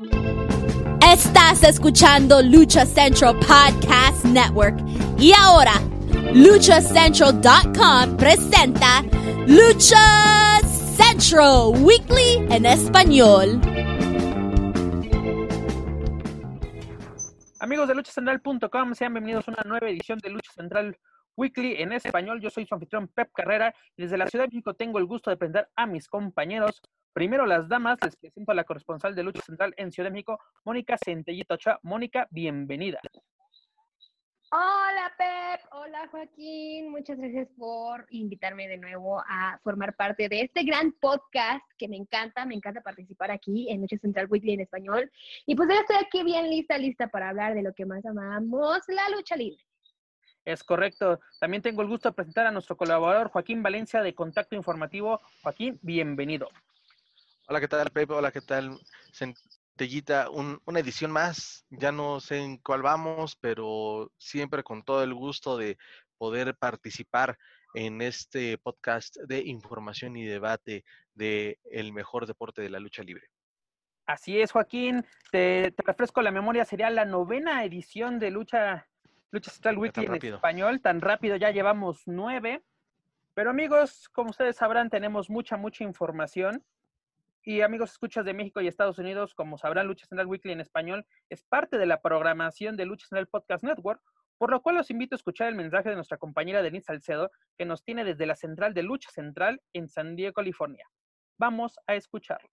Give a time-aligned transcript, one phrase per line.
[0.00, 4.78] Estás escuchando Lucha Central Podcast Network.
[5.18, 5.74] Y ahora,
[6.32, 9.02] luchacentral.com presenta
[9.46, 10.60] Lucha
[10.96, 13.60] Central Weekly en español.
[17.58, 20.96] Amigos de luchacentral.com, sean bienvenidos a una nueva edición de Lucha Central
[21.36, 22.40] Weekly en español.
[22.40, 25.30] Yo soy su anfitrión Pep Carrera y desde la Ciudad de México tengo el gusto
[25.30, 26.80] de presentar a mis compañeros.
[27.12, 30.38] Primero las damas, les presento a la corresponsal de Lucha Central en Ciudad de México,
[30.64, 31.80] Mónica Centellito Ochoa.
[31.82, 33.00] Mónica, bienvenida.
[34.52, 40.64] Hola Pep, hola Joaquín, muchas gracias por invitarme de nuevo a formar parte de este
[40.64, 45.08] gran podcast que me encanta, me encanta participar aquí en Lucha Central Weekly en español.
[45.46, 48.80] Y pues ya estoy aquí bien lista, lista para hablar de lo que más amamos,
[48.88, 49.64] la lucha libre.
[50.50, 51.20] Es correcto.
[51.38, 55.20] También tengo el gusto de presentar a nuestro colaborador Joaquín Valencia de Contacto Informativo.
[55.44, 56.48] Joaquín, bienvenido.
[57.46, 58.12] Hola, ¿qué tal, Pepe?
[58.12, 58.76] Hola, ¿qué tal,
[59.12, 60.28] Centellita?
[60.28, 61.64] una edición más.
[61.70, 65.78] Ya no sé en cuál vamos, pero siempre con todo el gusto de
[66.18, 67.38] poder participar
[67.74, 73.28] en este podcast de información y debate de el mejor deporte de la lucha libre.
[74.10, 75.06] Así es, Joaquín.
[75.30, 76.64] Te, refresco la memoria.
[76.64, 78.88] Sería la novena edición de Lucha,
[79.30, 80.80] Lucha Central Weekly en español.
[80.80, 82.62] Tan rápido, ya llevamos nueve.
[83.34, 86.64] Pero amigos, como ustedes sabrán, tenemos mucha, mucha información.
[87.42, 91.06] Y amigos, escuchas de México y Estados Unidos, como sabrán, Lucha Central Weekly en español
[91.30, 94.02] es parte de la programación de Lucha Central Podcast Network,
[94.36, 97.64] por lo cual los invito a escuchar el mensaje de nuestra compañera Denise Salcedo, que
[97.64, 100.86] nos tiene desde la central de Lucha Central en San Diego, California.
[101.38, 102.50] Vamos a escucharlo.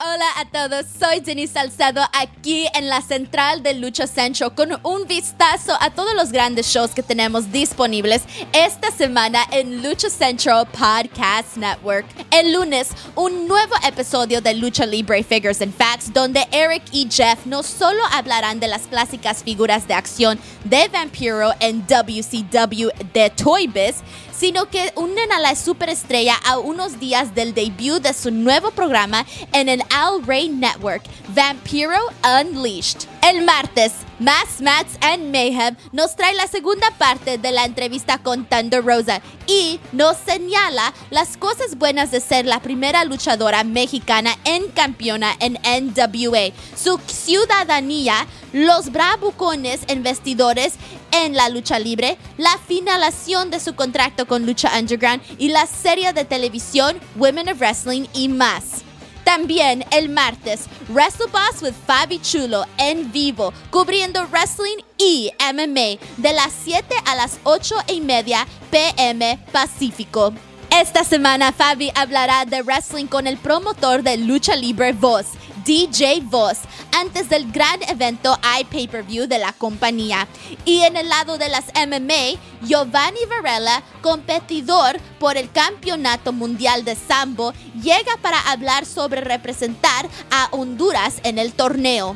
[0.00, 5.08] Hola a todos, soy Denise Salcedo aquí en la central de Lucha Central con un
[5.08, 11.56] vistazo a todos los grandes shows que tenemos disponibles esta semana en Lucha Central Podcast
[11.56, 12.06] Network.
[12.30, 17.44] El lunes, un nuevo episodio de Lucha Libre Figures and Facts donde Eric y Jeff
[17.44, 23.66] no solo hablarán de las clásicas figuras de acción de Vampiro en WCW de Toy
[23.66, 23.96] Biz,
[24.38, 29.26] sino que unen a la superestrella a unos días del debut de su nuevo programa
[29.52, 31.02] en el Al Ray Network,
[31.34, 33.08] Vampiro Unleashed.
[33.20, 38.44] El martes, Mass Mats and Mayhem nos trae la segunda parte de la entrevista con
[38.46, 44.68] Thunder Rosa y nos señala las cosas buenas de ser la primera luchadora mexicana en
[44.68, 50.74] campeona en NWA, su ciudadanía, los bravucones en vestidores
[51.12, 56.12] en la lucha libre, la finalización de su contrato con Lucha Underground y la serie
[56.12, 58.82] de televisión Women of Wrestling y más.
[59.24, 66.32] También el martes, Wrestle Boss with Fabi Chulo en vivo, cubriendo wrestling y MMA de
[66.32, 70.32] las 7 a las 8 y media pm Pacífico.
[70.70, 75.26] Esta semana Fabi hablará de wrestling con el promotor de Lucha Libre Voz,
[75.64, 76.58] DJ Voz,
[76.96, 80.28] antes del gran evento iPay-Per-View de la compañía.
[80.66, 86.96] Y en el lado de las MMA, Giovanni Varela, competidor por el Campeonato Mundial de
[86.96, 92.14] Sambo, llega para hablar sobre representar a Honduras en el torneo.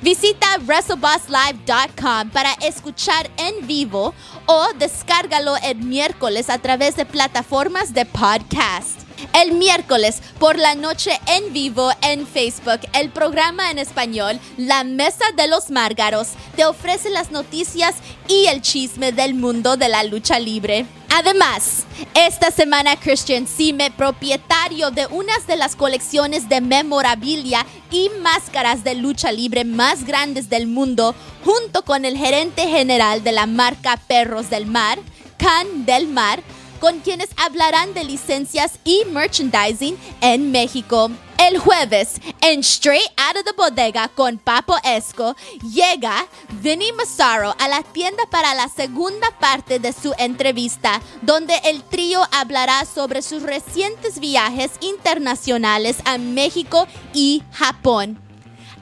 [0.00, 4.14] Visita WrestleBossLive.com para escuchar en vivo
[4.46, 9.00] o descárgalo el miércoles a través de plataformas de podcast.
[9.34, 15.24] El miércoles por la noche en vivo en Facebook, el programa en español La Mesa
[15.36, 17.96] de los Márgaros te ofrece las noticias
[18.28, 20.86] y el chisme del mundo de la lucha libre.
[21.10, 28.84] Además, esta semana Christian Sime, propietario de unas de las colecciones de memorabilia y máscaras
[28.84, 31.14] de lucha libre más grandes del mundo,
[31.44, 34.98] junto con el gerente general de la marca Perros del Mar,
[35.38, 36.42] Can del Mar,
[36.78, 41.10] con quienes hablarán de licencias y merchandising en México.
[41.38, 46.26] El jueves, en Straight Out of the Bodega con Papo Esco, llega
[46.60, 52.20] Vinny Massaro a la tienda para la segunda parte de su entrevista, donde el trío
[52.32, 58.20] hablará sobre sus recientes viajes internacionales a México y Japón.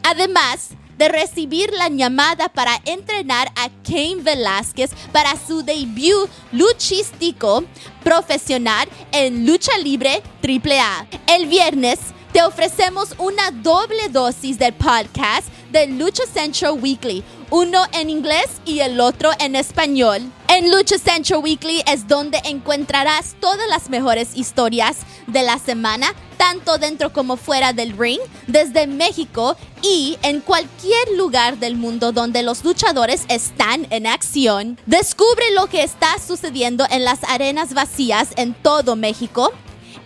[0.02, 7.64] Además, de recibir la llamada para entrenar a Kane Velázquez para su debut luchístico
[8.02, 11.06] profesional en lucha libre AAA.
[11.26, 11.98] El viernes
[12.36, 18.80] te ofrecemos una doble dosis del podcast de Lucha Central Weekly, uno en inglés y
[18.80, 20.20] el otro en español.
[20.48, 26.76] En Lucha Central Weekly es donde encontrarás todas las mejores historias de la semana, tanto
[26.76, 32.64] dentro como fuera del ring, desde México y en cualquier lugar del mundo donde los
[32.64, 34.78] luchadores están en acción.
[34.84, 39.54] Descubre lo que está sucediendo en las arenas vacías en todo México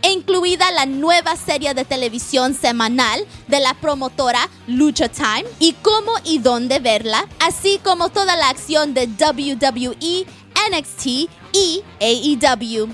[0.08, 6.38] incluida la nueva serie de televisión semanal de la promotora Lucha Time y cómo y
[6.38, 10.26] dónde verla, así como toda la acción de WWE,
[10.70, 11.06] NXT
[11.52, 12.88] y AEW.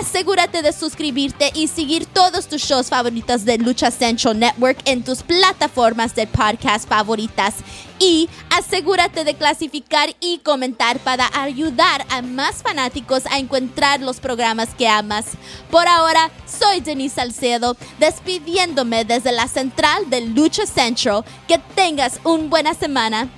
[0.00, 5.22] Asegúrate de suscribirte y seguir todos tus shows favoritos de Lucha Central Network en tus
[5.22, 7.54] plataformas de podcast favoritas.
[8.00, 14.70] Y asegúrate de clasificar y comentar para ayudar a más fanáticos a encontrar los programas
[14.74, 15.26] que amas.
[15.70, 21.24] Por ahora, soy Denise Salcedo, despidiéndome desde la central de Lucha Central.
[21.46, 23.30] Que tengas una buena semana.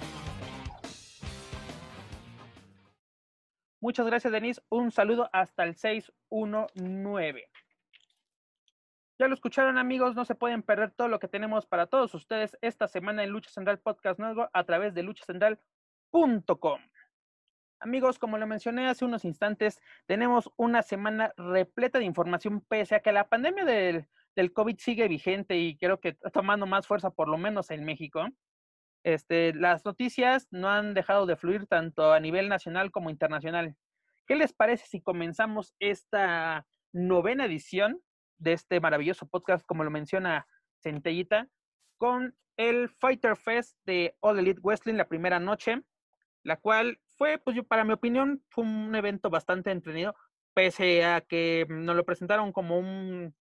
[3.81, 4.63] Muchas gracias, Denise.
[4.71, 7.51] Un saludo hasta el 619.
[9.19, 10.15] Ya lo escucharon, amigos.
[10.15, 13.51] No se pueden perder todo lo que tenemos para todos ustedes esta semana en Lucha
[13.51, 16.81] Central Podcast Nuevo a través de luchacentral.com.
[17.81, 23.01] Amigos, como lo mencioné hace unos instantes, tenemos una semana repleta de información, pese a
[23.01, 27.29] que la pandemia del, del COVID sigue vigente y creo que tomando más fuerza, por
[27.29, 28.27] lo menos en México.
[29.07, 33.77] Este, las noticias no han dejado de fluir tanto a nivel nacional como internacional.
[34.27, 38.03] ¿Qué les parece si comenzamos esta novena edición
[38.39, 40.49] de este maravilloso podcast, como lo menciona
[40.83, 41.49] Centellita,
[41.99, 45.83] con el Fighter Fest de All Elite Wrestling la primera noche,
[46.43, 50.17] la cual fue, pues yo, para mi opinión, fue un evento bastante entretenido,
[50.53, 53.37] pese a que nos lo presentaron como un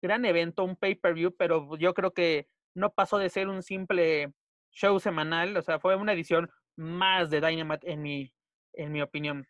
[0.00, 4.32] gran evento, un pay-per-view, pero yo creo que no pasó de ser un simple
[4.74, 8.32] show semanal, o sea, fue una edición más de Dynamite en mi,
[8.74, 9.46] en mi opinión.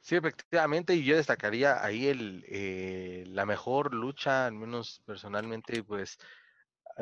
[0.00, 6.18] Sí, efectivamente, y yo destacaría ahí el, eh, la mejor lucha, al menos personalmente, pues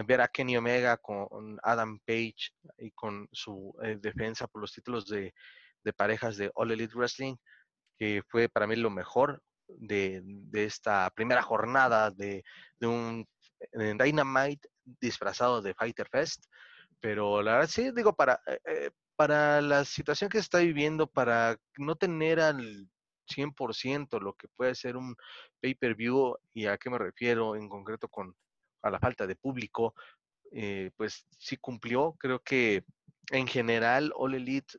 [0.06, 5.06] ver a Kenny Omega con Adam Page y con su eh, defensa por los títulos
[5.06, 5.32] de,
[5.82, 7.36] de, parejas de All Elite Wrestling,
[7.98, 12.44] que fue para mí lo mejor de, de esta primera jornada de,
[12.78, 13.26] de un
[13.72, 16.44] Dynamite disfrazado de Fighter Fest,
[17.00, 21.06] pero la verdad sí, digo, para, eh, eh, para la situación que se está viviendo,
[21.06, 22.88] para no tener al
[23.26, 25.16] 100% lo que puede ser un
[25.60, 28.34] pay-per-view, y a qué me refiero en concreto con
[28.82, 29.94] a la falta de público,
[30.52, 32.16] eh, pues sí cumplió.
[32.18, 32.84] Creo que
[33.30, 34.78] en general All Elite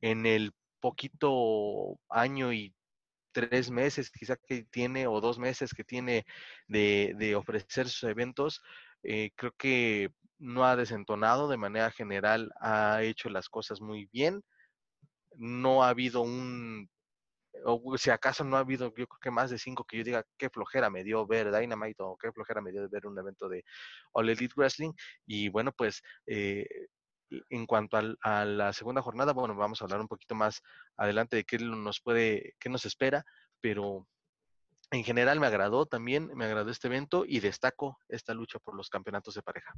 [0.00, 2.74] en el poquito año y
[3.32, 6.26] tres meses quizá que tiene o dos meses que tiene
[6.66, 8.62] de, de ofrecer sus eventos,
[9.02, 14.42] eh, creo que no ha desentonado de manera general, ha hecho las cosas muy bien.
[15.36, 16.88] No ha habido un,
[17.64, 20.24] o si acaso no ha habido, yo creo que más de cinco que yo diga
[20.36, 23.64] qué flojera me dio ver Dynamite o qué flojera me dio ver un evento de
[24.12, 24.92] All Elite Wrestling.
[25.26, 26.66] Y bueno, pues eh,
[27.50, 30.62] en cuanto a la segunda jornada, bueno, vamos a hablar un poquito más
[30.96, 33.24] adelante de qué nos puede, qué nos espera,
[33.60, 34.06] pero
[34.90, 38.88] en general me agradó también, me agradó este evento y destaco esta lucha por los
[38.88, 39.74] campeonatos de pareja.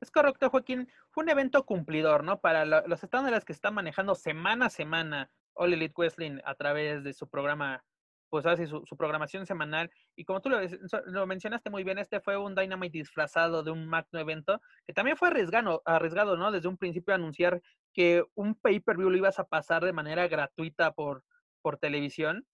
[0.00, 0.88] Es correcto, Joaquín.
[1.10, 2.40] Fue un evento cumplidor, ¿no?
[2.40, 7.12] Para los estándares que están manejando semana a semana All Elite Wrestling a través de
[7.12, 7.84] su programa,
[8.28, 9.90] pues así, su, programación semanal.
[10.14, 10.58] Y como tú lo,
[11.06, 15.16] lo, mencionaste muy bien, este fue un Dynamite disfrazado de un magno evento, que también
[15.16, 16.52] fue arriesgado, arriesgado, ¿no?
[16.52, 17.60] Desde un principio anunciar
[17.92, 21.24] que un pay-per-view lo ibas a pasar de manera gratuita por,
[21.62, 22.46] por televisión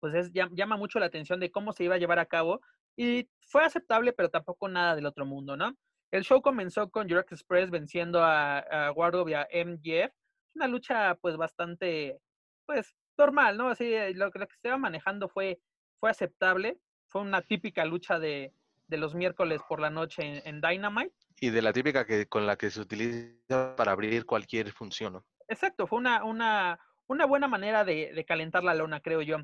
[0.00, 2.60] pues es, llama mucho la atención de cómo se iba a llevar a cabo
[2.96, 5.76] y fue aceptable, pero tampoco nada del otro mundo, ¿no?
[6.10, 8.92] El show comenzó con Jurassic Express venciendo a, a
[9.28, 10.12] y a MJF,
[10.54, 12.20] una lucha pues bastante,
[12.66, 13.68] pues normal, ¿no?
[13.68, 15.60] Así, eh, lo, lo que estaba manejando fue,
[16.00, 18.52] fue aceptable, fue una típica lucha de,
[18.88, 21.14] de los miércoles por la noche en, Dynamite.
[21.40, 25.24] Y de la típica que con la que se utiliza para abrir cualquier función, ¿no?
[25.48, 29.38] Exacto, fue una, una, una buena manera de, de calentar la lona, creo yo.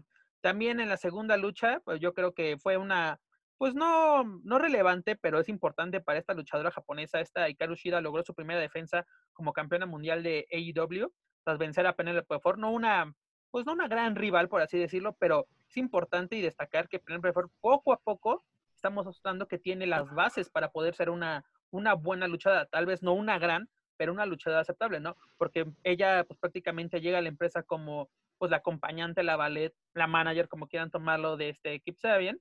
[0.47, 3.19] También en la segunda lucha, pues yo creo que fue una,
[3.59, 7.19] pues no, no relevante, pero es importante para esta luchadora japonesa.
[7.19, 11.13] Esta Hikaru Shida logró su primera defensa como campeona mundial de AEW
[11.43, 12.61] tras vencer a Penelope Ford.
[12.61, 13.13] No una,
[13.51, 17.33] pues no una gran rival, por así decirlo, pero es importante y destacar que Penelope
[17.33, 21.95] Ford poco a poco estamos mostrando que tiene las bases para poder ser una, una
[21.95, 22.67] buena luchadora.
[22.67, 25.17] Tal vez no una gran, pero una luchadora aceptable, ¿no?
[25.39, 30.07] Porque ella pues prácticamente llega a la empresa como pues la acompañante, la ballet, la
[30.07, 32.41] manager, como quieran tomarlo, de este equipo bien,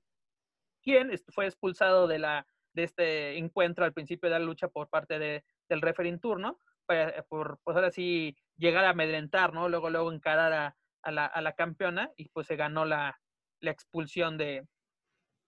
[0.82, 5.18] quien fue expulsado de, la, de este encuentro al principio de la lucha por parte
[5.18, 9.68] de, del referee turno, para, por, pues ahora sí, llegar a amedrentar, ¿no?
[9.68, 13.20] Luego, luego encarar a, a, la, a la campeona y pues se ganó la,
[13.60, 14.66] la expulsión de,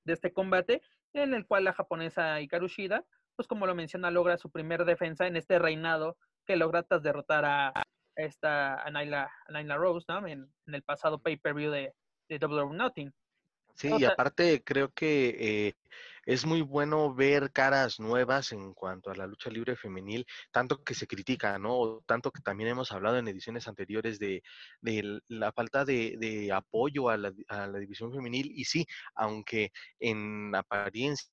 [0.05, 3.05] de este combate, en el cual la japonesa Hikaru Shida,
[3.37, 7.45] pues como lo menciona, logra su primer defensa en este reinado que logra tras derrotar
[7.45, 7.73] a,
[8.19, 9.31] esta Anaila,
[9.77, 10.27] Rose, ¿no?
[10.27, 11.95] En, el pasado pay-per-view de,
[12.29, 13.13] de Double or Nothing.
[13.75, 15.37] Sí, y aparte creo que
[15.69, 15.75] eh,
[16.27, 20.95] es muy bueno ver caras nuevas en cuanto a la lucha libre femenil, tanto que
[20.95, 22.03] se critica, ¿no?
[22.05, 24.43] Tanto que también hemos hablado en ediciones anteriores de,
[25.29, 28.51] la falta de, apoyo a la, a la división femenil.
[28.53, 28.85] Y sí,
[29.15, 29.71] aunque
[30.01, 31.31] en apariencia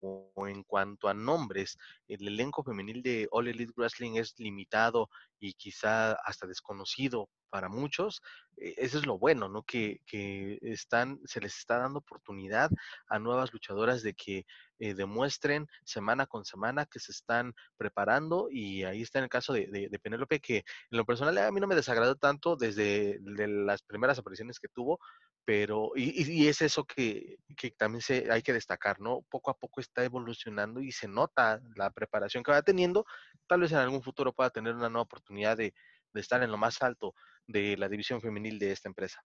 [0.00, 1.76] o en cuanto a nombres,
[2.06, 5.08] el elenco femenil de All Elite Wrestling es limitado
[5.40, 8.20] y quizá hasta desconocido para muchos,
[8.56, 9.62] eh, eso es lo bueno, ¿no?
[9.62, 12.70] Que, que, están, se les está dando oportunidad
[13.08, 14.44] a nuevas luchadoras de que
[14.78, 19.52] eh, demuestren semana con semana que se están preparando y ahí está en el caso
[19.52, 23.82] de, de, Penélope que en lo personal a mí no me desagradó tanto desde las
[23.82, 25.00] primeras apariciones que tuvo,
[25.48, 29.22] pero y, y es eso que, que, también se, hay que destacar, ¿no?
[29.30, 33.06] Poco a poco está evolucionando y se nota la preparación que va teniendo,
[33.46, 35.72] tal vez en algún futuro pueda tener una nueva oportunidad de,
[36.12, 37.14] de estar en lo más alto
[37.46, 39.24] de la división femenil de esta empresa.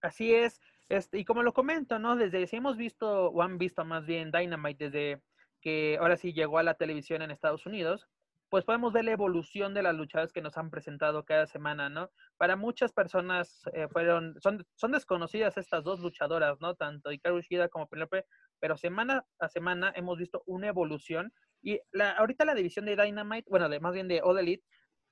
[0.00, 2.16] Así es, este, y como lo comento, ¿no?
[2.16, 5.22] Desde si hemos visto, o han visto más bien Dynamite desde
[5.60, 8.08] que ahora sí llegó a la televisión en Estados Unidos,
[8.48, 12.10] pues podemos ver la evolución de las luchadas que nos han presentado cada semana, ¿no?
[12.36, 16.74] Para muchas personas eh, fueron, son, son desconocidas estas dos luchadoras, ¿no?
[16.74, 18.24] Tanto Hikaru Shida como Penelope,
[18.60, 23.48] pero semana a semana hemos visto una evolución y la, ahorita la división de Dynamite,
[23.50, 24.64] bueno, de, más bien de All Elite,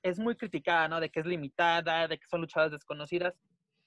[0.03, 0.99] es muy criticada, ¿no?
[0.99, 3.37] De que es limitada, de que son luchadoras desconocidas,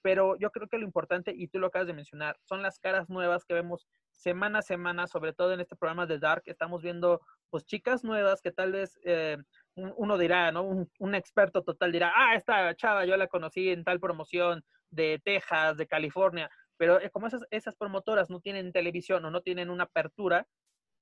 [0.03, 3.09] pero yo creo que lo importante, y tú lo acabas de mencionar, son las caras
[3.09, 7.21] nuevas que vemos semana a semana, sobre todo en este programa de Dark, estamos viendo
[7.51, 9.39] pues chicas nuevas que tal vez eh,
[9.75, 10.65] uno dirá, ¿no?
[10.99, 15.77] Un, experto total dirá, ah, esta chava yo la conocí en tal promoción de Texas,
[15.77, 19.85] de California, pero eh, como esas, esas promotoras no tienen televisión o no tienen una
[19.85, 20.47] apertura,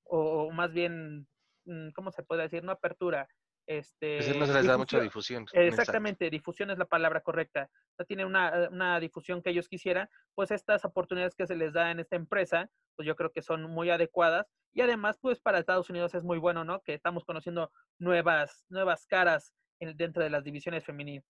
[0.04, 1.26] o más bien,
[1.64, 2.62] mm, ¿cómo se puede decir?
[2.64, 3.28] No apertura,
[3.66, 5.46] este, no se les da mucha difusión.
[5.52, 7.68] Exactamente, difusión es la palabra correcta.
[7.98, 11.90] No tiene una, una, difusión que ellos quisieran, pues estas oportunidades que se les da
[11.90, 14.46] en esta empresa, pues yo creo que son muy adecuadas.
[14.72, 16.80] Y además, pues para Estados Unidos es muy bueno, ¿no?
[16.82, 21.24] Que estamos conociendo nuevas, nuevas caras dentro de las divisiones femeninas.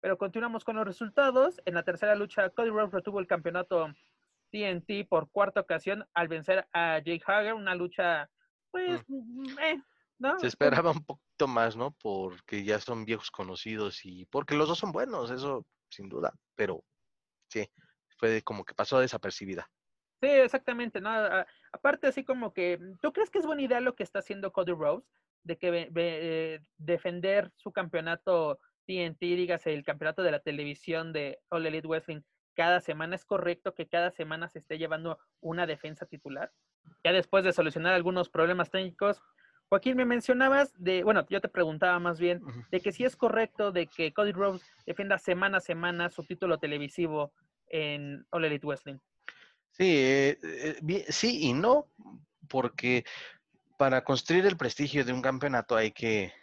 [0.00, 1.60] Pero continuamos con los resultados.
[1.64, 3.88] En la tercera lucha, Cody Rhodes retuvo el campeonato
[4.50, 8.28] TNT por cuarta ocasión al vencer a Jake Hager, una lucha,
[8.70, 9.42] pues, mm.
[9.42, 9.82] Mm,
[10.38, 11.92] se esperaba un poquito más, ¿no?
[12.02, 16.84] Porque ya son viejos conocidos y porque los dos son buenos, eso sin duda, pero
[17.48, 17.68] sí,
[18.18, 19.70] fue como que pasó desapercibida.
[20.20, 21.10] Sí, exactamente, ¿no?
[21.72, 24.72] Aparte, así como que, ¿tú crees que es buena idea lo que está haciendo Cody
[24.72, 25.06] Rose?
[25.42, 31.66] De que eh, defender su campeonato TNT, dígase, el campeonato de la televisión de All
[31.66, 32.20] Elite Wrestling
[32.54, 36.52] cada semana, ¿es correcto que cada semana se esté llevando una defensa titular?
[37.04, 39.20] Ya después de solucionar algunos problemas técnicos,
[39.72, 43.72] Joaquín, me mencionabas de, bueno, yo te preguntaba más bien, de que si es correcto
[43.72, 47.32] de que Cody Rhodes defienda semana a semana su título televisivo
[47.68, 48.98] en All Elite Wrestling.
[49.70, 51.86] Sí, eh, eh, sí y no,
[52.50, 53.06] porque
[53.78, 56.34] para construir el prestigio de un campeonato hay que,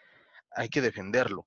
[0.50, 1.46] hay que defenderlo.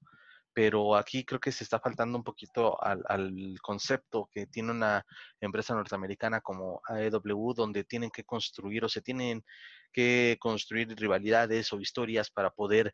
[0.55, 5.05] Pero aquí creo que se está faltando un poquito al, al concepto que tiene una
[5.41, 9.43] empresa norteamericana como AEW, donde tienen que construir o se tienen
[9.93, 12.93] que construir rivalidades o historias para poder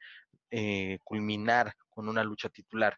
[0.51, 2.97] eh, culminar con una lucha titular.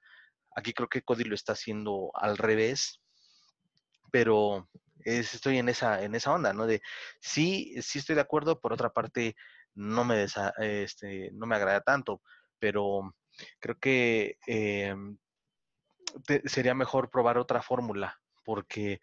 [0.57, 3.00] Aquí creo que Cody lo está haciendo al revés,
[4.11, 4.69] pero
[5.04, 6.66] estoy en esa, en esa onda, ¿no?
[6.66, 6.83] De
[7.21, 9.37] sí, sí estoy de acuerdo, por otra parte,
[9.75, 10.26] no me,
[10.59, 12.21] este, no me agrada tanto,
[12.59, 13.14] pero
[13.59, 15.16] creo que em,
[16.45, 19.00] sería mejor probar otra fórmula, porque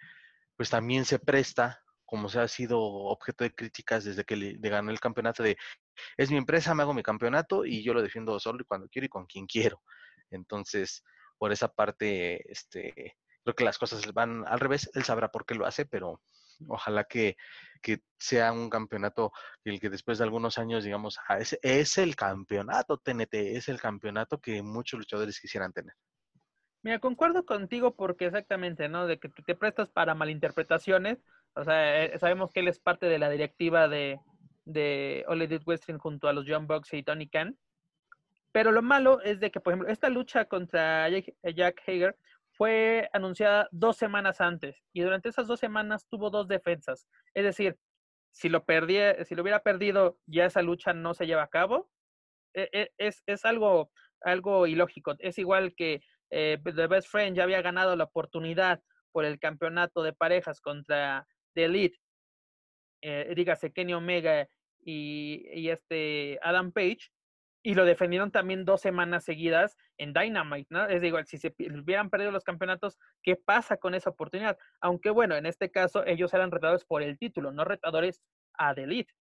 [0.56, 4.92] pues también se presta como se ha sido objeto de críticas desde que le, ganó
[4.92, 5.58] el campeonato de
[6.18, 9.06] es mi empresa, me hago mi campeonato y yo lo defiendo solo y cuando quiero
[9.06, 9.82] y con quien quiero.
[10.32, 11.04] Entonces,
[11.38, 14.90] por esa parte, este, creo que las cosas van al revés.
[14.94, 16.22] Él sabrá por qué lo hace, pero
[16.68, 17.36] ojalá que,
[17.82, 19.32] que sea un campeonato
[19.66, 23.82] el que después de algunos años, digamos, ah, es, es el campeonato TNT, es el
[23.82, 25.94] campeonato que muchos luchadores quisieran tener.
[26.84, 29.08] Mira, concuerdo contigo porque exactamente, ¿no?
[29.08, 31.18] De que te prestas para malinterpretaciones
[31.58, 34.20] o sea, eh, sabemos que él es parte de la directiva de,
[34.66, 37.58] de All Elite Wrestling junto a los John Bucks y Tony Khan.
[38.52, 42.18] Pero lo malo es de que, por ejemplo, esta lucha contra Jack Hager
[42.52, 47.08] fue anunciada dos semanas antes y durante esas dos semanas tuvo dos defensas.
[47.34, 47.78] Es decir,
[48.32, 51.90] si lo, perdía, si lo hubiera perdido, ya esa lucha no se lleva a cabo.
[52.54, 55.16] E, e, es, es algo, algo ilógico.
[55.20, 60.04] Es igual que eh, The Best Friend ya había ganado la oportunidad por el campeonato
[60.04, 61.98] de parejas contra de Elite,
[63.02, 64.48] eh, dígase Kenny Omega
[64.80, 67.10] y, este Adam Page,
[67.64, 70.86] y lo defendieron también dos semanas seguidas en Dynamite, ¿no?
[70.86, 74.58] Es digo, si se hubieran perdido los campeonatos, ¿qué pasa con esa oportunidad?
[74.80, 78.22] Aunque bueno, en este caso ellos eran retadores por el título, no retadores
[78.54, 79.14] a The Elite.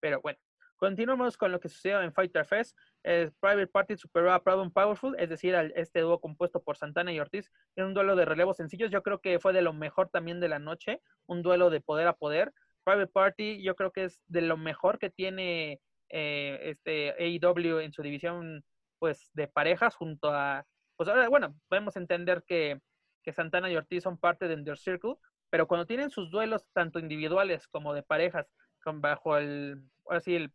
[0.00, 0.38] Pero bueno,
[0.84, 2.76] continuamos con lo que sucedió en Fighter Fest.
[3.02, 7.50] Private Party superó a Proud Powerful, es decir, este dúo compuesto por Santana y Ortiz,
[7.74, 8.90] en un duelo de relevos sencillos.
[8.90, 12.06] Yo creo que fue de lo mejor también de la noche, un duelo de poder
[12.06, 12.52] a poder.
[12.84, 17.94] Private Party, yo creo que es de lo mejor que tiene eh, este AEW en
[17.94, 18.62] su división
[18.98, 22.78] pues de parejas junto a pues ahora bueno podemos entender que,
[23.22, 25.14] que Santana y Ortiz son parte de Under Circle
[25.48, 30.52] pero cuando tienen sus duelos tanto individuales como de parejas con bajo el así el,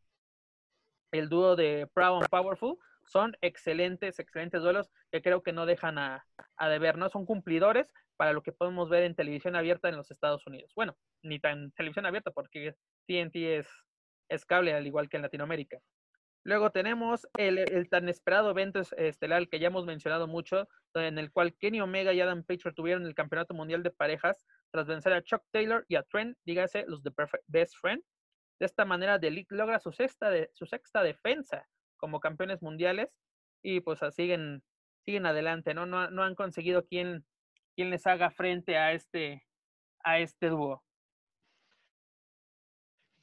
[1.12, 5.98] el dúo de Proud and Powerful son excelentes excelentes duelos que creo que no dejan
[5.98, 6.26] a,
[6.58, 10.12] a deber no son cumplidores para lo que podemos ver en televisión abierta en los
[10.12, 12.76] Estados Unidos bueno ni tan televisión abierta porque
[13.08, 13.66] TNT
[14.30, 15.80] es cable, al igual que en Latinoamérica.
[16.44, 21.54] Luego tenemos el, tan esperado evento estelar que ya hemos mencionado mucho, en el cual
[21.56, 25.44] Kenny Omega y Adam Page tuvieron el Campeonato Mundial de Parejas tras vencer a Chuck
[25.52, 27.12] Taylor y a Trent, dígase, los de
[27.48, 28.02] Best Friend.
[28.60, 31.66] De esta manera, The Elite logra su sexta, de, su sexta defensa
[31.98, 33.10] como campeones mundiales
[33.64, 34.64] y pues siguen,
[35.06, 35.86] siguen adelante, ¿no?
[35.86, 37.26] No, no han conseguido quien,
[37.78, 39.48] les haga frente a este,
[40.04, 40.84] a este dúo.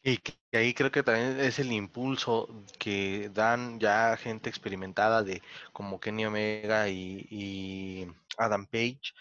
[0.03, 0.19] Y
[0.57, 6.25] ahí creo que también es el impulso que dan ya gente experimentada de como Kenny
[6.25, 9.13] Omega y, Adam Page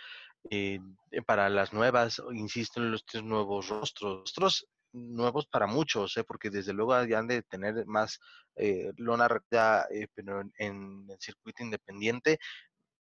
[0.49, 0.79] eh,
[1.25, 6.23] para las nuevas, insisto en los tres nuevos rostros nuevos para muchos, ¿eh?
[6.23, 8.19] porque desde luego ya han de tener más
[8.55, 12.39] eh, lona recta, eh, pero en, el circuito independiente,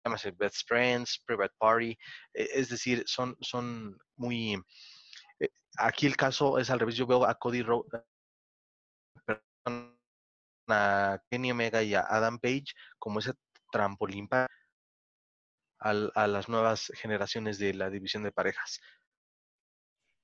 [0.04, 1.98] llámase Best Friends, Private Party,
[2.34, 4.58] e, es decir, son, son muy
[5.78, 6.96] aquí el caso es al revés.
[6.96, 8.04] Yo veo a Cody Rhodes,
[10.68, 12.66] a Kenny Omega y a Adam Page
[12.98, 13.34] como ese
[13.72, 14.48] trampolín para
[15.80, 18.80] a, las nuevas generaciones de la división de parejas.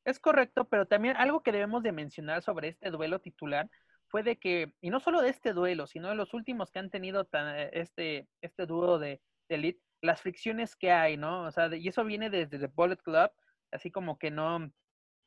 [0.05, 3.69] Es correcto, pero también algo que debemos de mencionar sobre este duelo titular
[4.07, 6.89] fue de que, y no solo de este duelo, sino de los últimos que han
[6.89, 7.27] tenido
[7.71, 11.43] este, este dúo de, de Elite, las fricciones que hay, ¿no?
[11.43, 13.31] O sea, y eso viene desde The Bullet Club,
[13.71, 14.71] así como que no,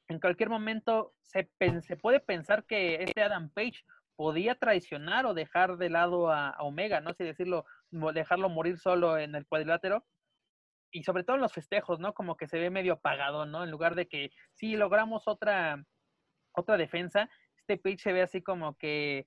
[0.08, 1.50] en cualquier momento se,
[1.82, 3.85] se puede pensar que este Adam Page
[4.16, 9.35] podía traicionar o dejar de lado a, Omega, no sé decirlo, dejarlo morir solo en
[9.35, 10.04] el cuadrilátero.
[10.92, 12.14] Y sobre todo en los festejos, ¿no?
[12.14, 13.64] Como que se ve medio apagado, ¿no?
[13.64, 15.83] En lugar de que sí logramos otra,
[16.55, 19.26] otra defensa, este Page se ve así como que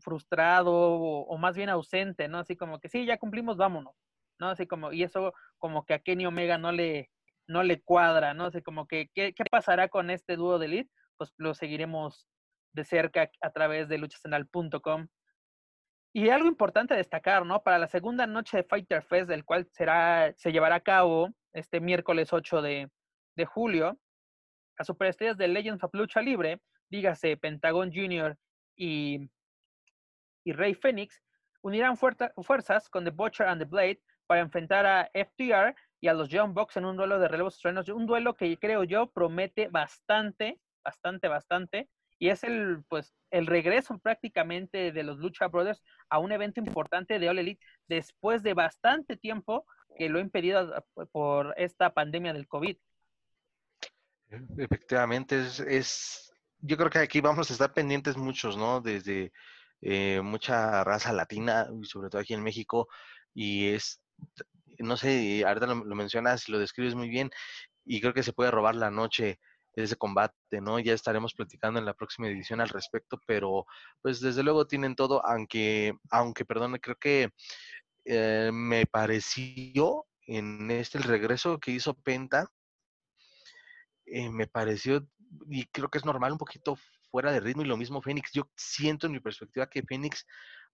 [0.00, 2.38] frustrado o, o, más bien ausente, ¿no?
[2.38, 3.94] Así como que sí, ya cumplimos, vámonos,
[4.38, 4.48] ¿no?
[4.48, 7.10] Así como, y eso como que a Kenny Omega no le,
[7.46, 8.50] no le cuadra, ¿no?
[8.50, 10.90] sé, como que, ¿qué, pasará con este dúo de Elite?
[11.16, 12.26] Pues lo seguiremos
[12.72, 15.06] de cerca a través de luchacenal.com.
[16.16, 17.62] Y algo importante destacar, ¿no?
[17.62, 21.78] Para la segunda noche de Fighter Fest, del cual será, se llevará a cabo este
[21.78, 22.88] miércoles 8 de,
[23.44, 23.98] julio,
[24.78, 28.34] a superestrellas de Legends of Lucha Libre, dígase Pentagon Jr.
[28.74, 29.28] y,
[30.42, 31.20] y Rey Phoenix,
[31.60, 36.30] unirán fuerzas con The Butcher and the Blade para enfrentar a FTR y a los
[36.30, 37.90] Young Bucks en un duelo de relevos estrenos.
[37.90, 41.90] Un duelo que creo yo promete bastante, bastante, bastante.
[42.18, 47.18] Y es el, pues, el regreso prácticamente de los Lucha Brothers a un evento importante
[47.18, 49.66] de All Elite después de bastante tiempo
[49.98, 52.76] que lo ha impedido por esta pandemia del COVID.
[54.58, 58.80] Efectivamente, es, yo creo que aquí vamos a estar pendientes muchos, ¿no?
[58.80, 59.32] Desde
[59.80, 62.88] eh, mucha raza latina, sobre todo aquí en México,
[63.32, 64.00] y es
[64.78, 67.30] no sé, ahorita lo, mencionas y lo describes muy bien
[67.84, 69.38] y creo que se puede robar la noche
[69.84, 70.78] ese combate, ¿no?
[70.78, 73.66] Ya estaremos platicando en la próxima edición al respecto, pero
[74.02, 77.30] pues desde luego tienen todo, aunque, aunque, perdón, creo que
[78.04, 82.50] eh, me pareció en este el regreso que hizo Penta,
[84.06, 85.06] eh, me pareció,
[85.48, 86.76] y creo que es normal, un poquito
[87.10, 88.32] fuera de ritmo y lo mismo Fénix.
[88.32, 90.26] Yo siento en mi perspectiva que Fénix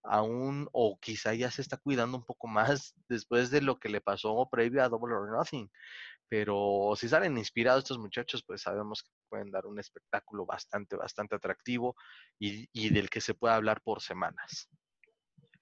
[0.02, 4.00] aún o quizá ya se está cuidando un poco más después de lo que le
[4.00, 5.70] pasó previo a Double or Nothing.
[6.32, 11.36] Pero si salen inspirados estos muchachos, pues sabemos que pueden dar un espectáculo bastante, bastante
[11.36, 11.94] atractivo
[12.38, 14.66] y, y del que se puede hablar por semanas.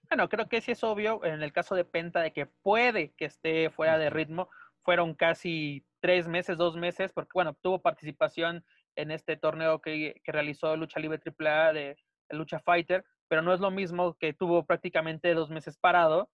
[0.09, 3.25] Bueno, creo que sí es obvio en el caso de Penta de que puede que
[3.25, 4.49] esté fuera de ritmo.
[4.85, 10.31] Fueron casi tres meses, dos meses, porque bueno, tuvo participación en este torneo que, que
[10.31, 11.97] realizó Lucha Libre AAA de,
[12.29, 16.31] de Lucha Fighter, pero no es lo mismo que tuvo prácticamente dos meses parado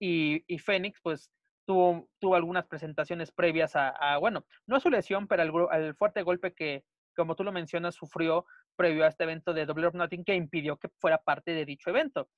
[0.00, 1.30] y, y Fénix pues
[1.66, 6.54] tuvo, tuvo algunas presentaciones previas a, bueno, no a su lesión, pero al, fuerte golpe
[6.54, 10.34] que, como tú lo mencionas, sufrió previo a este evento de Double or Nothing que
[10.34, 12.28] impidió que fuera parte de dicho evento.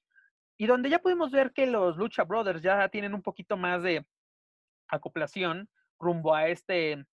[0.57, 4.05] y donde ya pudimos ver que los Lucha Brothers ya tienen un poquito más de
[4.89, 5.69] acoplación
[6.01, 7.05] rumbo a este,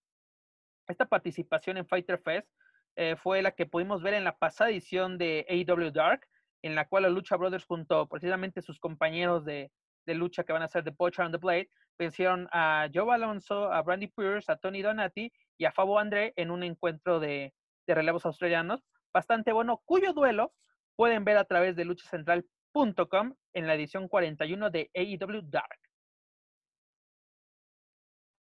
[0.88, 2.48] esta participación en Fighter Fest,
[2.96, 6.26] eh, fue la que pudimos ver en la pasada edición de AEW Dark,
[6.64, 9.72] en la cual los Lucha Brothers junto precisamente sus compañeros de,
[10.06, 13.72] de lucha que van a ser The Butcher and the Blade, vencieron a Joe Alonso,
[13.72, 17.54] a Brandy Pierce, a Tony Donati y a Fabo André en un encuentro de,
[17.88, 20.54] de relevos australianos bastante bueno, cuyo duelo
[20.98, 25.80] pueden ver a través de luchacentral.com en la edición 41 de AEW Dark.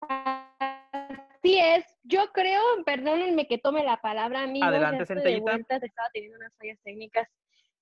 [0.02, 4.70] Así es, yo creo, perdónenme que tome la palabra, amigos.
[4.70, 5.56] Adelante, Centellita.
[5.56, 7.28] Estaba teniendo unas fallas técnicas,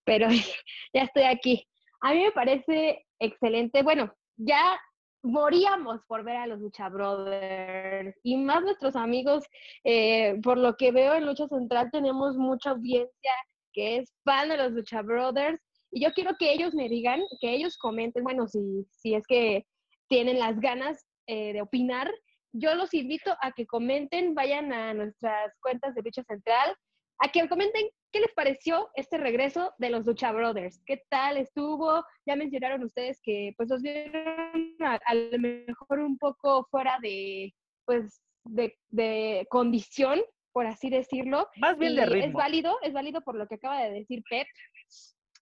[0.03, 0.27] pero
[0.93, 1.67] ya estoy aquí.
[2.01, 3.83] A mí me parece excelente.
[3.83, 4.79] Bueno, ya
[5.21, 9.43] moríamos por ver a los Lucha Brothers y más nuestros amigos,
[9.83, 13.31] eh, por lo que veo en Lucha Central tenemos mucha audiencia
[13.73, 17.53] que es fan de los Lucha Brothers y yo quiero que ellos me digan, que
[17.53, 19.65] ellos comenten, bueno, si, si es que
[20.07, 22.11] tienen las ganas eh, de opinar,
[22.51, 26.75] yo los invito a que comenten, vayan a nuestras cuentas de Lucha Central,
[27.19, 30.81] a que comenten qué les pareció este regreso de los Lucha Brothers.
[30.85, 32.03] ¿Qué tal estuvo?
[32.25, 37.53] Ya mencionaron ustedes que pues los vieron a, lo mejor un poco fuera de,
[37.85, 41.47] pues, de, condición, por así decirlo.
[41.57, 42.27] Más bien de ritmo.
[42.27, 44.47] Es válido, es válido por lo que acaba de decir Pep.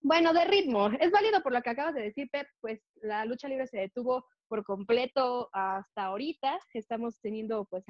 [0.01, 0.89] Bueno, de ritmo.
[0.99, 4.25] Es válido por lo que acabas de decir, Pep, pues la lucha libre se detuvo
[4.47, 6.59] por completo hasta ahorita.
[6.73, 7.83] Estamos teniendo pues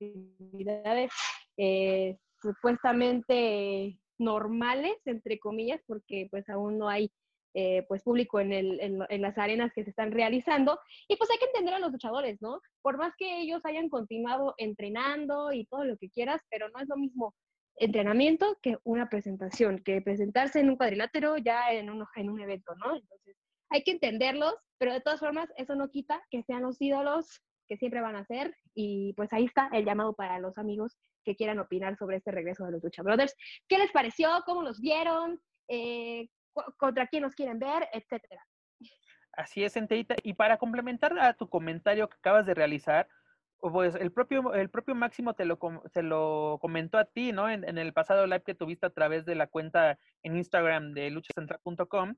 [0.00, 1.12] actividades
[1.56, 7.10] eh, supuestamente normales, entre comillas, porque pues aún no hay
[7.54, 10.78] eh, pues público en, el, en, las arenas que se están realizando.
[11.08, 12.60] Y pues hay que entender a los luchadores, ¿no?
[12.82, 16.88] Por más que ellos hayan continuado entrenando y todo lo que quieras, pero no es
[16.88, 17.34] lo mismo
[17.76, 22.74] entrenamiento que una presentación, que presentarse en un cuadrilátero ya en un, en un evento,
[22.76, 22.96] ¿no?
[22.96, 23.36] Entonces
[23.68, 27.76] hay que entenderlos, pero de todas formas eso no quita que sean los ídolos que
[27.76, 31.58] siempre van a ser y pues ahí está el llamado para los amigos que quieran
[31.58, 33.34] opinar sobre este regreso de los Lucha Brothers.
[33.68, 34.30] ¿Qué les pareció?
[34.46, 35.40] ¿Cómo los vieron?
[35.68, 36.28] Eh,
[36.76, 37.88] ¿Contra quién los quieren ver?
[37.92, 38.44] Etcétera.
[39.32, 40.14] Así es, Enteita.
[40.22, 43.08] Y para complementar a tu comentario que acabas de realizar,
[43.58, 45.58] pues el propio, el propio Máximo te lo,
[45.92, 47.48] te lo comentó a ti, ¿no?
[47.48, 52.14] En, el pasado live que tuviste a través de la cuenta en Instagram de luchacentral.com,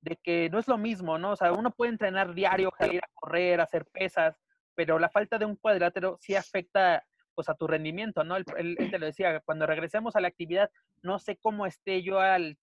[0.00, 1.32] de que no es lo mismo, ¿no?
[1.32, 4.36] O sea, uno puede entrenar diario, salir a correr, hacer pesas,
[4.74, 7.04] pero la falta de un cuadrilátero sí afecta
[7.38, 8.34] pues a tu rendimiento, ¿no?
[8.34, 8.44] Él,
[8.90, 10.72] te lo decía, cuando regresemos a la actividad,
[11.02, 12.58] no sé cómo esté yo al,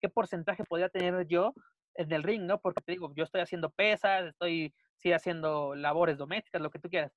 [0.00, 1.54] qué porcentaje podría tener yo
[1.94, 2.60] en el ring, ¿no?
[2.60, 6.90] Porque te digo, yo estoy haciendo pesas, estoy, sí, haciendo labores domésticas, lo que tú
[6.90, 7.12] quieras,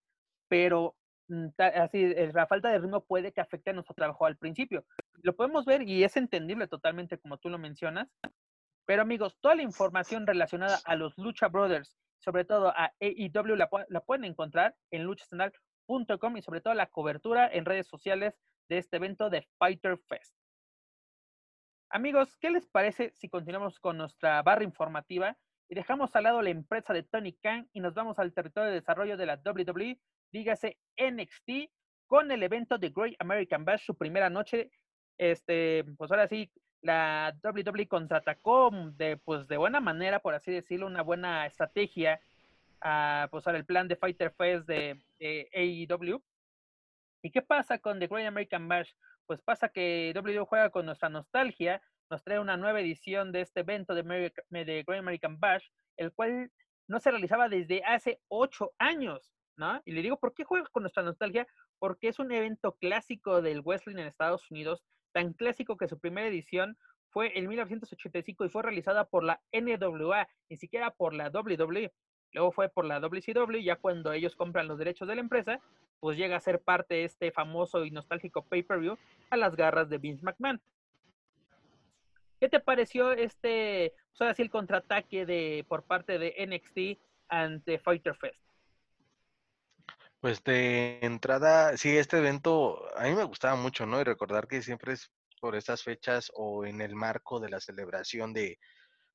[0.48, 0.96] pero
[1.30, 4.86] mm, así, la falta de ritmo puede que afecte a nuestro trabajo al principio.
[5.24, 8.08] Lo podemos ver y es entendible totalmente como tú lo mencionas,
[8.86, 13.68] pero amigos, toda la información relacionada a los Lucha Brothers, sobre todo a AEW, la,
[13.90, 15.52] la pueden encontrar en luchacenal
[15.88, 20.36] y sobre todo la cobertura en redes sociales de este evento de Fighter Fest.
[21.90, 25.38] Amigos, ¿qué les parece si continuamos con nuestra barra informativa
[25.70, 28.76] y dejamos al lado la empresa de Tony Khan y nos vamos al territorio de
[28.76, 30.00] desarrollo de la WWE,
[30.32, 31.70] dígase NXT,
[32.08, 34.72] con el evento de Great American Bash, su primera noche.
[35.18, 40.88] Este, pues ahora sí, la WWE contraatacó de, pues de buena manera, por así decirlo,
[40.88, 42.20] una buena estrategia
[42.84, 46.22] a pues, el plan de Fighter Fest de, AEW.
[47.24, 48.92] ¿Y qué pasa con The Great American Bash?
[49.26, 53.62] Pues pasa que WWE juega con nuestra nostalgia, nos trae una nueva edición de este
[53.62, 54.04] evento de,
[54.50, 55.66] de Great American Bash,
[55.96, 56.52] el cual
[56.88, 59.82] no se realizaba desde hace ocho años, ¿no?
[59.86, 61.48] Y le digo, ¿por qué juega con nuestra nostalgia?
[61.80, 66.28] Porque es un evento clásico del wrestling en Estados Unidos, tan clásico que su primera
[66.28, 66.78] edición
[67.10, 71.94] fue en 1985 y fue realizada por la NWA, ni siquiera por la WWE.
[72.34, 75.60] Luego fue por la WCW, ya cuando ellos compran los derechos de la empresa,
[76.00, 78.98] pues llega a ser parte de este famoso y nostálgico pay-per-view
[79.30, 80.62] a las garras de Vince McMahon.
[82.40, 87.80] ¿Qué te pareció este, pues ahora sí, el contraataque de, por parte de NXT ante
[87.80, 88.42] Fighter Fest?
[90.20, 94.02] Pues de entrada, sí, este evento a mí me gustaba mucho, ¿no?
[94.02, 98.34] Y recordar que siempre es por estas fechas o en el marco de la celebración
[98.34, 98.58] de,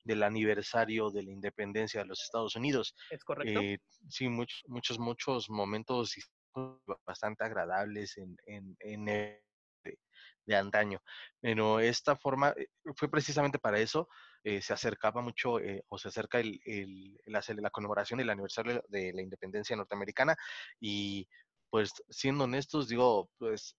[0.09, 2.95] del aniversario de la independencia de los Estados Unidos.
[3.11, 3.61] Es correcto.
[3.61, 6.15] Eh, sí, muchos, muchos, muchos momentos
[7.07, 11.03] bastante agradables en, en, en de, antaño.
[11.41, 14.09] Pero esta forma eh, fue precisamente para eso.
[14.43, 19.13] Eh, se acercaba mucho o se acerca el, el, la, la conmemoración del aniversario de
[19.13, 20.35] la independencia norteamericana
[20.81, 21.29] y
[21.69, 23.77] pues siendo honestos, digo, pues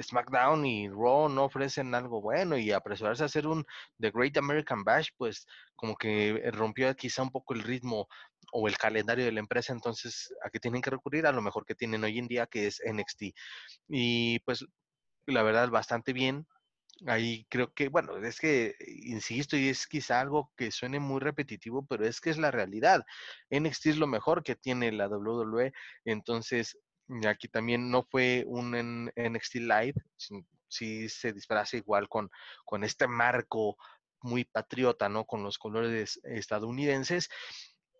[0.00, 3.64] SmackDown y Raw no ofrecen algo bueno y apresurarse a hacer un
[4.00, 5.46] The Great American Bash, pues
[5.76, 8.08] como que rompió quizá un poco el ritmo
[8.52, 11.64] o el calendario de la empresa, entonces a qué tienen que recurrir a lo mejor
[11.66, 13.34] que tienen hoy en día, que es NXT.
[13.88, 14.64] Y pues
[15.26, 16.46] la verdad bastante bien.
[17.06, 18.74] Ahí creo que, bueno, es que,
[19.04, 23.04] insisto, y es quizá algo que suene muy repetitivo, pero es que es la realidad.
[23.50, 25.72] NXT es lo mejor que tiene la WWE,
[26.04, 26.76] entonces
[27.26, 29.94] Aquí también no fue un NXT Live,
[30.68, 32.30] sí, se disfraza igual con,
[32.64, 33.76] con este marco
[34.20, 35.24] muy patriota, ¿no?
[35.24, 37.28] Con los colores estadounidenses.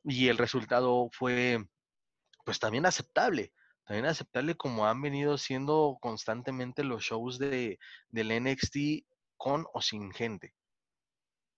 [0.05, 1.59] Y el resultado fue,
[2.44, 3.53] pues también aceptable
[3.88, 7.79] también aceptable como han venido siendo constantemente los shows de,
[8.11, 9.07] del NXT
[9.38, 10.53] con o sin gente.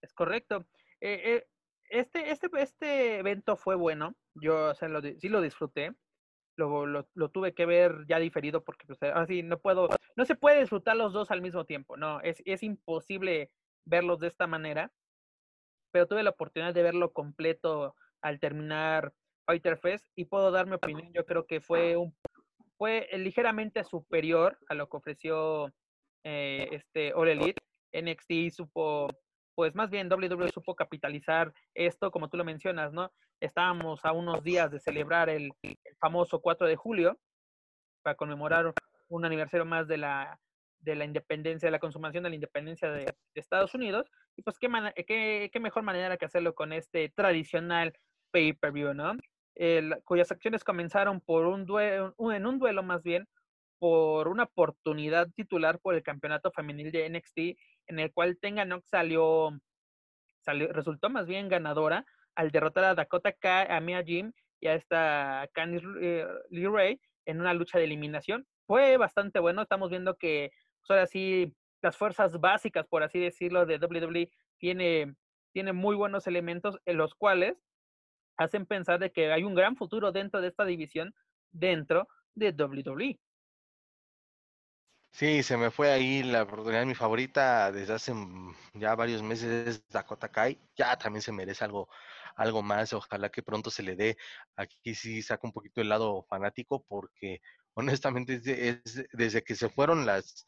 [0.00, 0.64] Es correcto.
[1.00, 1.48] Eh, eh,
[1.88, 4.14] este, este, este evento fue bueno.
[4.34, 5.92] Yo sí lo disfruté
[6.68, 10.96] lo, tuve que ver ya diferido porque pues, así no puedo, no se puede disfrutar
[10.96, 13.50] los dos al mismo tiempo, no, es, es imposible
[13.84, 14.92] verlos de esta manera,
[15.92, 19.12] pero tuve la oportunidad de verlo completo al terminar
[19.46, 22.14] Fighter Fest y puedo dar mi opinión, yo creo que fue un
[22.80, 25.70] fue ligeramente superior a lo que ofreció
[26.24, 27.60] eh, este All Elite.
[27.92, 29.08] NXT supo
[29.60, 33.12] pues más bien WWE supo capitalizar esto, como tú lo mencionas, ¿no?
[33.40, 35.52] Estábamos a unos días de celebrar el,
[35.98, 37.18] famoso 4 de julio
[38.00, 38.72] para conmemorar
[39.08, 40.40] un aniversario más de la,
[40.78, 44.10] de la independencia, de la consumación de la independencia de, Estados Unidos.
[44.34, 44.70] Y pues qué,
[45.06, 47.92] qué, qué, mejor manera que hacerlo con este tradicional
[48.30, 49.12] pay-per-view, ¿no?
[50.06, 53.28] cuyas acciones comenzaron por un duelo, en un duelo más bien,
[53.78, 58.88] por una oportunidad titular por el campeonato femenil de NXT, en el cual Tenga Nox
[58.88, 59.50] salió,
[60.40, 64.74] salió, resultó más bien ganadora al derrotar a Dakota Kai, a Mia Jim y a
[64.74, 68.46] esta Candice eh, Lee Ray en una lucha de eliminación.
[68.66, 73.66] Fue bastante bueno, estamos viendo que pues, ahora sí las fuerzas básicas, por así decirlo,
[73.66, 75.16] de WWE tiene,
[75.52, 77.56] tiene muy buenos elementos en los cuales
[78.36, 81.12] hacen pensar de que hay un gran futuro dentro de esta división
[81.50, 83.18] dentro de WWE.
[85.12, 88.14] Sí, se me fue ahí la oportunidad, mi favorita desde hace
[88.74, 90.58] ya varios meses es Dakota Kai.
[90.76, 91.88] Ya también se merece algo,
[92.36, 92.92] algo más.
[92.92, 94.16] Ojalá que pronto se le dé.
[94.56, 97.40] Aquí sí saca un poquito el lado fanático porque
[97.74, 100.46] honestamente es, desde que se fueron las,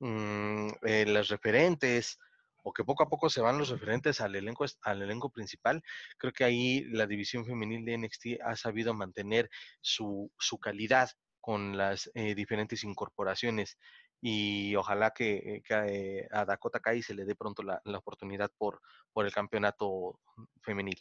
[0.00, 2.18] mm, eh, las referentes
[2.64, 5.82] o que poco a poco se van los referentes al elenco, al elenco principal,
[6.18, 9.48] creo que ahí la división femenil de NXT ha sabido mantener
[9.80, 11.08] su, su calidad
[11.48, 13.78] con las eh, diferentes incorporaciones
[14.20, 18.82] y ojalá que, eh, a Dakota Kai se le dé pronto la, oportunidad por,
[19.14, 20.20] por el campeonato
[20.60, 21.00] femenil.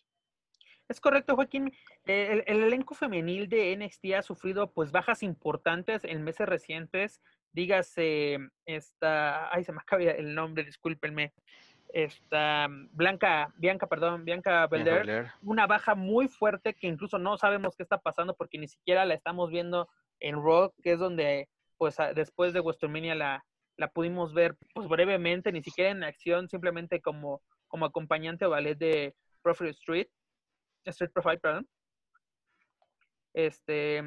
[0.88, 1.74] Es correcto, Joaquín.
[2.06, 7.22] El, elenco femenil de NXT ha sufrido pues bajas importantes en meses recientes.
[7.52, 11.34] Dígase esta, ay se me acaba el nombre, discúlpenme.
[11.90, 17.84] Esta Blanca, Bianca, perdón, Bianca Belair, una baja muy fuerte que incluso no sabemos qué
[17.84, 22.54] está pasando porque ni siquiera la estamos viendo en Raw, que es donde pues después
[22.54, 23.46] de WrestleMania la,
[23.78, 28.78] la pudimos ver pues brevemente, ni siquiera en acción, simplemente como, como acompañante o ballet
[28.78, 30.08] de Profile Street,
[30.86, 31.68] Street Profile, perdón.
[33.34, 34.04] Este,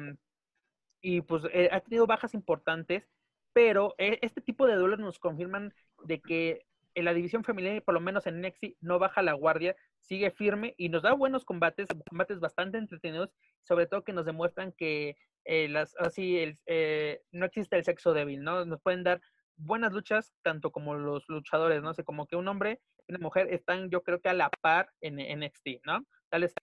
[1.01, 3.07] y pues eh, ha tenido bajas importantes,
[3.53, 7.93] pero eh, este tipo de duelos nos confirman de que en la división femenina, por
[7.93, 11.87] lo menos en Nexi, no baja la guardia, sigue firme y nos da buenos combates,
[12.09, 13.29] combates bastante entretenidos,
[13.63, 18.13] sobre todo que nos demuestran que eh, las, así el, eh, no existe el sexo
[18.13, 18.65] débil, ¿no?
[18.65, 19.21] Nos pueden dar
[19.57, 21.93] buenas luchas, tanto como los luchadores, ¿no?
[21.93, 24.89] sé, como que un hombre y una mujer están, yo creo que a la par
[25.01, 26.05] en, NXT, ¿no?
[26.29, 26.53] Tal vez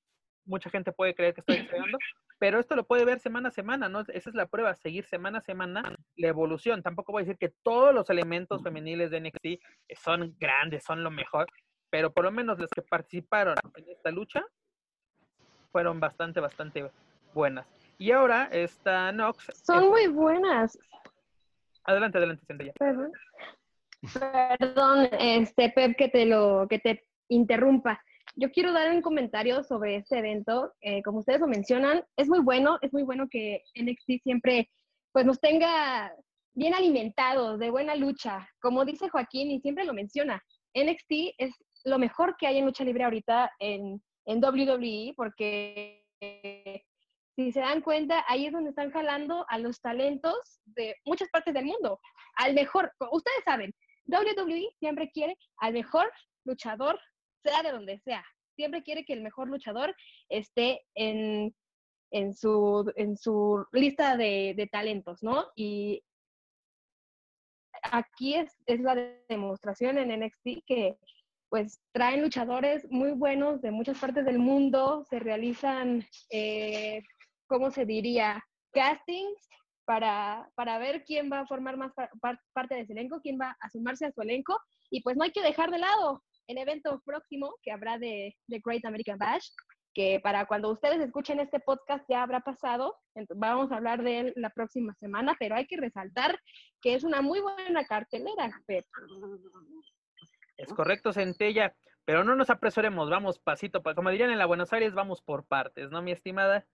[0.45, 1.99] mucha gente puede creer que estoy exagerando,
[2.39, 4.01] pero esto lo puede ver semana a semana, ¿no?
[4.01, 6.83] Esa es la prueba, seguir semana a semana la evolución.
[6.83, 9.63] Tampoco voy a decir que todos los elementos femeniles de NXT
[10.01, 11.47] son grandes, son lo mejor,
[11.91, 14.45] pero por lo menos los que participaron en esta lucha
[15.73, 16.91] fueron bastante, bastante
[17.35, 17.67] buenas.
[17.99, 19.51] Y ahora está Nox.
[19.65, 20.79] Son muy buenas.
[21.85, 22.73] Adelante, adelante, ya.
[22.75, 23.13] Perdón.
[24.13, 28.01] Perdón, este Pep, que te lo, que te interrumpa.
[28.37, 30.75] Yo quiero dar un comentario sobre este evento.
[30.81, 34.71] Eh, como ustedes lo mencionan, es muy bueno, es muy bueno que NXT siempre
[35.11, 36.13] pues nos tenga
[36.55, 38.49] bien alimentados, de buena lucha.
[38.61, 40.41] Como dice Joaquín y siempre lo menciona,
[40.75, 41.53] NXT es
[41.85, 46.05] lo mejor que hay en lucha libre ahorita en, en WWE porque
[47.39, 51.55] si se dan cuenta, ahí es donde están jalando a los talentos de muchas partes
[51.55, 52.01] del mundo.
[52.35, 53.73] Al mejor, ustedes saben,
[54.07, 56.11] WWE siempre quiere al mejor
[56.45, 56.99] luchador,
[57.45, 58.25] sea de donde sea.
[58.57, 59.95] Siempre quiere que el mejor luchador
[60.29, 61.55] esté en,
[62.11, 65.47] en, su, en su lista de, de talentos, ¿no?
[65.55, 66.03] Y
[67.85, 68.97] aquí es, es la
[69.29, 70.99] demostración en NXT que
[71.51, 77.03] pues traen luchadores muy buenos de muchas partes del mundo, se realizan, eh,
[77.49, 78.45] ¿cómo se diría?
[78.73, 79.49] Castings
[79.85, 81.93] para, para ver quién va a formar más
[82.53, 84.61] parte de ese elenco, quién va a sumarse a su elenco.
[84.91, 88.85] Y pues no hay que dejar de lado el evento próximo que habrá de, Great
[88.85, 89.49] American Bash,
[89.95, 92.97] que para cuando ustedes escuchen este podcast ya habrá pasado.
[93.35, 96.39] vamos a hablar de él la próxima semana, pero hay que resaltar
[96.83, 98.51] que es una muy buena cartelera.
[100.57, 104.95] Es correcto, Centella, pero no nos apresuremos, vamos pasito, como dirían en la Buenos Aires,
[104.95, 106.67] vamos por partes, ¿no, mi estimada?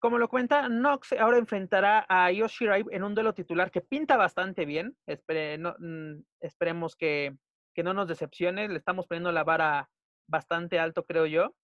[0.00, 4.64] Como lo cuenta, Nox ahora enfrentará a Yoshirai en un duelo titular que pinta bastante
[4.64, 4.96] bien.
[5.06, 7.36] Mm, esperemos que,
[7.76, 8.68] no nos decepcione.
[8.68, 9.88] Le estamos poniendo la vara
[10.28, 11.54] bastante alto, creo yo.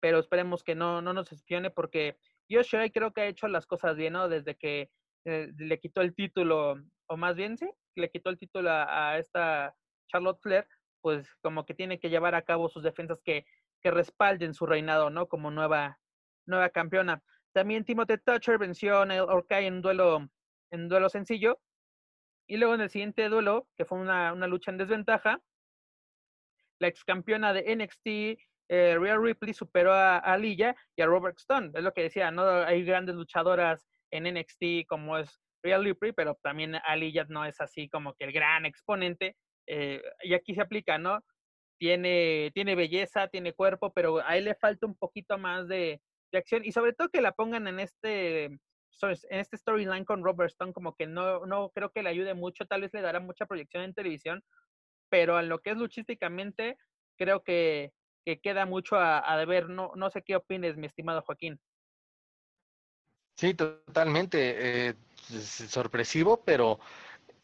[0.00, 2.16] Pero esperemos que no, no nos decepcione porque
[2.48, 4.28] Yoshirai creo que ha hecho las cosas bien, ¿no?
[4.28, 4.90] Desde que
[5.24, 9.74] eh, le quitó el título, o más bien, sí, le quitó el título a, esta
[10.08, 10.66] Charlotte Flair,
[11.00, 13.44] pues como que tiene que llevar a cabo sus defensas que,
[13.82, 15.28] que respalden su reinado, ¿no?
[15.28, 15.98] Como nueva,
[16.46, 17.22] nueva campeona.
[17.52, 20.28] También Timothy Thatcher venció a Orkai en duelo,
[20.70, 21.60] en duelo sencillo.
[22.46, 25.40] Y luego en el siguiente duelo, que fue una, lucha en desventaja,
[26.78, 31.38] la ex campeona de NXT, eh, Rhea Ripley, superó a, a Lilla y a Robert
[31.38, 31.72] Stone.
[31.74, 32.42] Es lo que decía, ¿no?
[32.48, 37.88] Hay grandes luchadoras en NXT como es Rhea Ripley, pero también Aliyah no es así
[37.88, 39.36] como que el gran exponente.
[39.66, 41.20] Eh, y aquí se aplica, ¿no?
[41.78, 46.00] Tiene, tiene belleza, tiene cuerpo, pero a él le falta un poquito más de,
[46.32, 50.50] de acción y sobre todo que la pongan en este en este storyline con Robert
[50.50, 53.46] Stone como que no, no creo que le ayude mucho, tal vez le dará mucha
[53.46, 54.42] proyección en televisión,
[55.08, 56.76] pero en lo que es luchísticamente
[57.16, 57.92] creo que,
[58.24, 59.68] que queda mucho a, a, deber.
[59.68, 61.60] No, no sé qué opines, mi estimado Joaquín.
[63.36, 64.88] Sí, totalmente.
[64.88, 64.94] Eh,
[65.68, 66.80] sorpresivo, pero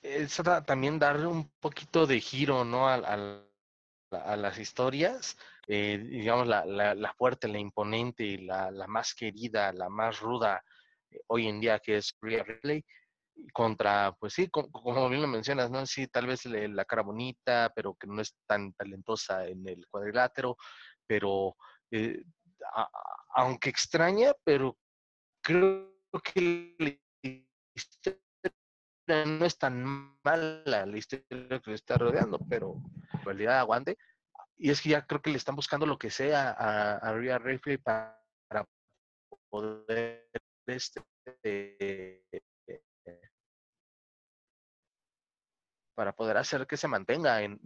[0.03, 2.89] es también darle un poquito de giro, ¿no?
[2.89, 3.41] A,
[4.15, 9.89] a las historias eh, digamos, la, la, fuerte, la imponente, la, la más querida, la
[9.89, 10.63] más ruda
[11.11, 12.85] eh, hoy en día, que es Rhea Ripley,
[13.53, 15.87] contra, pues sí, como, bien lo mencionas, ¿no?
[15.87, 20.57] Sí, tal vez la cara bonita, pero que no es tan talentosa en el cuadrilátero,
[21.07, 21.57] pero
[21.91, 22.23] eh,
[23.35, 24.77] aunque extraña, pero
[25.43, 27.01] creo que
[29.07, 32.81] no es tan mala la historia que está rodeando, pero
[33.31, 33.97] en realidad aguante
[34.57, 37.39] y es que ya creo que le están buscando lo que sea a, a Rhea
[37.39, 38.21] Ripley para,
[39.51, 40.29] poder
[40.67, 41.03] este,
[45.95, 47.61] para poder hacer que se mantenga en,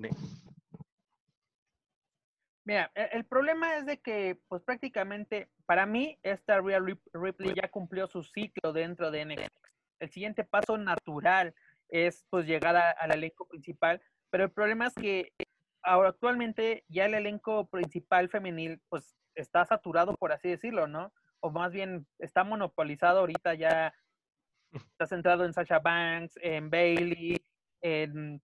[2.64, 6.80] Mira, e, el problema es de que, pues prácticamente, para mí, esta Rhea
[7.14, 9.56] Ripley ya cumplió su ciclo dentro de NXT.
[10.00, 11.54] El siguiente paso natural
[11.88, 15.32] es, pues, llegar al elenco principal, pero el problema es que
[15.88, 21.12] ahora actualmente ya el elenco principal femenil pues está saturado, por así decirlo, ¿no?
[21.40, 23.94] O más bien está monopolizado ahorita ya,
[24.72, 27.36] está centrado en Sasha Banks, en Bailey,
[27.80, 28.42] en,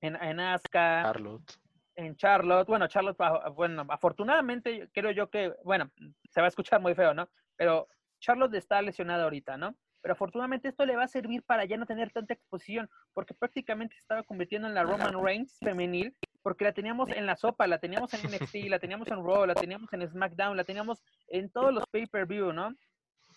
[0.00, 1.02] en, Asuka.
[1.04, 1.52] Charlotte.
[1.94, 2.68] En Charlotte.
[2.68, 3.16] Bueno, Charlotte,
[3.54, 5.90] bueno, afortunadamente creo yo que, bueno,
[6.30, 7.28] se va a escuchar muy feo, ¿no?
[7.56, 7.88] Pero
[8.20, 9.74] Charlotte está lesionada ahorita, ¿no?
[10.02, 13.94] Pero afortunadamente esto le va a servir para ya no tener tanta exposición, porque prácticamente
[13.94, 17.78] se estaba convirtiendo en la Roman Reigns femenil porque la teníamos en la sopa, la
[17.78, 21.72] teníamos en NXT, la teníamos en Raw, la teníamos en SmackDown, la teníamos en todos
[21.72, 22.74] los pay-per-view, ¿no?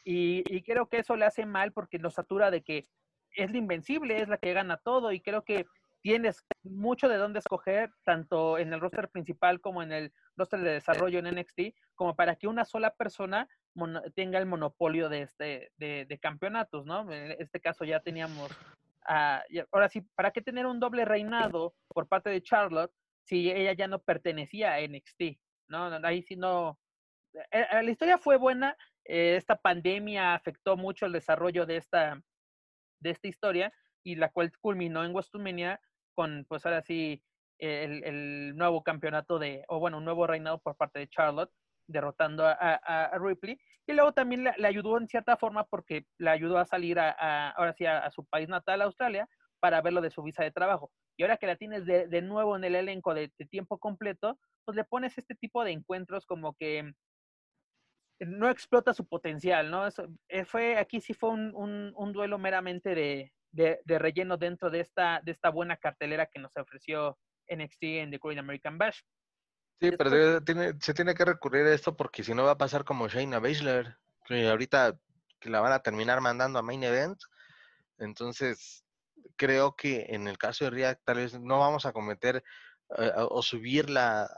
[0.03, 2.87] Y, creo que eso le hace mal porque nos satura de que
[3.31, 5.65] es la invencible, es la que gana todo y creo que
[6.01, 10.73] tienes mucho de dónde escoger, tanto en el roster principal como en el roster de
[10.73, 13.49] desarrollo en NXT, como para que una sola persona
[14.13, 17.11] tenga el monopolio de, este, de, de campeonatos, ¿no?
[17.11, 18.51] En este caso ya teníamos
[19.07, 22.91] ahora sí, ¿para qué tener un doble reinado por parte de Charlotte
[23.23, 25.37] si ella ya no pertenecía a NXT?
[25.67, 25.99] ¿no?
[26.03, 26.79] Ahí sí no.
[27.33, 28.77] Eh, eh, la historia fue buena.
[29.03, 32.21] Eh, esta pandemia afectó mucho el desarrollo de esta,
[32.99, 35.79] de esta historia y la cual culminó en WrestleMania
[36.13, 37.21] con, pues ahora sí,
[37.57, 41.51] el, el, nuevo campeonato de, o bueno, un nuevo reinado por parte de Charlotte,
[41.88, 43.60] derrotando a, Ripley.
[43.88, 47.73] Y luego también le, ayudó en cierta forma porque le ayudó a salir a, ahora
[47.73, 49.27] sí a, su país natal, Australia,
[49.60, 50.92] para verlo de su visa de trabajo.
[51.17, 54.75] Y ahora que la tienes de, de nuevo en el elenco de, tiempo completo, pues
[54.75, 56.94] le pones este tipo de encuentros como que
[58.19, 59.88] no explota su potencial, ¿no?
[59.88, 64.69] Eso, eh, fue, aquí sí fue un, un, un duelo meramente de, de, relleno dentro
[64.69, 67.17] de esta, de esta buena cartelera que nos ofreció
[67.50, 69.00] NXT en The Great American Bash.
[69.80, 72.86] Sí, pero tiene, se tiene que recurrir a esto porque si no va a pasar
[72.86, 74.98] como Shayna Baszler, que ahorita
[75.40, 77.19] que la van a terminar mandando a Main Event.
[77.98, 78.86] Entonces,
[79.38, 82.44] creo que en el caso de Ria tal vez no vamos a cometer
[82.98, 84.30] eh, o subirla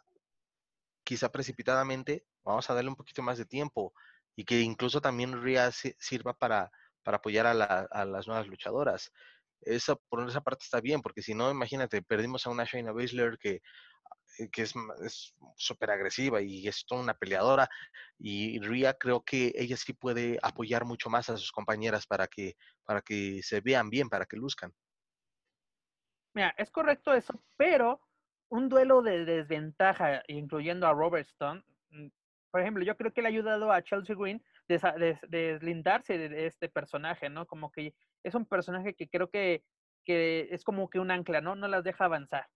[1.03, 3.93] quizá precipitadamente, vamos a darle un poquito más de tiempo
[4.35, 6.71] y que incluso también Ria sirva para,
[7.03, 9.11] para apoyar a, a las nuevas luchadoras.
[9.61, 13.37] Eso por esa parte está bien, porque si no, imagínate, perdimos a una Shayna Baszler
[13.39, 13.61] que
[14.51, 14.73] que es
[15.55, 17.69] súper agresiva y es toda una peleadora.
[18.19, 22.55] Y Ria creo que ella sí puede apoyar mucho más a sus compañeras para que,
[22.83, 24.73] para que se vean bien, para que luzcan.
[26.33, 28.01] Mira, es correcto eso, pero
[28.49, 32.07] un duelo de desventaja, incluyendo a Robert Stone, mm,
[32.51, 36.69] por ejemplo, yo creo que le ha ayudado a Chelsea Green de deslindarse de, este
[36.69, 37.45] personaje, ¿no?
[37.45, 39.63] Como que es un personaje que creo que,
[40.05, 41.55] que es como que un ancla, ¿no?
[41.55, 42.47] No las deja avanzar.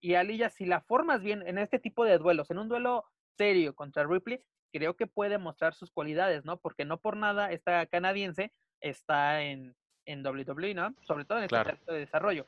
[0.00, 3.04] Y Aliyah, si la formas bien en este tipo de duelos, en un duelo
[3.36, 4.42] serio contra Ripley,
[4.72, 6.56] creo que puede mostrar sus cualidades, ¿no?
[6.56, 9.74] Porque no por nada esta canadiense está en,
[10.06, 10.94] en WWE, ¿no?
[11.02, 11.78] Sobre todo en este claro.
[11.86, 12.46] de desarrollo.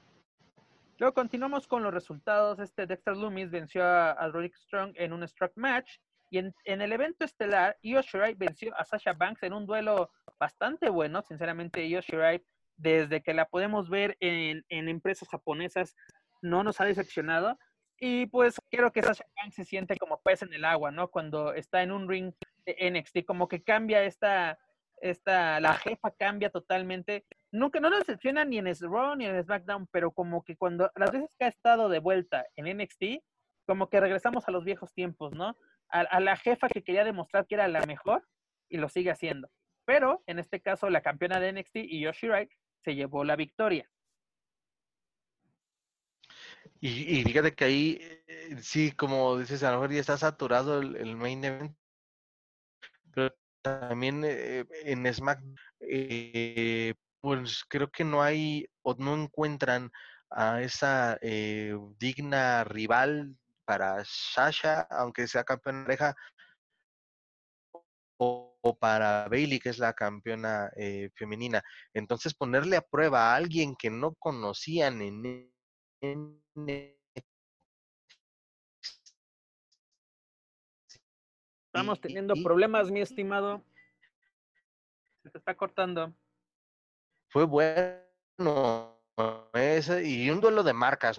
[0.99, 2.59] Luego continuamos con los resultados.
[2.59, 5.99] Este Dexter Loomis venció a, a Roderick Strong en un struck match.
[6.31, 10.11] Y en, en, el evento estelar, Io Shirai venció a Sasha Banks en un duelo
[10.39, 11.23] bastante bueno.
[11.23, 12.43] Sinceramente, Io Shirai,
[12.77, 15.95] desde que la podemos ver en, en empresas japonesas,
[16.43, 17.59] no nos ha decepcionado.
[17.99, 21.09] Y pues quiero que Sasha Banks se siente como pez en el agua, ¿no?
[21.09, 22.33] Cuando está en un ring
[22.67, 24.59] de NXT, como que cambia esta,
[25.03, 27.25] esta, la jefa cambia totalmente.
[27.51, 31.13] Nunca, no nos decepciona ni en Raw ni en SmackDown, pero como que cuando, las
[31.13, 33.23] veces que ha estado de vuelta en NXT,
[33.67, 35.57] como que regresamos a los viejos tiempos, ¿no?
[35.89, 38.27] A, la jefa que quería demostrar que era la mejor
[38.71, 39.51] y lo sigue haciendo.
[39.85, 42.51] Pero en este caso, la campeona de NXT y Yoshi Wright
[42.83, 43.91] se llevó la victoria.
[46.85, 51.17] Y, fíjate que ahí, eh, sí, como dices, a lo mejor ya está saturado el,
[51.17, 51.77] main event,
[53.15, 55.41] pero también eh, en Smack,
[55.81, 59.93] eh, pues creo que no hay o no encuentran
[60.31, 61.19] a esa
[61.99, 66.17] digna rival para Sasha, aunque sea campeona pareja,
[68.19, 70.71] o, o, para Bailey, que es la campeona
[71.15, 71.63] femenina.
[71.95, 75.52] Entonces, ponerle a prueba a alguien que no conocían en
[81.67, 83.63] Estamos teniendo problemas, mi estimado.
[85.23, 86.13] Se te está cortando.
[87.29, 88.99] Fue bueno.
[89.53, 91.19] Ese, y un duelo de marcas.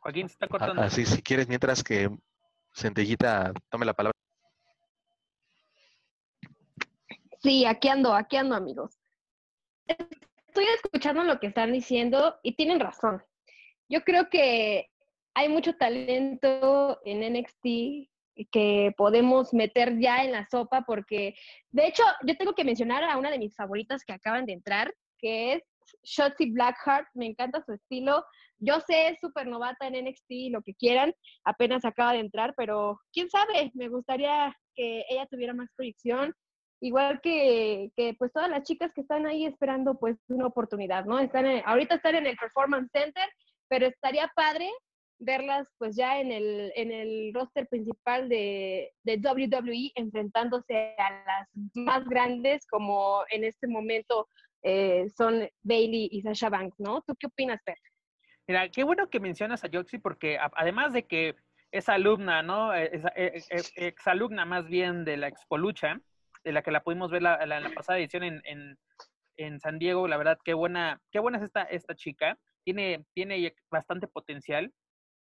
[0.00, 0.80] Joaquín se está cortando.
[0.80, 2.08] Así, si quieres, mientras que
[2.74, 4.16] Centellita tome la palabra.
[7.40, 8.98] Sí, aquí ando, aquí ando, amigos.
[9.86, 13.22] Estoy escuchando lo que están diciendo y tienen razón
[13.88, 14.88] yo creo que
[15.34, 18.08] hay mucho talento en NXT
[18.50, 21.34] que podemos meter ya en la sopa porque,
[21.70, 24.92] de hecho, yo tengo que mencionar a una de mis favoritas que acaban de entrar,
[25.18, 25.62] que es
[26.02, 27.06] Shotzi Blackheart.
[27.14, 28.24] Me encanta su estilo.
[28.58, 31.14] Yo sé, es súper novata en NXT, lo que quieran,
[31.44, 36.34] apenas acaba de entrar, pero quién sabe, me gustaría que ella tuviera más proyección.
[36.80, 41.18] Igual que, que pues todas las chicas que están ahí esperando pues una oportunidad, ¿no?
[41.18, 43.26] Están ahorita están en el Performance Center
[43.68, 44.70] pero estaría padre
[45.18, 51.48] verlas pues ya en el, en el roster principal de, de, WWE enfrentándose a las
[51.74, 54.28] más grandes como en este momento
[54.62, 57.00] eh, son Bailey y Sasha Banks, ¿no?
[57.02, 57.76] ¿Tú qué opinas, Pep?
[58.48, 61.34] Mira, qué bueno que mencionas a Joxy porque además de que
[61.72, 62.74] es alumna, ¿no?
[62.74, 66.00] Eh, es, eh, exalumna más bien de la Expolucha,
[66.44, 68.78] de la que la pudimos ver la, la, la pasada edición en, en,
[69.36, 73.54] en, San Diego, la verdad, qué buena, qué buena es esta, esta chica tiene, tiene
[73.70, 74.72] bastante potencial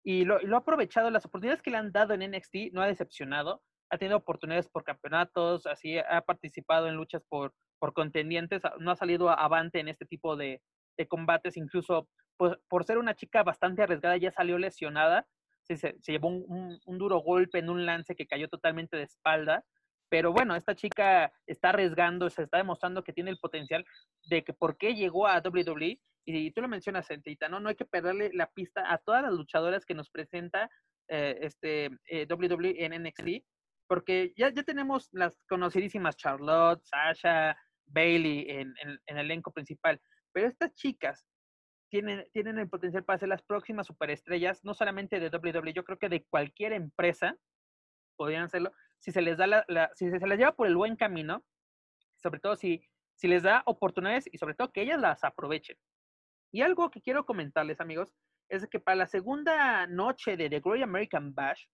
[0.04, 1.10] y lo, ha aprovechado.
[1.10, 3.62] Las oportunidades que le han dado en NXT no ha decepcionado.
[3.90, 8.96] Ha tenido oportunidades por campeonatos, así ha participado en luchas por, por contendientes, no ha
[8.96, 10.60] salido avante en este tipo de,
[10.96, 15.26] de combates, incluso pues, por ser una chica bastante arriesgada, ya salió lesionada,
[15.62, 19.64] se, se, llevó un, un, duro golpe en un lance que cayó totalmente de espalda,
[20.08, 23.84] pero bueno, esta chica está arriesgando, se está demostrando que tiene el potencial
[24.28, 27.60] de que por qué llegó a WWE y tú lo mencionas, Centita, ¿no?
[27.60, 30.68] No hay que perderle la pista a todas las luchadoras que nos presenta
[31.08, 33.46] eh, este eh, WWE en NXT,
[33.86, 37.56] porque ya, ya tenemos las conocidísimas Charlotte, Sasha,
[37.86, 40.00] Bailey en, el elenco principal,
[40.32, 41.24] pero estas chicas
[41.88, 45.98] tienen, tienen el potencial para ser las próximas superestrellas, no solamente de WWE, yo creo
[45.98, 47.36] que de cualquier empresa
[48.16, 51.44] podrían hacerlo, si se les da la, si se les lleva por el buen camino,
[52.16, 52.82] sobre todo si,
[53.14, 55.76] si les da oportunidades y sobre todo que ellas las aprovechen.
[56.52, 58.12] Y algo que quiero comentarles, amigos,
[58.48, 61.64] es que para la segunda noche de The Great American Bash,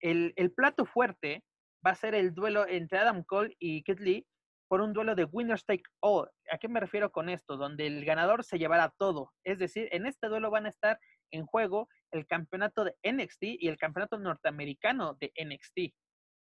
[0.00, 1.42] el, plato fuerte
[1.84, 4.26] va a ser el duelo entre Adam Cole y Kid Lee
[4.68, 6.28] por un duelo de Winners Take All.
[6.50, 7.56] ¿A qué me refiero con esto?
[7.56, 9.32] Donde el ganador se llevará todo.
[9.44, 10.98] Es decir, en este duelo van a estar
[11.30, 15.94] en juego el campeonato de NXT y el campeonato norteamericano de NXT.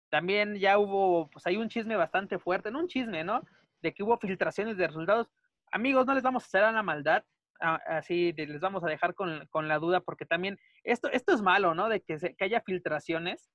[0.10, 3.42] También ya hubo, pues hay un chisme bastante fuerte, no un chisme, ¿no?
[3.82, 5.28] De que hubo filtraciones de resultados.
[5.72, 7.24] Amigos, no les vamos a hacer a la maldad,
[7.60, 11.90] así les vamos a dejar con, la duda, porque también esto, esto es malo, ¿no?
[11.90, 13.50] De que, que haya filtraciones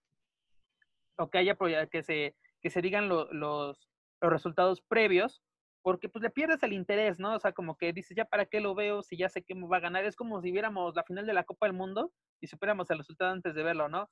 [1.16, 1.57] o que haya
[1.90, 3.88] que se, que se digan los, los
[4.20, 5.42] resultados previos,
[5.82, 7.34] porque pues le pierdes el interés, ¿no?
[7.34, 9.76] O sea, como que dices, ya para qué lo veo si ya sé que va
[9.76, 10.05] a ganar.
[10.05, 13.32] Es como si viéramos la final de la Copa del Mundo y supiéramos el resultado
[13.32, 14.11] antes de verlo, ¿no?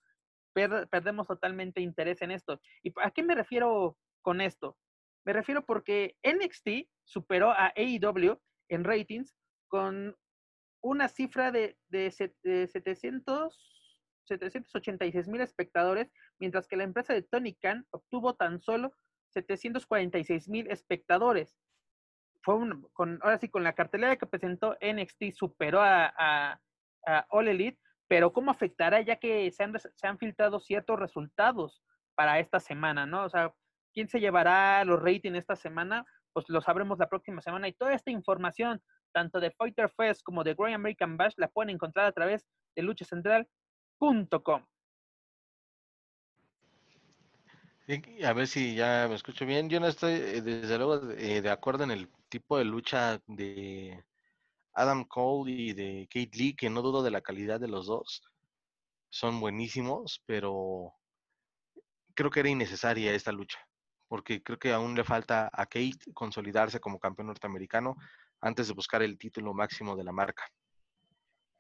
[0.91, 2.61] perdemos totalmente interés en esto.
[2.83, 4.77] ¿Y a qué me refiero con esto?
[5.25, 8.39] Me refiero porque NXT superó a AEW
[8.69, 9.35] en ratings
[9.73, 10.15] con
[10.83, 13.59] una cifra de, de, 700,
[14.25, 18.93] 786 mil espectadores, mientras que la empresa de Tony Khan obtuvo tan solo
[19.31, 21.57] 746 mil espectadores.
[22.43, 26.13] Fue un, con, ahora sí, con la cartelera que presentó NXT superó a,
[27.07, 31.83] a All Elite, pero ¿cómo afectará ya que se han, se han filtrado ciertos resultados
[32.15, 33.25] para esta semana, ¿no?
[33.25, 33.55] O sea,
[33.95, 36.05] ¿quién se llevará los ratings esta semana?
[36.35, 38.83] Pues lo sabremos la próxima semana y toda esta información,
[39.13, 42.83] tanto de Fighter Fest como de Great American Bash, la pueden encontrar a través de
[42.83, 44.67] luchacentral.com.
[48.25, 49.69] A ver si ya me escucho bien.
[49.69, 54.03] Yo no estoy, eh, desde luego, eh, de acuerdo en el tipo de lucha de,
[54.75, 58.23] Adam Cole y de Kate Lee, que no dudo de la calidad de los dos.
[59.11, 60.95] Son buenísimos, pero
[62.15, 63.59] creo que era innecesaria esta lucha,
[64.13, 67.97] porque creo que aún le falta a Kate consolidarse como campeón norteamericano
[68.43, 70.45] antes de buscar el título máximo de la marca.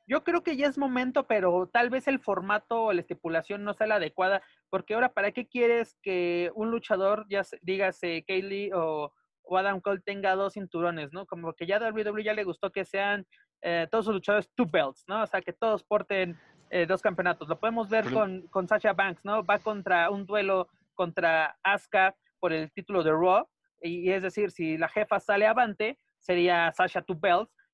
[0.06, 3.72] Yo creo que ya es momento, pero tal vez el formato o la estipulación no
[3.72, 9.14] sea la adecuada, porque ahora, ¿para qué quieres que un luchador, ya digas Kaylee o
[9.44, 11.24] o Adam Cole tenga dos cinturones, ¿no?
[11.24, 13.26] Como que ya a WWE ya le gustó que sean
[13.62, 15.22] eh, todos sus luchadores two belts, ¿no?
[15.22, 16.38] O sea, que todos porten
[16.70, 17.48] eh, dos campeonatos.
[17.48, 19.42] Lo podemos ver con, con Sasha Banks, ¿no?
[19.42, 23.48] Va contra un duelo contra Asuka por el título de Raw.
[23.80, 27.18] Y, es decir, si la jefa sale avante, sería Sasha two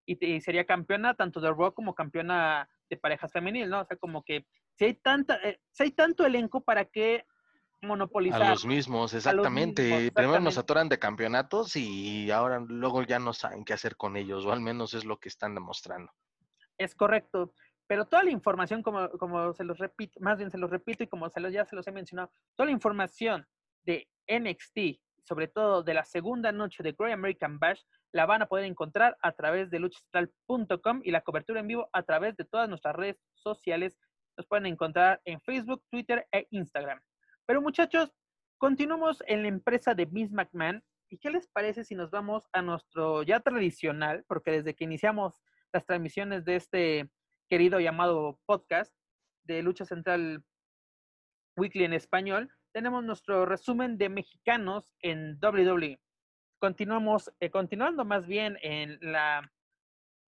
[0.04, 3.80] y, sería campeona tanto de Raw como campeona de parejas femenil, ¿no?
[3.80, 7.24] O sea, como que si hay, tanta, eh, si hay tanto elenco para que
[7.80, 8.42] monopolizar.
[8.42, 10.12] A los mismos, exactamente.
[10.12, 14.44] Primero nos atoran de campeonatos y ahora luego ya no saben qué hacer con ellos,
[14.44, 16.12] o al menos es lo que están demostrando.
[16.76, 17.54] Es correcto.
[17.86, 21.06] Pero toda la información, como, como se los repito, más bien se los repito y
[21.06, 23.46] como se los, ya se los he mencionado, toda la información
[23.88, 27.80] de NXT, sobre todo de la segunda noche de Great American Bash,
[28.12, 32.02] la van a poder encontrar a través de luchastral.com y la cobertura en vivo a
[32.02, 33.98] través de todas nuestras redes sociales.
[34.36, 37.00] Nos pueden encontrar en Facebook, Twitter e Instagram.
[37.46, 38.12] Pero muchachos,
[38.58, 40.82] continuamos en la empresa de Miss McMahon.
[41.10, 45.40] ¿Y qué les parece si nos vamos a nuestro ya tradicional, porque desde que iniciamos
[45.72, 47.10] las transmisiones de este
[47.48, 48.94] querido llamado podcast
[49.44, 50.44] de Lucha Central
[51.56, 56.00] Weekly en español, tenemos nuestro resumen de mexicanos en WWE.
[56.58, 59.50] Continuamos, eh, continuando más bien en la,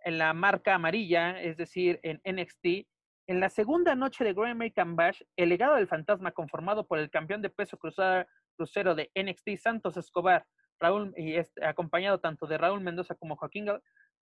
[0.05, 2.87] en la marca amarilla, es decir, en NXT,
[3.27, 7.11] en la segunda noche de Great American Bash, el legado del fantasma conformado por el
[7.11, 10.47] campeón de peso crucero de NXT Santos Escobar,
[10.81, 13.67] Raúl, y este, acompañado tanto de Raúl Mendoza como Joaquín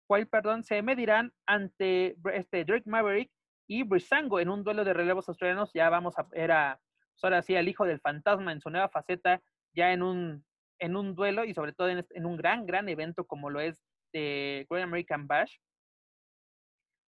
[0.10, 3.32] Wild, perdón, se medirán ante este Drake Maverick
[3.68, 5.72] y Brisango en un duelo de relevos australianos.
[5.74, 6.89] Ya vamos a ver a, pues
[7.28, 9.42] ahora sí, al hijo del fantasma en su nueva faceta,
[9.74, 10.46] ya en un,
[10.80, 13.84] en un duelo y sobre todo en, en un gran, gran evento como lo es
[14.14, 15.58] de Great American Bash.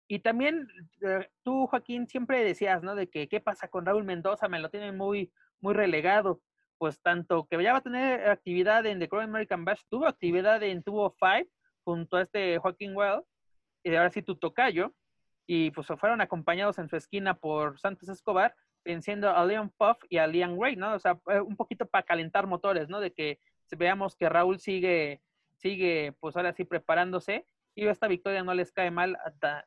[0.07, 0.67] Y también
[1.01, 2.95] eh, tú, Joaquín, siempre decías, ¿no?
[2.95, 5.31] De que qué pasa con Raúl Mendoza, me lo tienen muy,
[5.61, 6.41] muy relegado.
[6.79, 10.63] Pues tanto que ya va a tener actividad en The Great American Bash, tuvo actividad
[10.63, 11.49] en Tuvo Five
[11.83, 13.23] junto a este Joaquín Well,
[13.83, 14.93] y ahora sí tu tocayo,
[15.45, 20.17] y pues fueron acompañados en su esquina por Santos Escobar, venciendo a Leon Puff y
[20.17, 20.93] a Liam Ray, ¿no?
[20.93, 22.99] O sea, eh, un poquito para calentar motores, ¿no?
[22.99, 23.39] De que
[23.77, 25.21] veamos que Raúl sigue,
[25.57, 29.17] sigue, pues ahora sí preparándose y esta victoria no les cae mal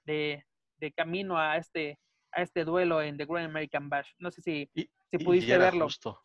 [0.05, 0.45] de,
[0.79, 1.99] de camino a este,
[2.33, 4.11] a este duelo en The Great American Bash.
[4.19, 4.71] No sé si,
[5.11, 5.87] si pudiste verlo.
[5.87, 6.21] Justo.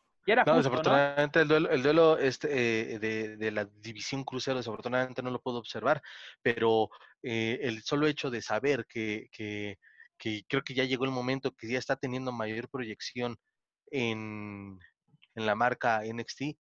[0.46, 5.32] no, desafortunadamente el duelo, el duelo este, eh, de, de, la división crucero, desafortunadamente no
[5.32, 6.02] lo puedo observar,
[6.42, 6.90] pero
[7.24, 9.78] eh, el solo hecho de saber que, que,
[10.18, 13.38] que, creo que ya llegó el momento que ya está teniendo mayor proyección
[13.92, 14.80] en,
[15.36, 16.58] en la marca NXT,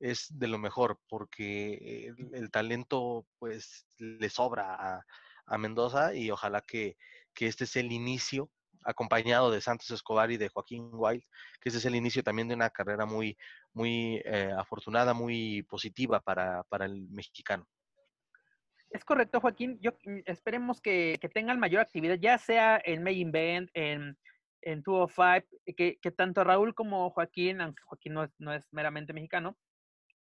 [0.00, 5.02] es de lo mejor, porque el, talento pues le sobra
[5.46, 6.96] a, Mendoza y ojalá que,
[7.38, 8.50] este es el inicio
[8.82, 11.22] acompañado de Santos Escobar y de Joaquín Wild,
[11.60, 13.36] que ese es el inicio también de una carrera muy,
[13.72, 17.66] muy eh, afortunada, muy positiva para, para el mexicano.
[18.96, 19.78] Es correcto, Joaquín.
[19.82, 24.16] Yo mm, esperemos que, que, tengan mayor actividad, ya sea en Main Event, en,
[24.62, 29.12] en 205, que, que tanto Raúl como Joaquín, aunque Joaquín no es, no es meramente
[29.12, 29.58] mexicano,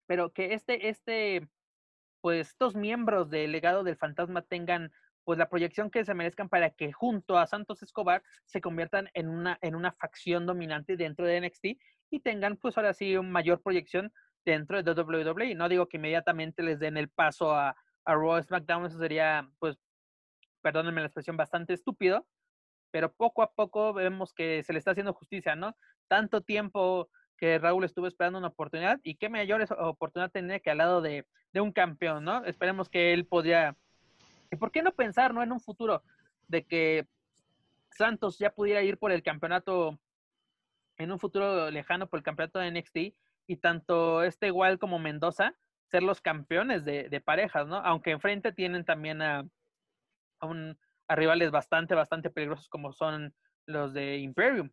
[0.06, 1.48] pero que este, este,
[2.20, 4.92] pues estos miembros del legado del fantasma tengan
[5.24, 9.28] pues la proyección que se merezcan para que junto a Santos Escobar se conviertan en
[9.28, 11.66] una, en una facción dominante dentro de NXT
[12.10, 14.12] y tengan pues ahora sí mayor proyección
[14.44, 15.56] dentro de WWE.
[15.56, 19.78] No digo que inmediatamente les den el paso a, a Raw SmackDown, eso sería pues,
[20.62, 22.26] perdónenme la expresión, bastante estúpido,
[22.90, 25.76] pero poco a poco vemos que se le está haciendo justicia, ¿no?
[26.08, 30.78] Tanto tiempo que Raúl estuvo esperando una oportunidad y qué mayor oportunidad tener que al
[30.78, 32.44] lado de, de un campeón, ¿no?
[32.44, 33.76] Esperemos que él podría
[34.50, 36.02] ¿Y por qué no pensar, no, en un futuro
[36.48, 37.06] de que
[37.90, 39.98] Santos ya pudiera ir por el campeonato
[40.96, 42.96] en un futuro lejano por el campeonato de NXT
[43.46, 45.54] y tanto este igual como Mendoza
[45.90, 47.76] ser los campeones de, parejas, ¿no?
[47.76, 49.44] Aunque enfrente tienen también a,
[50.40, 50.78] un,
[51.08, 53.34] a rivales bastante, bastante peligrosos como son
[53.66, 54.70] los de Imperium.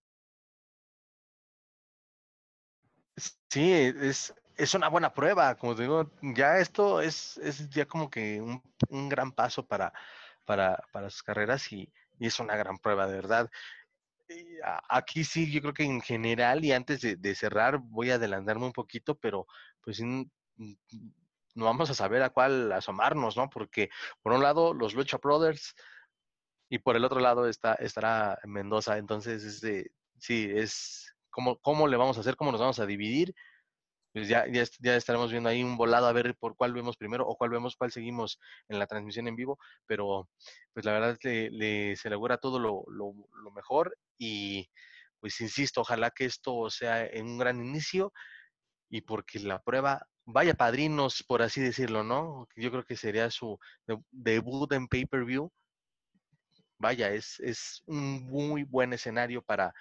[3.49, 8.39] Sí, es, es una buena prueba, como digo, ya esto es, es ya como que
[8.41, 9.91] un, un gran paso para,
[10.45, 13.49] para, para sus carreras y, y, es una gran prueba, de verdad.
[14.89, 18.65] Aquí sí, yo creo que en general, y antes de, de cerrar, voy a adelantarme
[18.65, 19.47] un poquito, pero
[19.81, 20.01] pues
[20.57, 23.49] no vamos a saber a cuál asomarnos, ¿no?
[23.49, 23.89] Porque
[24.21, 25.75] por un lado, los Lucha Brothers,
[26.69, 28.97] y por el otro lado está, estará Mendoza.
[28.97, 33.33] Entonces, este, sí, es cómo, cómo le vamos a hacer, cómo nos vamos a dividir
[34.17, 37.35] pues ya, ya, estaremos viendo ahí un volado a ver por cuál vemos primero o
[37.35, 40.27] cuál vemos, cuál seguimos en la transmisión en vivo, pero
[40.73, 43.13] pues la verdad le, le se logra todo lo, lo,
[43.51, 44.69] mejor y
[45.19, 48.11] pues insisto, ojalá que esto sea un gran inicio
[48.89, 52.47] y porque la prueba vaya padrinos, por así decirlo, ¿no?
[52.55, 53.57] Yo creo que sería su
[54.11, 55.51] debut en pay-per-view.
[56.79, 59.73] Vaya, es, es un muy buen escenario para,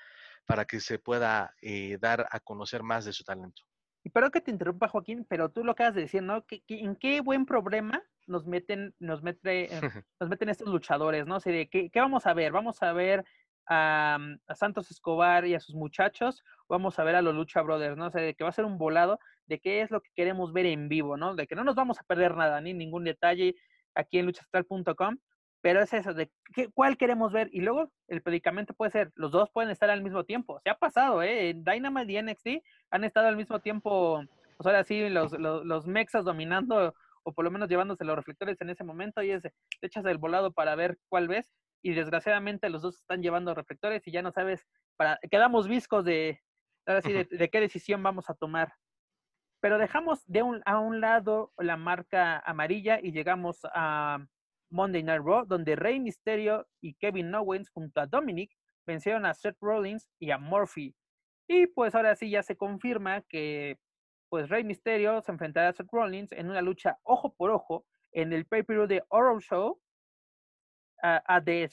[0.47, 3.63] para que se pueda eh, dar a conocer más de su talento.
[4.05, 6.45] Y perdón que te interrumpa, Joaquín, pero tú lo acabas de decir, ¿no?
[6.49, 9.81] en qué buen problema nos meten, nos mete, eh,
[10.21, 11.39] nos meten estos luchadores, ¿no?
[11.39, 12.53] O ¿qué, ¿qué, vamos a ver?
[12.53, 13.25] ¿Vamos a ver
[13.69, 14.19] a,
[14.55, 16.43] Santos Escobar y a sus muchachos?
[16.69, 18.07] vamos a ver a los Lucha Brothers, ¿no?
[18.07, 20.53] O sea, de que va a ser un volado de qué es lo que queremos
[20.53, 21.35] ver en vivo, ¿no?
[21.37, 23.55] De que no nos vamos a perder nada, ni ningún detalle
[23.95, 25.17] aquí en luchastral.com,
[25.61, 27.49] pero es eso, de qué, cuál queremos ver.
[27.53, 30.61] Y luego el predicamento puede ser, los dos pueden estar al mismo tiempo.
[30.64, 31.51] Se ha pasado, ¿eh?
[31.51, 32.49] En Dynamite y NXT
[32.91, 34.25] han estado al mismo tiempo,
[34.57, 36.95] pues ahora sí, los, los, los mexas dominando
[37.27, 39.53] o por lo menos llevándose los reflectores en ese momento y es, te
[39.83, 41.53] echas el volado para ver cuál ves
[41.87, 44.66] y desgraciadamente los dos están llevando reflectores y ya no sabes,
[44.97, 46.43] para quedamos viscos de,
[46.84, 48.72] ahora sí, de, de qué decisión vamos a tomar.
[49.61, 54.18] Pero dejamos de un, a un lado la marca amarilla y llegamos a
[54.68, 58.51] Monday Night Raw, donde Rey Mysterio y Kevin Owens junto a Dominic
[58.84, 60.93] vencieron a Seth Rollins y a Murphy.
[61.47, 63.78] Y pues ahora sí ya se confirma que
[64.28, 68.32] pues Rey Mysterio se enfrentará a Seth Rollins en una lucha ojo por ojo en
[68.32, 69.80] el pay-per-view de Oral Show
[71.03, 71.69] a, The,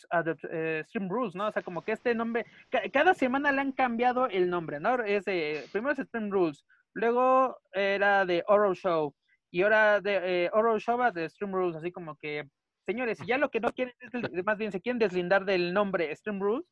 [0.51, 1.47] eh, Stream Rules, ¿no?
[1.47, 2.45] O sea, como que este nombre,
[2.91, 5.01] cada semana le han cambiado el nombre, ¿no?
[5.03, 9.15] Es de, primero es Stream Rules, luego era de Oral Show,
[9.51, 12.47] y ahora de eh, Oral Show a The Stream Rules, así como que
[12.85, 16.13] señores, si ya lo que no quieren es, más bien se quieren deslindar del nombre
[16.15, 16.65] Stream Rules,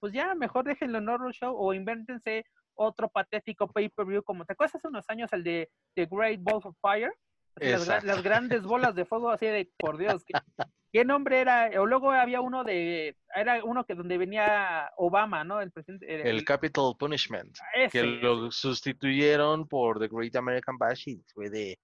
[0.00, 2.44] pues ya mejor déjenlo en Horror Show o invéntense
[2.74, 6.76] otro patético pay-per-view como te acuerdas hace unos años el de The Great Balls of
[6.80, 7.12] Fire
[7.60, 10.24] las, grandes bolas de fuego así de por Dios
[10.92, 15.60] ¿qué, nombre era o luego había uno de era uno que donde venía Obama no
[15.60, 17.56] el presidente el, Capital Punishment
[17.90, 21.78] que lo sustituyeron por The Great American Bash y fue de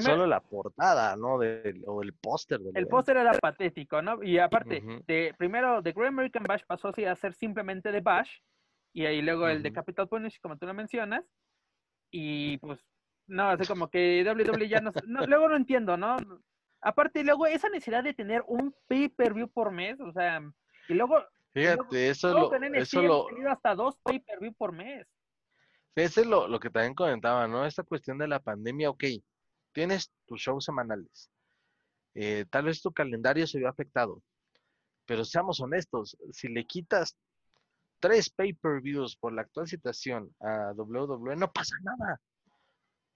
[0.00, 1.34] solo la portada, ¿no?
[1.34, 2.60] o el póster.
[2.74, 4.22] El póster era patético, ¿no?
[4.22, 8.30] Y aparte, de, primero, The Great American Bash pasó así a ser simplemente The Bash,
[8.92, 11.24] y ahí luego el de Capital Punish, como tú lo mencionas,
[12.10, 12.78] y pues,
[13.26, 14.92] no, así como que WWE ya no,
[15.26, 16.16] luego no entiendo, ¿no?
[16.80, 20.40] Aparte, luego esa necesidad de tener un pay-per-view por mes, o sea,
[20.88, 21.24] y luego...
[21.52, 22.52] Fíjate, eso lo...
[22.74, 23.26] Eso lo...
[23.26, 25.06] tenido hasta dos pay-per-view por mes.
[25.94, 27.64] Ese es lo, lo que también comentaba, ¿no?
[27.64, 29.04] Esta cuestión de la pandemia, ok,
[29.72, 31.30] tienes tus shows semanales.
[32.14, 34.22] Eh, tal vez tu calendario se vio afectado,
[35.06, 37.16] pero seamos honestos, si le quitas
[37.98, 42.20] tres pay-per-views por la actual situación a WWE, no pasa nada.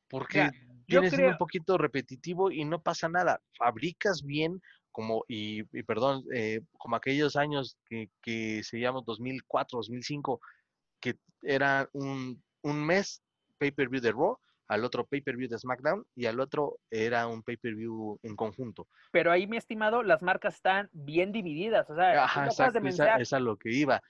[0.09, 0.51] Porque
[0.87, 3.41] viene siendo un poquito repetitivo y no pasa nada.
[3.57, 10.41] Fabricas bien como, y, perdón, eh, como aquellos años que, que seguíamos 2004, 2005,
[11.01, 13.23] que era un, un mes
[13.59, 14.39] pay-per-view de Raw,
[14.69, 18.87] al otro pay-per-view de SmackDown y al otro era un pay-per-view en conjunto.
[19.11, 21.89] Pero ahí, mi estimado, las marcas están bien divididas.
[21.91, 24.03] O sea, Ajá, exacto, es a lo que iba.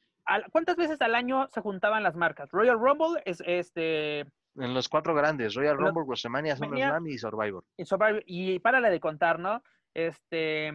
[0.53, 2.51] ¿Cuántas veces al año se juntaban las marcas?
[2.51, 4.27] Royal Rumble es este.
[4.59, 7.65] En los cuatro grandes, Royal Rumble, WrestleMania, SummerSlam y Survivor.
[7.77, 8.23] Y Survivor.
[8.27, 9.63] Y párale de contar, ¿no?
[9.95, 10.73] Este.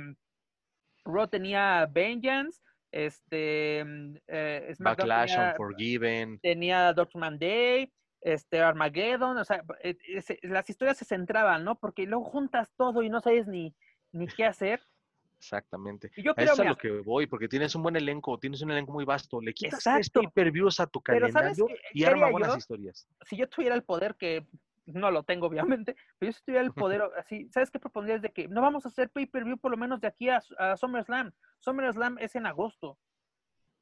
[1.06, 2.62] Raw tenía Vengeance,
[2.92, 3.84] este.
[3.86, 6.40] Mm, eh, Backlash, tenía, Unforgiven.
[6.40, 9.98] Tenía Doctor Day, este, Armageddon, o sea, eh,
[10.44, 11.76] las historias se centraban, ¿no?
[11.76, 13.76] Porque luego juntas todo y no sabes ni,
[14.12, 14.82] ni qué hacer.
[15.44, 16.10] Exactamente.
[16.16, 18.62] Y yo creo, Eso es a lo que voy, porque tienes un buen elenco, tienes
[18.62, 20.22] un elenco muy vasto, le quitas Exacto.
[20.22, 23.08] pay-per-views a tu calendario y arma buenas historias.
[23.26, 24.48] Si yo tuviera el poder, que
[24.86, 28.22] no lo tengo obviamente, pero yo si tuviera el poder, así, ¿sabes qué propondrías?
[28.22, 31.34] De que no vamos a hacer pay-per-view por lo menos de aquí a, a SummerSlam.
[31.60, 32.98] SummerSlam es en agosto.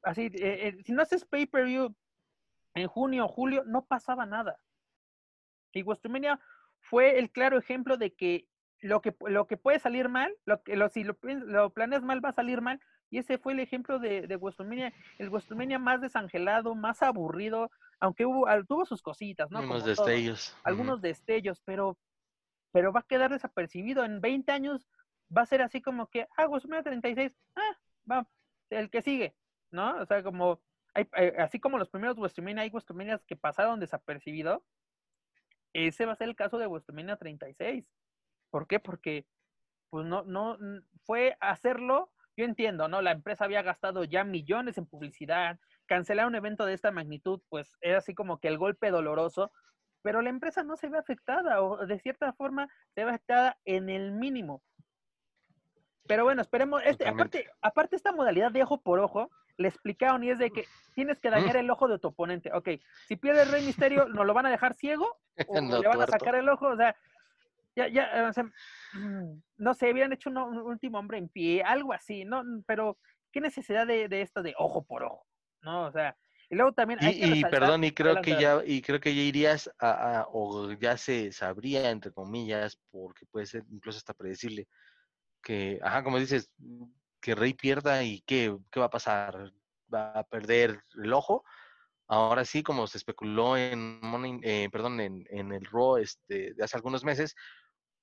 [0.02, 1.94] Así, eh, eh, si no haces pay-per-view
[2.74, 4.58] en junio o julio, no pasaba nada.
[5.72, 6.40] Y WrestleMania
[6.80, 8.48] fue el claro ejemplo de que
[8.82, 12.30] lo que, lo que puede salir mal, lo que, lo, si lo, planeas mal va
[12.30, 12.80] a salir mal.
[13.10, 17.70] Y ese fue el ejemplo de, de WrestleMania, el WrestleMania más desangelado, más aburrido,
[18.00, 19.58] aunque hubo, tuvo sus cositas, ¿no?
[19.58, 20.56] Algunos destellos.
[20.64, 21.96] algunos destellos, pero,
[22.72, 24.04] pero va a quedar desapercibido.
[24.04, 24.88] En 20 años
[25.34, 27.78] va a ser así como que, ah, WrestleMania 36, ah,
[28.10, 28.26] va,
[28.70, 29.36] el que sigue,
[29.70, 30.00] ¿no?
[30.00, 30.60] O sea, como,
[30.94, 34.64] hay, eh, así como los primeros WrestleMania, hay WrestleMania que pasaron desapercibido.
[35.72, 37.84] Ese va a ser el caso de WrestleMania 36.
[38.52, 38.78] ¿Por qué?
[38.78, 39.26] Porque
[39.90, 40.58] pues no, no,
[41.04, 43.02] fue hacerlo, yo entiendo, ¿no?
[43.02, 47.76] La empresa había gastado ya millones en publicidad, cancelar un evento de esta magnitud, pues
[47.80, 49.50] era así como que el golpe doloroso,
[50.02, 53.88] pero la empresa no se ve afectada, o de cierta forma se ve afectada en
[53.88, 54.62] el mínimo.
[56.06, 60.30] Pero bueno, esperemos, este, aparte, aparte esta modalidad de ojo por ojo, le explicaron y
[60.30, 62.50] es de que tienes que dañar el ojo de tu oponente.
[62.52, 62.70] Ok,
[63.06, 65.18] si pierde el Rey Misterio, ¿no lo van a dejar ciego?
[65.48, 66.68] ¿O le van a sacar el ojo?
[66.68, 66.96] O sea,
[67.74, 71.92] ya, ya, o sea, mm, no sé, hubieran hecho un, último hombre en pie, algo
[71.92, 72.42] así, ¿no?
[72.66, 72.98] Pero,
[73.32, 75.26] ¿qué necesidad de, esto de ojo por ojo?
[75.62, 75.86] ¿No?
[75.86, 76.16] O sea,
[76.50, 80.26] y luego también y, perdón, y creo que ya, y creo que ya irías a,
[80.30, 84.68] o ya se sabría, entre comillas, porque puede ser incluso hasta predecible,
[85.42, 86.50] que, ajá, como dices,
[87.20, 89.52] que Rey pierda y qué, qué va a pasar,
[89.92, 91.44] va a perder el ojo,
[92.12, 93.98] Ahora sí, como se especuló en,
[94.42, 97.34] eh, perdón, en, en, el Raw este, de hace algunos meses,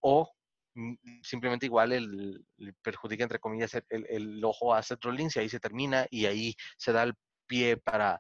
[0.02, 0.32] o
[0.76, 2.46] mm, simplemente igual el,
[2.82, 6.56] perjudica, entre comillas, el, el, ojo a Seth Rollins y ahí se termina y ahí
[6.78, 7.14] se da el
[7.48, 8.20] pie para,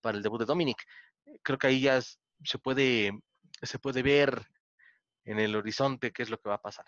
[0.00, 0.84] para el debut de Dominic.
[1.42, 3.12] Creo que ahí ya se puede,
[3.62, 4.46] se puede ver
[5.24, 6.86] en el horizonte qué es lo que va a pasar.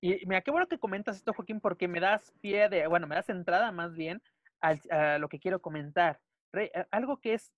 [0.00, 3.14] Y mira, qué bueno que comentas esto, Joaquín, porque me das pie de, bueno, me
[3.14, 4.22] das entrada más bien
[4.60, 6.20] a lo que quiero comentar.
[6.90, 7.52] algo que es,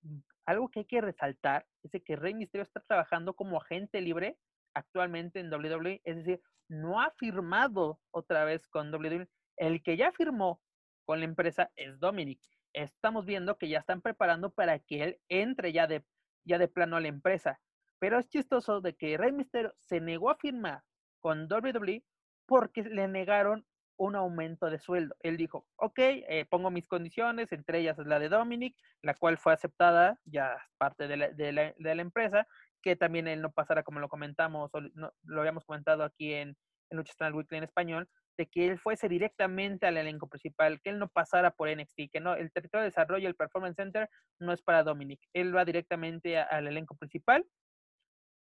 [0.46, 4.38] algo que hay que resaltar es que Rey Misterio está trabajando como agente libre
[4.78, 9.28] actualmente en WWE, es decir, no ha firmado otra vez con WWE.
[9.56, 10.60] El que ya firmó
[11.04, 12.40] con la empresa es Dominic.
[12.72, 16.04] Estamos viendo que ya están preparando para que él entre ya de,
[16.44, 17.60] ya de plano a la empresa.
[17.98, 20.82] Pero es chistoso de que Rey Misterio se negó a firmar
[21.20, 22.04] con WWE
[22.46, 23.66] porque le negaron
[23.96, 25.16] un aumento de sueldo.
[25.20, 29.52] Él dijo, ok, eh, pongo mis condiciones, entre ellas la de Dominic, la cual fue
[29.52, 32.46] aceptada ya parte de la, de la empresa,
[32.82, 36.56] que también él no pasara, como lo comentamos, o lo habíamos comentado aquí en,
[36.90, 38.08] en Lucha Weekly en español,
[38.38, 42.20] de que él fuese directamente al elenco principal, que él no pasara por NXT, que
[42.20, 44.08] no, el territorio de desarrollo, el Performance Center,
[44.38, 45.20] no es para Dominic.
[45.32, 47.44] Él va directamente al elenco principal,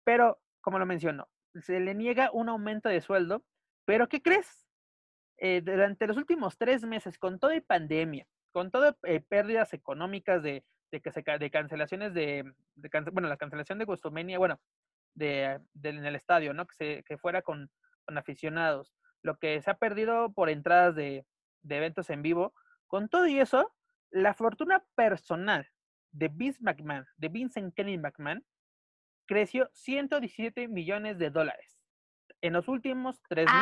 [0.04, 1.28] pero, como lo mencionó,
[1.60, 3.44] se le niega un aumento de sueldo,
[3.84, 4.66] pero ¿qué crees?
[5.38, 10.64] Eh, durante los últimos tres meses, con toda pandemia, con todas eh, pérdidas económicas de,
[10.90, 12.44] que se, de cancelaciones de,
[13.12, 14.60] bueno, la cancelación de Gustomenia, bueno,
[15.14, 16.66] de, en el estadio, ¿no?
[16.66, 17.70] Que, se, que fuera con,
[18.04, 21.26] con, aficionados, lo que se ha perdido por entradas de,
[21.62, 22.54] de eventos en vivo,
[22.86, 23.72] con todo y eso,
[24.10, 25.66] la fortuna personal
[26.10, 28.44] de Vince McMahon, de Vincent Kenny McMahon,
[29.26, 31.82] creció 117 millones de dólares
[32.42, 33.60] en los últimos tres meses.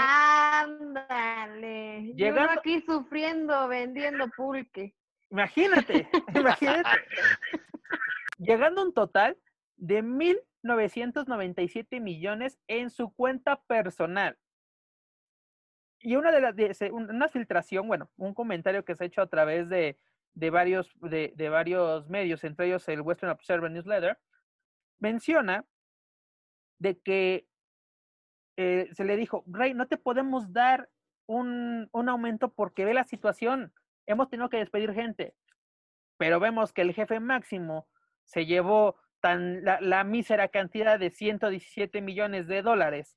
[0.60, 2.12] Ándale.
[2.14, 4.94] Yo aquí sufriendo, vendiendo pulque.
[5.30, 6.90] Imagínate, imagínate.
[8.38, 9.38] Llegando a un total
[9.76, 14.36] de 1.997 millones en su cuenta personal.
[16.00, 19.68] Y una de las, una filtración, bueno, un comentario que se ha hecho a través
[19.68, 19.98] de,
[20.34, 24.18] de varios, de, de, varios medios, entre ellos el Western Observer Newsletter,
[24.98, 25.64] menciona
[26.78, 27.49] de que
[28.62, 30.90] eh, se le dijo, Rey, no te podemos dar
[31.26, 33.72] un, un aumento porque ve la situación.
[34.04, 35.34] Hemos tenido que despedir gente,
[36.18, 37.88] pero vemos que el jefe máximo
[38.24, 43.16] se llevó tan la, mísera cantidad de 117 millones de dólares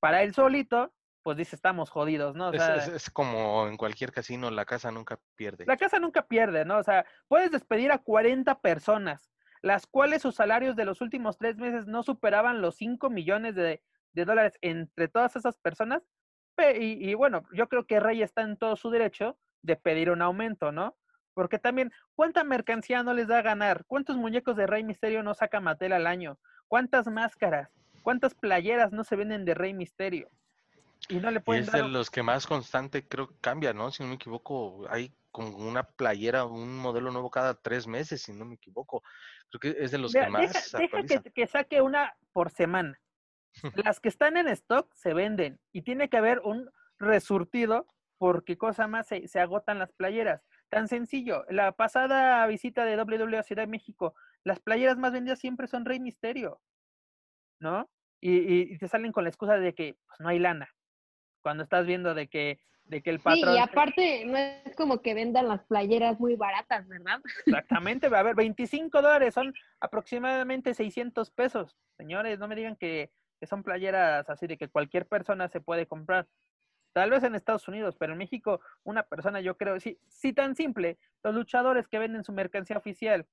[0.00, 2.50] para él solito, pues dice, estamos jodidos, ¿no?
[2.50, 5.66] es, como en cualquier casino, la casa nunca pierde.
[5.66, 6.78] La casa nunca pierde, ¿no?
[6.78, 9.30] O sea, puedes despedir a 40 personas,
[9.60, 13.82] las cuales sus salarios de los últimos tres meses no superaban los 5 millones de,
[14.16, 16.02] de dólares entre todas esas personas.
[16.58, 20.22] Y, y, bueno, yo creo que Rey está en todo su derecho de pedir un
[20.22, 20.96] aumento, ¿no?
[21.34, 23.84] Porque también, ¿cuánta mercancía no les da a ganar?
[23.86, 26.38] ¿Cuántos muñecos de Rey Misterio no saca Mattel al año?
[26.66, 27.68] ¿Cuántas máscaras?
[28.02, 30.30] ¿Cuántas playeras no se venden de Rey Misterio?
[31.10, 33.90] Y no le pueden es de los que más constante creo que cambia, ¿no?
[33.90, 38.32] Si no me equivoco, hay como una playera, un modelo nuevo cada tres meses, si
[38.32, 39.02] no me equivoco.
[39.50, 40.72] Creo que es de los que más.
[40.72, 42.98] Deja, que, que, saque una por semana.
[43.88, 47.86] Las que están en stock se venden y tiene que haber un resurtido
[48.18, 50.42] porque cosa más se, se agotan las playeras.
[50.68, 55.38] Tan sencillo, la pasada visita de WWE a Ciudad de México, las playeras más vendidas
[55.38, 56.60] siempre son Rey Misterio,
[57.60, 57.90] ¿no?
[58.20, 60.74] Y, y, te salen con la excusa de que pues, no hay lana.
[61.42, 63.52] Cuando estás viendo de que, de que el patrón...
[63.52, 67.20] Sí, y aparte no es como que vendan las playeras muy baratas, ¿verdad?
[67.44, 71.76] Exactamente, va a haber 25 dólares, son aproximadamente 600 pesos.
[71.98, 75.86] Señores, no me digan que, que son playeras así de que cualquier persona se puede
[75.86, 76.26] comprar.
[76.92, 80.56] Tal vez en Estados Unidos, pero en México una persona, yo creo, sí, sí tan
[80.56, 83.26] simple, los luchadores que venden su mercancía oficial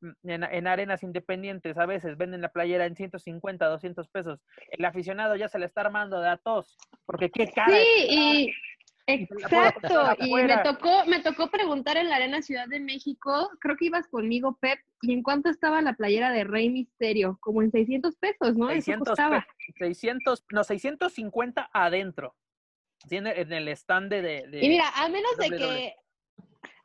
[0.00, 4.40] mm, en, arenas independientes a veces venden la playera en 150, 200 pesos.
[4.70, 6.38] El aficionado ya se le está armando de
[7.04, 7.76] porque qué cara.
[7.76, 8.52] Sí, y
[9.06, 10.16] exacto.
[10.20, 14.06] Y me tocó, me tocó preguntar en la Arena Ciudad de México, creo que ibas
[14.08, 18.56] conmigo, Pep, y en cuánto estaba la playera de Rey Misterio, como en 600 pesos,
[18.56, 18.68] ¿no?
[18.68, 19.18] 600,
[19.78, 22.36] 600, no, 650 adentro
[23.10, 25.94] en el stand de, Y mira, a menos de que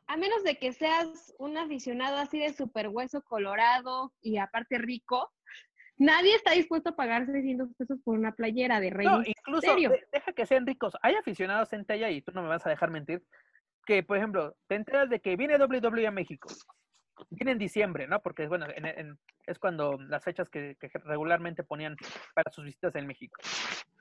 [0.06, 5.30] a menos de que seas un aficionado así de super hueso colorado y aparte rico,
[5.98, 9.76] nadie está dispuesto a pagar 600 pesos por una playera de Rey no, incluso
[10.12, 10.94] deja que sean ricos.
[11.02, 13.22] Hay aficionados en Tella y tú no me vas a dejar mentir
[13.84, 16.48] que, por ejemplo, te enteras de que viene WWE a México.
[17.30, 18.20] Viene en diciembre, ¿no?
[18.20, 18.66] Porque, bueno,
[19.46, 21.96] es cuando las fechas que, que regularmente ponían
[22.34, 23.40] para sus visitas en México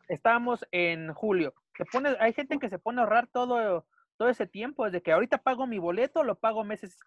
[0.07, 1.53] estábamos en julio.
[1.77, 3.85] Se pone, hay gente que se pone a ahorrar todo,
[4.17, 6.97] todo ese tiempo, desde que ahorita pago mi boleto, lo pago meses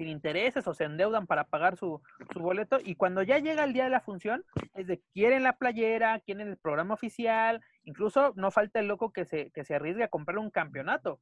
[0.00, 2.00] sin intereses o se endeudan para pagar su,
[2.32, 5.58] su boleto y cuando ya llega el día de la función, es de quieren la
[5.58, 10.04] playera, quieren el programa oficial, incluso no falta el loco que se, que se arriesgue
[10.04, 11.20] a comprar un campeonato.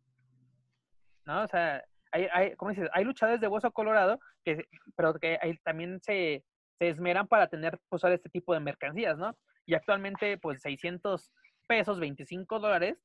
[1.26, 1.42] ¿No?
[1.42, 2.88] O sea, hay, hay, ¿cómo dices?
[2.92, 4.64] Hay luchadores de hueso colorado, que,
[4.94, 6.44] pero que también se,
[6.78, 9.36] se esmeran para tener, usar este tipo de mercancías, ¿no?
[9.68, 11.30] y actualmente pues 600
[11.66, 13.04] pesos, 25 dólares,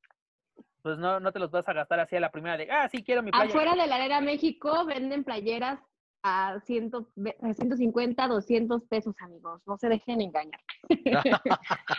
[0.81, 3.03] pues no, no te los vas a gastar así a la primera de, ah, sí,
[3.03, 3.49] quiero mi playera.
[3.49, 5.79] Afuera de la arena México venden playeras
[6.23, 6.91] a 100,
[7.55, 9.61] 150, 200 pesos, amigos.
[9.65, 10.59] No se dejen engañar.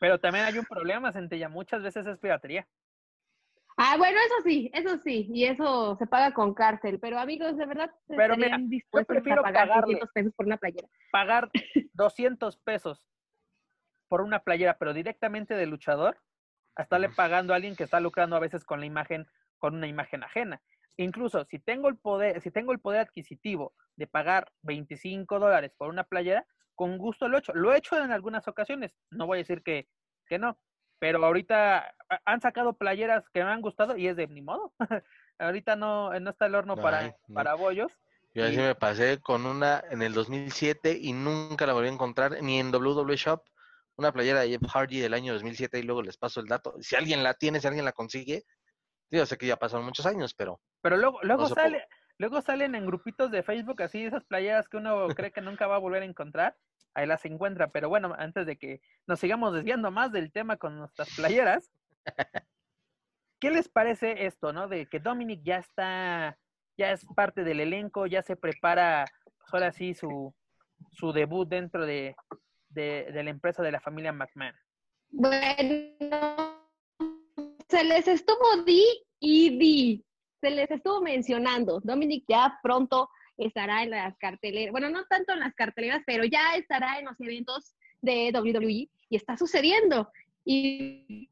[0.00, 1.48] Pero también hay un problema, Centella.
[1.48, 2.66] Muchas veces es piratería.
[3.76, 5.28] Ah, bueno, eso sí, eso sí.
[5.32, 6.98] Y eso se paga con cárcel.
[7.00, 10.88] Pero, amigos, de verdad, pero mira, yo prefiero a pagar 200 pesos por una playera.
[11.12, 11.50] Pagar
[11.94, 13.04] 200 pesos
[14.08, 16.18] por una playera, pero directamente de luchador,
[16.78, 19.26] a estarle pagando a alguien que está lucrando a veces con la imagen,
[19.58, 20.62] con una imagen ajena.
[20.96, 25.90] Incluso si tengo el poder, si tengo el poder adquisitivo de pagar 25 dólares por
[25.90, 27.52] una playera, con gusto lo he hecho.
[27.52, 29.88] Lo he hecho en algunas ocasiones, no voy a decir que,
[30.26, 30.56] que no,
[31.00, 34.72] pero ahorita han sacado playeras que me han gustado y es de ni modo.
[35.38, 37.90] ahorita no, no está el horno para, para bollos.
[38.34, 42.40] Yo así me pasé con una en el 2007 y nunca la volví a encontrar
[42.40, 43.42] ni en WWE Shop
[43.98, 46.74] una playera de Jeff Hardy del año 2007 y luego les paso el dato.
[46.80, 48.44] Si alguien la tiene, si alguien la consigue,
[49.10, 50.60] yo sé que ya pasaron muchos años, pero...
[50.80, 51.84] Pero luego, luego, sale,
[52.16, 55.76] luego salen en grupitos de Facebook así esas playeras que uno cree que nunca va
[55.76, 56.56] a volver a encontrar,
[56.94, 57.70] ahí las encuentra.
[57.72, 61.72] Pero bueno, antes de que nos sigamos desviando más del tema con nuestras playeras,
[63.40, 64.68] ¿qué les parece esto, no?
[64.68, 66.38] De que Dominic ya está,
[66.76, 69.06] ya es parte del elenco, ya se prepara,
[69.38, 70.32] pues ahora sí, su,
[70.92, 72.14] su debut dentro de,
[72.70, 74.54] de, la empresa de la familia McMahon?
[75.10, 75.96] Bueno,
[77.68, 78.84] se les estuvo di
[79.20, 80.04] y di,
[80.40, 81.80] se les estuvo mencionando.
[81.82, 86.56] Dominic ya pronto estará en las carteleras, bueno, no tanto en las carteleras, pero ya
[86.56, 90.10] estará en los eventos de WWE y está sucediendo.
[90.44, 91.30] Y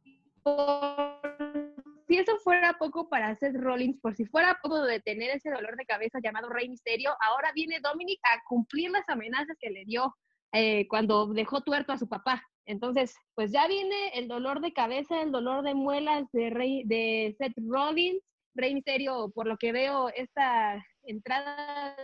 [2.07, 5.77] si eso fuera poco para Seth Rollins, por si fuera poco de tener ese dolor
[5.77, 10.15] de cabeza llamado Rey Misterio, ahora viene Dominic a cumplir las amenazas que le dio
[10.59, 12.43] eh, cuando dejó tuerto a su papá.
[12.65, 17.35] Entonces, pues ya viene el dolor de cabeza, el dolor de muelas de, Rey, de
[17.39, 18.23] Seth Rollins.
[18.55, 21.95] Rey Misterio, por lo que veo, esta entrada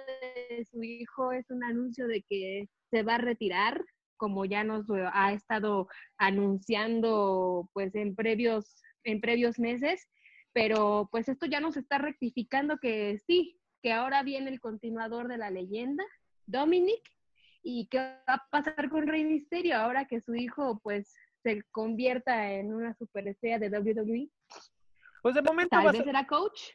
[0.50, 3.82] de su hijo es un anuncio de que se va a retirar,
[4.18, 4.84] como ya nos
[5.14, 5.88] ha estado
[6.18, 10.06] anunciando pues en previos, en previos meses,
[10.52, 15.38] pero pues esto ya nos está rectificando que sí, que ahora viene el continuador de
[15.38, 16.04] la leyenda,
[16.44, 17.00] Dominic,
[17.62, 22.52] y qué va a pasar con Rey Misterio ahora que su hijo pues se convierta
[22.52, 24.28] en una superestrella de WWE.
[25.22, 26.70] Pues de momento tal vez será coach.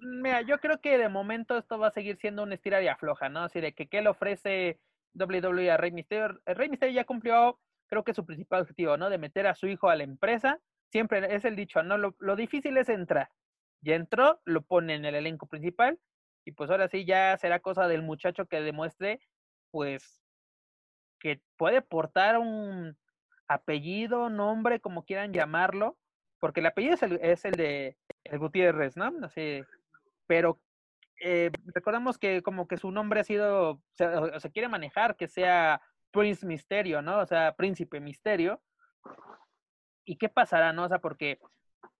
[0.00, 3.28] Mira, yo creo que de momento esto va a seguir siendo una estira y afloja,
[3.28, 3.40] ¿no?
[3.40, 4.80] Así de que qué le ofrece
[5.14, 6.40] WWE a Rey Misterio.
[6.46, 9.10] El Rey Misterio ya cumplió, creo que su principal objetivo, ¿no?
[9.10, 10.58] De meter a su hijo a la empresa.
[10.90, 11.98] Siempre es el dicho, ¿no?
[11.98, 13.28] Lo, lo difícil es entrar.
[13.82, 15.98] Ya entró, lo pone en el elenco principal
[16.44, 19.20] y pues ahora sí ya será cosa del muchacho que demuestre,
[19.70, 20.21] pues,
[21.22, 22.98] que puede portar un
[23.46, 25.96] apellido, nombre, como quieran llamarlo,
[26.40, 29.12] porque el apellido es el, de el Gutiérrez, ¿no?
[29.22, 29.62] Así,
[30.26, 30.60] pero
[31.20, 36.44] eh, recordamos que como que su nombre ha sido, se quiere manejar que sea Prince
[36.44, 37.20] Misterio, ¿no?
[37.20, 38.60] O sea, Príncipe Misterio.
[40.04, 40.84] ¿Y qué pasará, no?
[40.84, 41.38] O sea, porque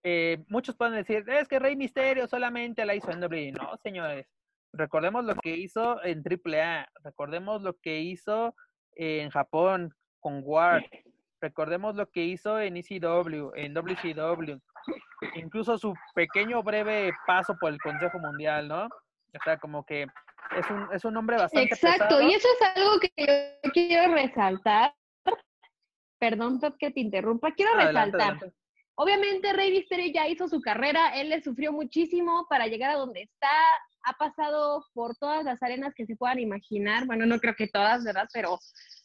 [0.02, 3.52] eh, muchos pueden decir, es que Rey Misterio solamente la hizo en WWE.
[3.52, 4.26] No, señores.
[4.72, 6.88] Recordemos lo que hizo en AAA.
[7.04, 8.56] Recordemos lo que hizo
[8.94, 10.84] en Japón con Ward.
[11.40, 14.58] Recordemos lo que hizo en ECW, en WCW.
[15.34, 18.84] Incluso su pequeño breve paso por el Consejo Mundial, ¿no?
[18.84, 20.06] O sea, como que
[20.56, 24.94] es un, es un hombre bastante Exacto, y eso es algo que yo quiero resaltar.
[26.18, 27.52] Perdón, que te interrumpa.
[27.52, 28.38] Quiero resaltar.
[28.94, 33.22] Obviamente Rey Mysterio ya hizo su carrera, él le sufrió muchísimo para llegar a donde
[33.22, 33.48] está,
[34.04, 38.04] ha pasado por todas las arenas que se puedan imaginar, bueno, no creo que todas,
[38.04, 38.28] ¿verdad?
[38.32, 38.58] Pero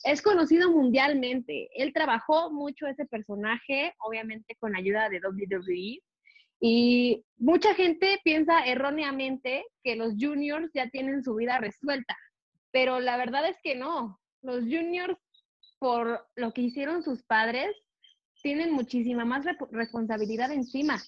[0.03, 1.69] es conocido mundialmente.
[1.75, 6.01] Él trabajó mucho ese personaje, obviamente con ayuda de WWE,
[6.59, 12.17] y mucha gente piensa erróneamente que los juniors ya tienen su vida resuelta,
[12.71, 14.19] pero la verdad es que no.
[14.41, 15.17] Los juniors,
[15.79, 17.75] por lo que hicieron sus padres,
[18.41, 21.01] tienen muchísima más responsabilidad encima.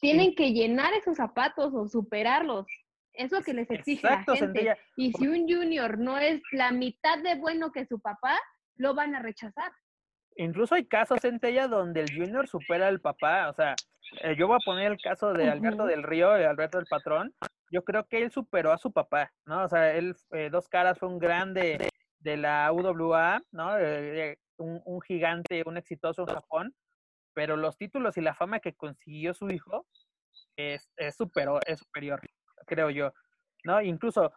[0.00, 2.66] Tienen que llenar esos zapatos o superarlos.
[3.14, 4.76] Es lo que les exige la gente.
[4.96, 8.38] Y si un junior no es la mitad de bueno que su papá,
[8.76, 9.72] lo van a rechazar.
[10.36, 13.50] Incluso hay casos, Centella, donde el junior supera al papá.
[13.50, 13.74] O sea,
[14.22, 17.34] eh, yo voy a poner el caso de Alberto del Río, de Alberto del Patrón.
[17.70, 19.64] Yo creo que él superó a su papá, ¿no?
[19.64, 21.88] O sea, él, eh, Dos Caras fue un grande
[22.18, 23.72] de la UWA, ¿no?
[24.58, 26.74] un, gigante, un exitoso en Japón,
[27.34, 29.86] pero los títulos y la fama que consiguió su hijo
[30.56, 32.20] es, es, es superior,
[32.72, 33.12] creo yo.
[33.64, 33.80] ¿no?
[33.80, 34.32] Incluso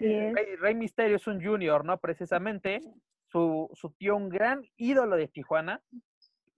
[0.00, 1.98] eh, Rey, Misterio es un junior, ¿no?
[1.98, 2.80] Precisamente,
[3.30, 5.80] su, su tío, un gran ídolo de Tijuana,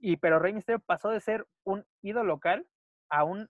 [0.01, 2.66] y pero Rey Misterio pasó de ser un ídolo local
[3.11, 3.49] a un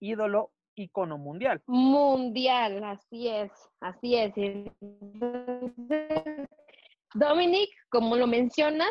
[0.00, 1.62] ídolo ícono mundial.
[1.66, 4.32] Mundial, así es, así es.
[7.14, 8.90] Dominic, como lo mencionas,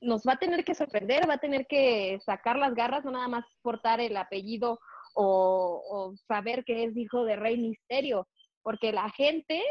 [0.00, 3.28] nos va a tener que sorprender, va a tener que sacar las garras, no nada
[3.28, 4.78] más portar el apellido
[5.14, 8.28] o, saber que es hijo de Rey Misterio,
[8.62, 9.62] porque la gente,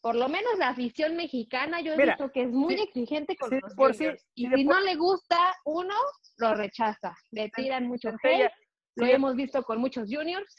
[0.00, 3.74] por lo menos la afición mexicana, yo he visto que es muy exigente con los
[3.74, 3.94] por
[4.34, 5.94] y si no le gusta uno,
[6.38, 8.52] lo rechaza, le tiran mucho hate,
[8.96, 10.54] lo hemos visto con muchos juniors.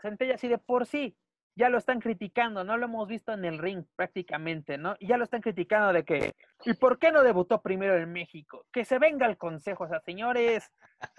[0.00, 1.16] Centella, sí de por sí
[1.56, 4.94] ya lo están criticando, no lo hemos visto en el ring prácticamente, ¿no?
[5.00, 6.34] Y ya lo están criticando de que,
[6.64, 8.66] ¿y por qué no debutó primero en México?
[8.70, 10.70] Que se venga el consejo, o sea, señores,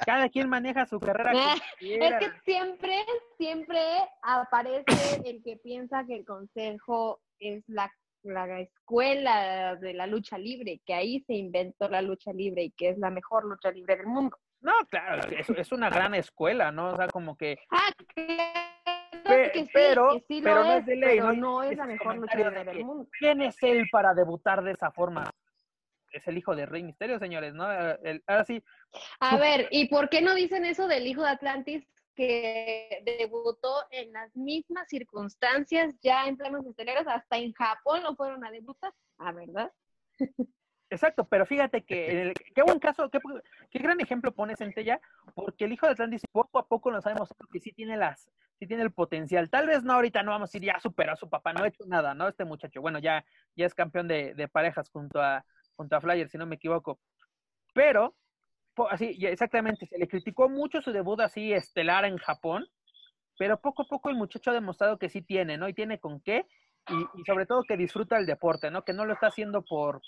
[0.05, 1.31] cada quien maneja su carrera.
[1.81, 3.03] es que siempre,
[3.37, 3.81] siempre
[4.21, 10.81] aparece el que piensa que el consejo es la, la escuela de la lucha libre,
[10.85, 14.05] que ahí se inventó la lucha libre y que es la mejor lucha libre del
[14.05, 14.37] mundo.
[14.61, 16.89] No, claro, es, es una gran escuela, ¿no?
[16.89, 17.57] O sea, como que...
[17.71, 17.91] Ah,
[19.73, 21.63] pero, pero no es de ley, ¿no?
[21.63, 23.07] es la mejor luchadora del mundo.
[23.17, 25.29] ¿Quién es él para debutar de esa forma?
[26.11, 27.69] Es el hijo de Rey Misterio, señores, ¿no?
[27.71, 28.63] El, ahora sí.
[29.19, 34.11] A ver, ¿y por qué no dicen eso del hijo de Atlantis que debutó en
[34.13, 37.07] las mismas circunstancias ya en planos estelares?
[37.07, 39.71] Hasta en Japón lo fueron a debutar, ¿a verdad?
[40.89, 43.19] Exacto, pero fíjate que qué buen caso, qué,
[43.79, 45.01] gran ejemplo pones Centella,
[45.35, 48.67] porque el hijo de Atlantis poco a poco nos sabemos que sí tiene las, sí
[48.67, 49.49] tiene el potencial.
[49.49, 51.67] Tal vez no ahorita no vamos a ir ya superó a su papá, no ha
[51.67, 52.29] hecho nada, ¿no?
[52.29, 53.25] Este muchacho, bueno, ya,
[53.55, 56.99] ya es campeón de, de parejas junto a, junto a Flyer, si no me equivoco.
[57.73, 58.15] Pero,
[58.89, 62.65] así, exactamente, se le criticó mucho su debut así estelar en Japón,
[63.37, 65.67] pero poco a poco el muchacho ha demostrado que sí tiene, ¿no?
[65.67, 66.47] Y tiene con qué.
[66.89, 68.83] y, sobre todo que disfruta el deporte, ¿no?
[68.85, 70.01] Que no lo está haciendo por,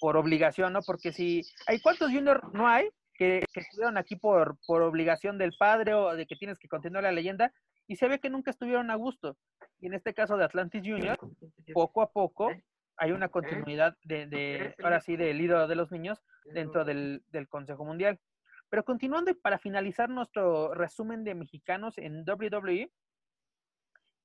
[0.00, 0.80] por obligación, ¿no?
[0.82, 5.52] Porque si hay cuántos juniors no hay que, que estuvieron aquí por, por obligación del
[5.58, 7.52] padre o de que tienes que continuar la leyenda
[7.86, 9.36] y se ve que nunca estuvieron a gusto.
[9.80, 11.18] Y en este caso de Atlantis Junior,
[11.72, 12.50] poco a poco
[12.96, 16.20] hay una continuidad de, de ahora sí, del ídolo de los niños
[16.52, 18.20] dentro del, del Consejo Mundial.
[18.68, 22.90] Pero continuando para finalizar nuestro resumen de mexicanos en WWE,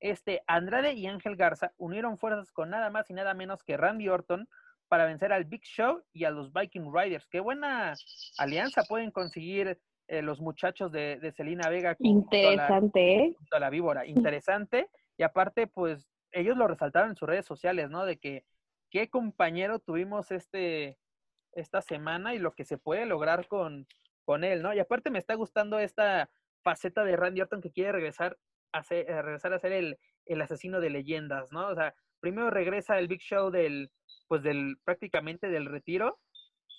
[0.02, 4.10] este Andrade y Ángel Garza unieron fuerzas con nada más y nada menos que Randy
[4.10, 4.50] Orton
[4.88, 7.28] para vencer al Big Show y a los Viking Riders.
[7.28, 7.94] Qué buena
[8.38, 11.96] alianza pueden conseguir eh, los muchachos de, de Selena Vega.
[12.00, 13.38] Interesante, ¿eh?
[13.52, 14.06] la, la víbora.
[14.06, 14.90] Interesante.
[15.18, 18.06] Y aparte, pues, ellos lo resaltaron en sus redes sociales, ¿no?
[18.06, 18.46] De que
[18.92, 20.98] qué compañero tuvimos este
[21.56, 23.88] esta semana y lo que se puede lograr con,
[24.26, 24.74] con él, ¿no?
[24.74, 26.30] Y aparte me está gustando esta
[26.64, 28.38] faceta de Randy Orton que quiere regresar
[28.72, 31.68] a ser, regresar a ser el, el asesino de leyendas, ¿no?
[31.68, 31.94] O sea,
[32.24, 33.92] primero regresa el Big Show del,
[34.30, 36.22] pues del, prácticamente del retiro,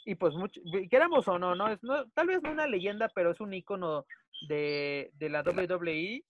[0.06, 0.58] y pues mucho,
[0.90, 4.06] queramos o no, no es no, tal vez no una leyenda, pero es un icono
[4.48, 6.24] de, de la WWE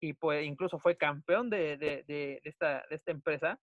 [0.00, 3.60] y pues incluso fue campeón de, de, de, esta, de esta empresa.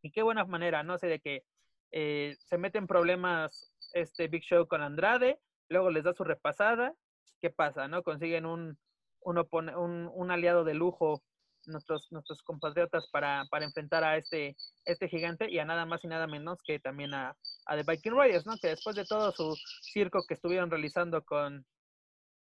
[0.00, 1.44] Y qué buena manera, no sé, de que
[1.92, 6.94] eh, se mete en problemas este Big Show con Andrade, luego les da su repasada,
[7.42, 7.86] ¿qué pasa?
[7.86, 8.02] ¿No?
[8.02, 8.78] Consiguen un,
[9.20, 11.22] un, un aliado de lujo
[11.66, 16.08] nuestros, nuestros compatriotas para, para enfrentar a este, este gigante y a nada más y
[16.08, 17.36] nada menos que también a,
[17.66, 18.56] a The Viking Riders, ¿no?
[18.60, 21.66] Que después de todo su circo que estuvieron realizando con,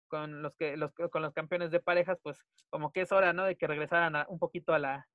[0.08, 2.38] con los que los, con los campeones de parejas, pues
[2.70, 3.46] como que es hora, ¿no?
[3.46, 5.08] De que regresaran un poquito a la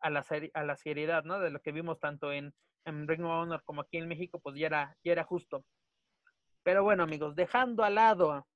[0.00, 1.40] a la a la seriedad, ¿no?
[1.40, 2.54] De lo que vimos tanto en,
[2.84, 5.64] en Ring of Honor como aquí en México, pues ya era ya era justo.
[6.62, 8.46] Pero bueno, amigos, dejando al lado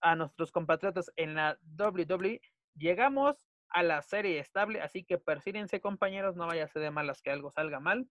[0.00, 2.40] a nuestros compatriotas en la WWE,
[2.74, 3.36] llegamos
[3.70, 7.30] a la serie estable, así que persírense compañeros, no vaya a ser de malas que
[7.30, 8.08] algo salga mal.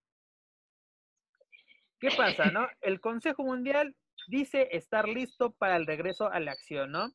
[2.00, 2.68] ¿Qué pasa, no?
[2.82, 3.96] El Consejo Mundial
[4.28, 7.10] dice estar listo para el regreso a la acción, ¿no?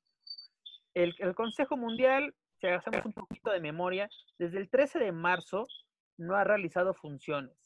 [0.95, 5.67] El, Consejo Mundial, si hacemos un poquito de memoria, desde el 13 de marzo
[6.19, 7.57] no ha realizado funciones.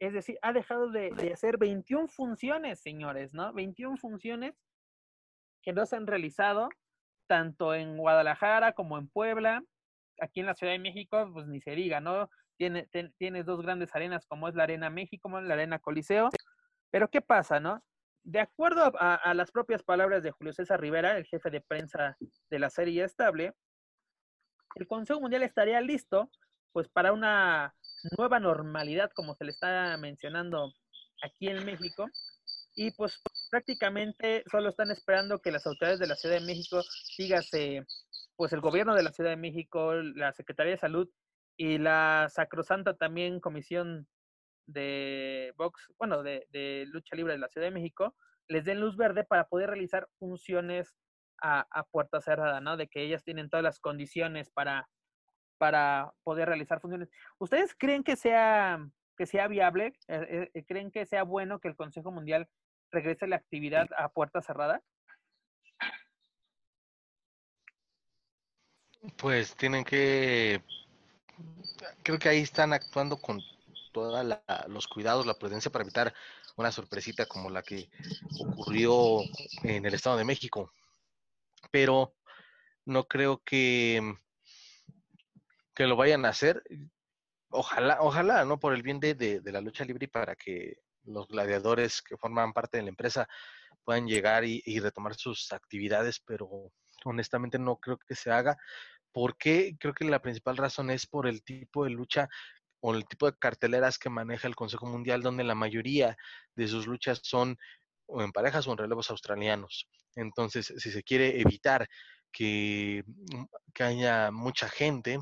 [0.00, 3.52] Es decir, ha dejado de, de hacer 21 funciones, señores, ¿no?
[3.52, 4.54] 21 funciones
[5.62, 6.70] que no se han realizado
[7.28, 9.62] tanto en Guadalajara como en Puebla,
[10.20, 12.30] aquí en la Ciudad de México, pues ni se diga, ¿no?
[12.56, 16.30] Tiene, tienes dos grandes arenas como es la Arena México, la Arena Coliseo.
[16.90, 17.82] Pero ¿qué pasa, no?
[18.22, 22.16] De acuerdo a, las propias palabras de Julio César Rivera, el jefe de prensa
[22.50, 23.54] de la serie estable,
[24.74, 26.30] el Consejo Mundial estaría listo
[26.72, 27.74] pues para una
[28.16, 30.72] nueva normalidad, como se le está mencionando
[31.22, 32.06] aquí en México,
[32.76, 36.82] y pues prácticamente solo están esperando que las autoridades de la Ciudad de México,
[37.18, 37.84] dígase
[38.40, 41.10] pues el gobierno de la Ciudad de México, la Secretaría de Salud
[41.58, 44.08] y la sacrosanta también Comisión
[44.64, 48.16] de Box, bueno, de, Lucha Libre de la Ciudad de México,
[48.48, 50.96] les den luz verde para poder realizar funciones
[51.42, 52.78] a, puerta cerrada, ¿no?
[52.78, 54.88] De que ellas tienen todas las condiciones para,
[55.58, 57.10] para poder realizar funciones.
[57.38, 58.82] ¿Ustedes creen que sea,
[59.18, 59.92] que sea viable?
[60.08, 62.48] Eh, eh, ¿Creen que sea bueno que el Consejo Mundial
[62.90, 64.82] regrese la actividad a puerta cerrada?
[69.16, 70.62] Pues tienen que,
[72.02, 73.40] creo que ahí están actuando con
[73.92, 74.26] todos
[74.68, 76.14] los cuidados, la prudencia para evitar
[76.56, 77.88] una sorpresita como la que
[78.38, 79.20] ocurrió
[79.62, 80.72] en el Estado de México.
[81.70, 82.14] Pero
[82.84, 84.16] no creo que,
[85.74, 86.62] que lo vayan a hacer.
[87.48, 88.60] Ojalá, ojalá, ¿no?
[88.60, 92.52] Por el bien de, de, la lucha libre y para que los gladiadores que forman
[92.52, 93.28] parte de la empresa
[93.82, 96.70] puedan llegar y, y retomar sus actividades, pero
[97.04, 98.56] honestamente no creo que se haga.
[99.12, 102.28] porque Creo que la principal razón es por el tipo de lucha
[102.80, 106.16] o el tipo de carteleras que maneja el Consejo Mundial, donde la mayoría
[106.56, 107.56] de sus luchas son
[108.06, 109.88] o en parejas o en relevos australianos.
[110.16, 111.88] Entonces, si se quiere evitar
[112.32, 113.44] que, mm,
[113.74, 115.18] que haya mucha gente,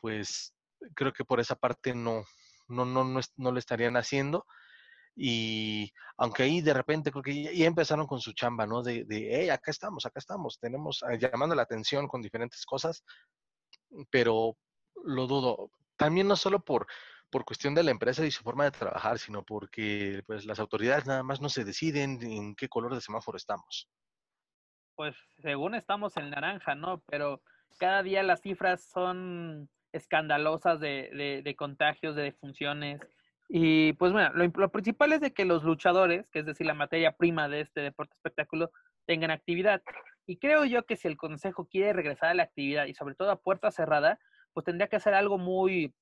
[0.00, 0.54] pues
[0.94, 2.24] creo que por esa parte no,
[2.68, 4.46] no, no, no, no lo estarían haciendo.
[5.16, 8.82] Y aunque ahí de repente creo que ya, empezaron con su chamba, ¿no?
[8.82, 13.04] De, de, hey, acá estamos, acá estamos, tenemos ah, llamando la atención con diferentes cosas,
[14.10, 14.56] pero
[15.04, 15.70] lo dudo.
[15.96, 16.86] También no solo por,
[17.30, 21.06] por cuestión de la empresa y su forma de trabajar, sino porque pues las autoridades
[21.06, 23.88] nada más no se deciden en qué color de semáforo estamos.
[24.96, 27.02] Pues según estamos en naranja, ¿no?
[27.06, 27.42] Pero
[27.78, 33.00] cada día las cifras son escandalosas de, de, de contagios, de defunciones.
[33.52, 37.16] Y pues bueno, lo, principal es de que los luchadores, que es decir, la materia
[37.16, 38.70] prima de este deporte espectáculo,
[39.06, 39.82] tengan actividad.
[40.24, 43.32] Y creo yo que si el consejo quiere regresar a la actividad y sobre todo
[43.32, 44.20] a puerta cerrada,
[44.52, 45.92] pues tendría que hacer algo muy,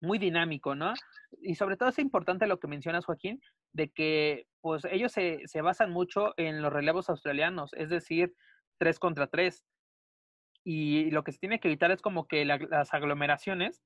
[0.00, 0.94] muy dinámico, ¿no?
[1.40, 3.40] Y sobre todo es importante lo que mencionas, Joaquín,
[3.72, 8.34] de que pues ellos se, se basan mucho en los relevos australianos, es decir,
[8.78, 9.64] tres contra tres.
[10.64, 13.80] Y lo que se tiene que evitar es como que las aglomeraciones,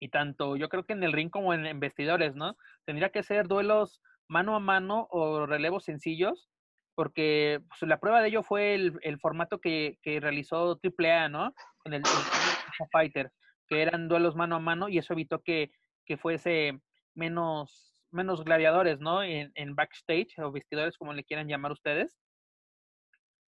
[0.00, 2.56] y tanto yo creo que en el ring como en, vestidores, ¿no?
[2.84, 6.48] Tendría que ser duelos mano a mano o relevos sencillos,
[6.94, 11.54] porque pues, la prueba de ello fue el, el formato que, que, realizó AAA, ¿no?
[11.84, 13.32] En el, el, Fighter,
[13.66, 15.70] que eran duelos mano a mano y eso evitó que,
[16.04, 16.80] que fuese
[17.14, 19.22] menos, menos gladiadores, ¿no?
[19.22, 22.16] En backstage o vestidores, como le quieran llamar ustedes.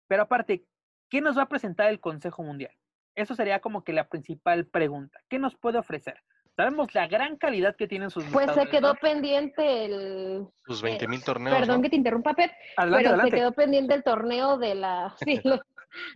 [0.08, 0.64] Pero aparte,
[1.08, 2.74] ¿qué nos va a presentar el Consejo Mundial?
[3.14, 5.20] Eso sería como que la principal pregunta.
[5.28, 6.20] ¿Qué nos puede ofrecer?
[6.60, 10.46] Sabemos la gran calidad que tienen sus Pues se quedó pendiente el...
[10.66, 11.58] Sus 20 mil torneos.
[11.58, 15.14] Perdón que te interrumpa, Pep, pero se quedó pendiente el torneo de la...
[15.24, 15.40] Sí,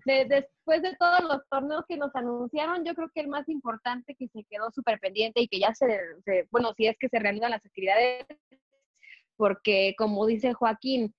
[0.04, 4.14] de, después de todos los torneos que nos anunciaron, yo creo que el más importante
[4.14, 7.18] que se quedó súper pendiente y que ya se, se, bueno, si es que se
[7.18, 8.24] reanudan las actividades,
[9.36, 11.12] porque como dice Joaquín,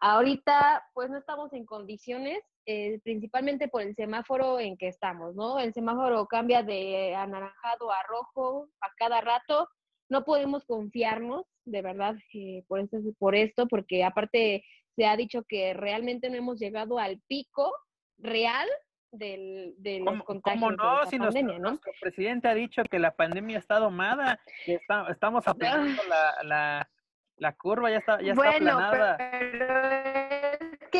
[0.00, 5.58] ahorita pues no estamos en condiciones eh, principalmente por el semáforo en que estamos, ¿no?
[5.58, 9.68] El semáforo cambia de anaranjado a rojo a cada rato.
[10.08, 14.64] No podemos confiarnos, de verdad, eh, por, esto, por esto, porque aparte
[14.96, 17.72] se ha dicho que realmente no hemos llegado al pico
[18.18, 18.68] real
[19.12, 21.06] del, de los contagios ¿cómo no?
[21.06, 21.68] si pandemia, nuestro, ¿no?
[21.70, 26.90] nuestro, presidente ha dicho que la pandemia está domada, que está, estamos aplicando la, la,
[27.36, 29.16] la, curva, ya está, ya bueno, está aplanada.
[29.18, 30.29] Pero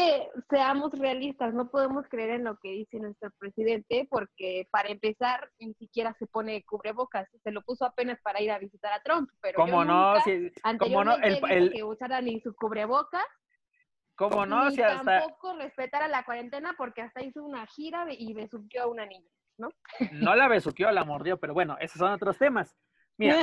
[0.01, 5.51] que seamos realistas, no podemos creer en lo que dice nuestro presidente porque para empezar
[5.59, 9.29] ni siquiera se pone cubrebocas, se lo puso apenas para ir a visitar a Trump,
[9.43, 10.19] pero ¿Cómo no?
[10.23, 11.17] Si, ¿cómo no?
[11.17, 13.27] El, el, que usara ni su cubrebocas.
[14.17, 14.71] ¿Cómo no?
[14.71, 15.21] Ni si hasta...
[15.21, 19.69] tampoco respetara la cuarentena porque hasta hizo una gira y besuqueó a una niña, ¿no?
[20.13, 22.75] No la besuqueó, la mordió, pero bueno, esos son otros temas.
[23.21, 23.37] Mira,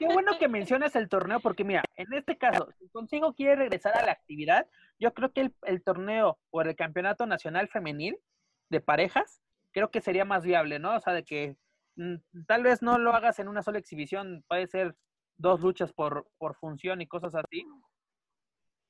[0.00, 3.96] qué bueno que mencionas el torneo, porque mira, en este caso, si Consigo quiere regresar
[3.96, 4.66] a la actividad,
[4.98, 8.18] yo creo que el, el, torneo o el campeonato nacional femenil
[8.70, 9.42] de parejas,
[9.72, 10.96] creo que sería más viable, ¿no?
[10.96, 11.56] O sea, de que
[11.96, 12.16] mm,
[12.46, 14.96] tal vez no lo hagas en una sola exhibición, puede ser
[15.36, 17.66] dos luchas por, por función y cosas así.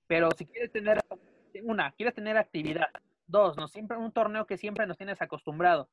[0.07, 1.01] Pero si quieres tener,
[1.63, 2.89] una, quieres tener actividad.
[3.27, 5.91] Dos, no siempre un torneo que siempre nos tienes acostumbrado.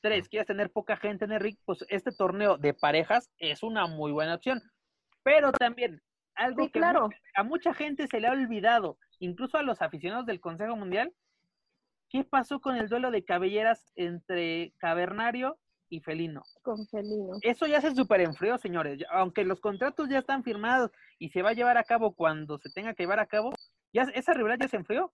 [0.00, 3.88] Tres, quieres tener poca gente en el ring, pues este torneo de parejas es una
[3.88, 4.62] muy buena opción.
[5.24, 6.00] Pero también,
[6.36, 7.08] algo sí, que claro.
[7.34, 11.12] a mucha gente se le ha olvidado, incluso a los aficionados del Consejo Mundial,
[12.08, 15.58] ¿qué pasó con el duelo de cabelleras entre Cavernario
[15.88, 16.42] y Felino?
[16.62, 17.38] Con Felino.
[17.42, 19.02] Eso ya se super enfrió, señores.
[19.10, 22.70] Aunque los contratos ya están firmados y se va a llevar a cabo cuando se
[22.70, 23.52] tenga que llevar a cabo,
[23.92, 25.12] ya esa rivalidad ya se enfrió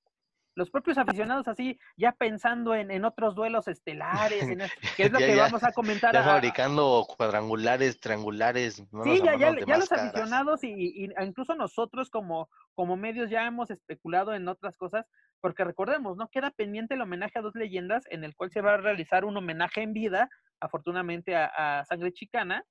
[0.57, 4.59] los propios aficionados así, ya pensando en, en otros duelos estelares, en,
[4.97, 6.13] que es lo ya, que ya, vamos a comentar.
[6.13, 8.75] Ya a, fabricando cuadrangulares, triangulares.
[8.75, 13.71] Sí, ya, ya, ya los aficionados y, y, incluso nosotros como, como medios ya hemos
[13.71, 15.07] especulado en otras cosas,
[15.41, 16.29] porque recordemos, ¿no?
[16.29, 19.37] Queda pendiente el homenaje a dos leyendas en el cual se va a realizar un
[19.37, 22.65] homenaje en vida, afortunadamente, a, a Sangre Chicana,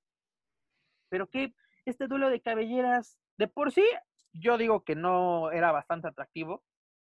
[1.10, 1.53] pero que
[1.85, 3.85] este duelo de cabelleras, de por sí,
[4.31, 6.64] yo digo que no era bastante atractivo,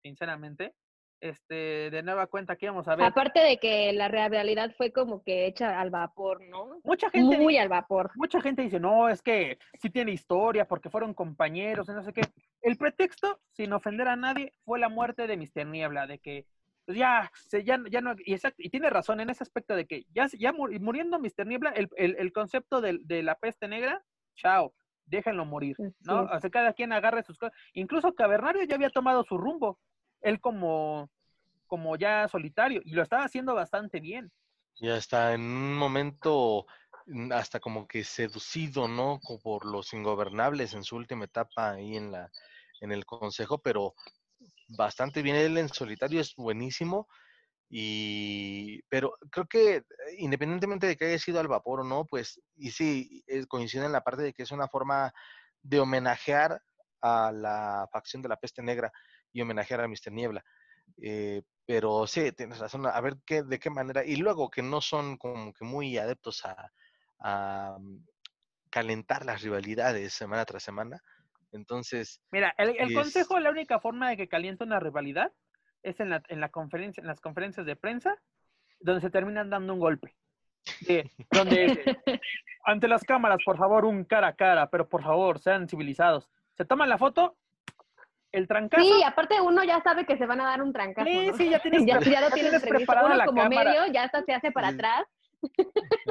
[0.03, 0.75] sinceramente.
[1.23, 3.05] Este, de nueva cuenta que íbamos a ver.
[3.05, 6.81] Aparte de que la realidad fue como que hecha al vapor, ¿no?
[6.83, 8.11] Mucha gente Muy dice, al vapor.
[8.15, 12.15] Mucha gente dice, no, es que sí tiene historia porque fueron compañeros y no sé
[12.15, 12.23] qué.
[12.63, 15.67] El pretexto, sin ofender a nadie, fue la muerte de Mr.
[15.67, 16.47] Niebla, de que
[16.87, 19.87] pues ya, se, ya, ya no, y, exacto, y tiene razón en ese aspecto de
[19.87, 21.47] que ya, ya muriendo Mr.
[21.47, 24.03] Niebla, el, el, el concepto de, de la peste negra,
[24.37, 24.73] chao,
[25.11, 26.23] déjenlo morir, ¿no?
[26.23, 26.29] Sí.
[26.33, 27.57] O sea, cada quien agarre sus cosas.
[27.75, 29.79] Incluso Cavernario ya había tomado su rumbo
[30.21, 31.11] él como,
[31.67, 34.31] como ya solitario y lo estaba haciendo bastante bien.
[34.81, 36.67] Ya está en un momento
[37.07, 39.21] mm, hasta como que seducido, ¿no?
[39.43, 42.31] Por los ingobernables en su última etapa ahí en la
[42.81, 43.95] en el consejo, pero
[44.69, 47.09] bastante bien él en solitario es buenísimo
[47.73, 49.85] y pero creo que
[50.19, 54.03] independientemente de que haya sido al vapor o no, pues y sí coincide en la
[54.03, 55.15] parte de que es una forma
[55.63, 56.61] de homenajear
[57.01, 58.93] a la facción de la peste negra
[59.33, 60.11] y homenajear a Mr.
[60.11, 60.45] Niebla.
[61.01, 64.81] Eh, pero sí, tienes razón, a ver qué, de qué manera, y luego que no
[64.81, 66.73] son como que muy adeptos a,
[67.21, 67.77] a
[68.71, 71.01] calentar las rivalidades semana tras semana.
[71.53, 72.21] Entonces.
[72.33, 72.97] Mira, el, el es...
[72.97, 75.33] consejo, la única forma de que caliente una rivalidad
[75.83, 78.17] es en, la, en, la conferencia, en las conferencias de prensa,
[78.81, 80.15] donde se terminan dando un golpe.
[80.87, 81.99] De, donde
[82.65, 86.29] ante las cámaras, por favor, un cara a cara, pero por favor, sean civilizados.
[86.57, 87.37] Se toman la foto
[88.33, 88.85] el trancazo.
[88.85, 91.09] Sí, aparte uno ya sabe que se van a dar un trancazo.
[91.09, 91.37] Sí, ¿no?
[91.37, 93.71] sí, ya tienes, ya, ya lo ya tienes preparado uno la como cámara.
[93.71, 95.07] medio ya hasta se hace para atrás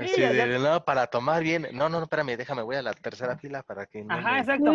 [0.05, 0.23] Sí,
[0.61, 1.67] no, para tomar bien.
[1.73, 4.71] No, no, no, espérame, déjame, voy a la tercera fila para que no Ajá, exacto,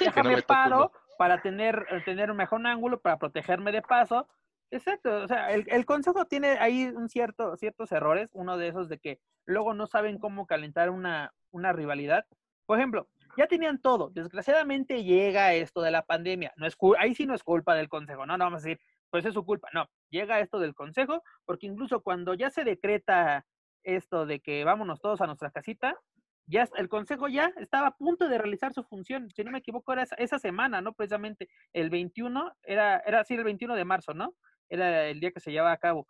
[0.00, 4.26] déjame paro para tener, tener un mejor ángulo, para protegerme de paso.
[4.70, 8.88] Exacto, o sea, el, el, consejo tiene ahí un cierto, ciertos errores, uno de esos
[8.88, 12.24] de que luego no saben cómo calentar una, una rivalidad.
[12.64, 13.06] Por ejemplo,
[13.36, 14.08] ya tenían todo.
[14.08, 16.54] Desgraciadamente llega esto de la pandemia.
[16.56, 18.80] No es ahí sí no es culpa del consejo, no, no vamos a decir,
[19.10, 19.68] pues es su culpa.
[19.74, 23.44] No, llega esto del consejo, porque incluso cuando ya se decreta
[23.82, 25.98] esto de que vámonos todos a nuestra casita,
[26.46, 29.30] ya el consejo ya estaba a punto de realizar su función.
[29.30, 30.92] Si no me equivoco, era esa, semana, ¿no?
[30.92, 34.34] Precisamente el 21, era, era así el 21 de marzo, ¿no?
[34.68, 36.06] Era el día que se llevaba a cabo.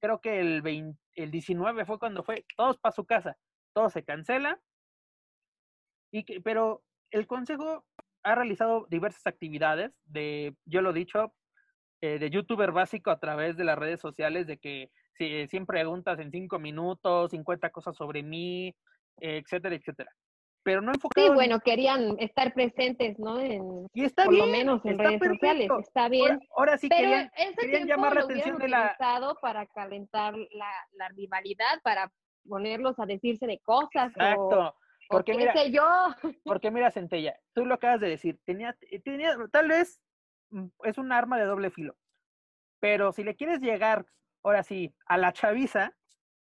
[0.00, 3.36] Creo que el, 20, el 19 fue cuando fue, todos para su casa,
[3.72, 4.60] todo se cancela
[6.10, 7.84] y que, pero el Consejo
[8.22, 11.34] ha realizado diversas actividades de, yo lo he dicho,
[12.00, 16.18] eh, de youtuber básico a través de las redes sociales, de que si, 100 preguntas
[16.18, 18.74] en 5 minutos, 50 cosas sobre mí,
[19.18, 20.10] etcétera, etcétera.
[20.62, 21.26] Pero no enfocado.
[21.26, 23.40] Sí, bueno, querían estar presentes, ¿no?
[23.40, 25.70] En, y está por lo menos en redes sociales.
[25.80, 26.38] Está bien.
[26.54, 28.96] Ahora, sí pero querían, querían llamar la atención de la.
[29.40, 32.12] para calentar la, la, rivalidad, para
[32.46, 34.10] ponerlos a decirse de cosas.
[34.10, 34.74] Exacto.
[35.10, 35.84] Porque mira, yo?
[36.44, 40.00] porque mira, Centella, tú lo acabas de decir, tenía, tenía, tal vez
[40.50, 41.96] mm, es un arma de doble filo,
[42.78, 44.06] pero si le quieres llegar,
[44.44, 45.96] ahora sí, a la chaviza,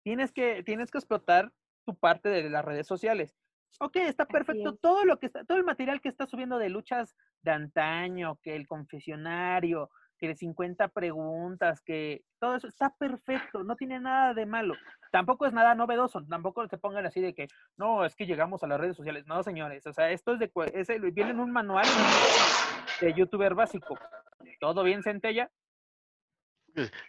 [0.04, 1.52] tienes que, tienes que explotar
[1.91, 3.35] tu parte de las redes sociales.
[3.80, 4.76] Ok, está perfecto.
[4.76, 8.55] Todo lo que está, todo el material que está subiendo de luchas de antaño, que
[8.55, 14.45] el confesionario, que de 50 preguntas, que todo eso está perfecto, no tiene nada de
[14.45, 14.76] malo.
[15.11, 18.68] Tampoco es nada novedoso, tampoco se pongan así de que, no, es que llegamos a
[18.68, 19.26] las redes sociales.
[19.26, 21.88] No, señores, o sea, esto es de, ese, viene en un manual
[23.01, 23.97] de youtuber básico.
[24.59, 25.49] ¿Todo bien, Centella?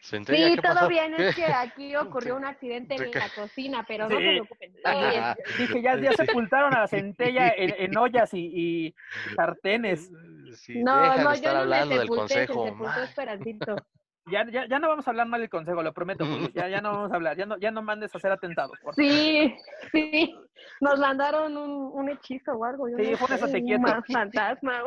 [0.00, 4.22] Sí, todo bien, es que aquí ocurrió un accidente en la cocina, pero no se
[4.22, 4.72] preocupen.
[5.58, 8.94] Dije, ya, ya sepultaron a la centella en, ollas y,
[9.36, 10.10] sartenes.
[10.10, 13.76] no, no, yo no me sepulté, se sepultó Esperancito.
[14.30, 16.24] Ya, ya, ya no vamos a hablar mal del consejo, lo prometo,
[16.54, 18.78] ya, ya no vamos a hablar, ya no, ya no mandes a hacer atentados.
[18.94, 19.52] sí,
[19.90, 20.32] sí,
[20.80, 22.86] nos mandaron un, un hechizo o algo.
[22.86, 24.84] sí, fue un fantasma.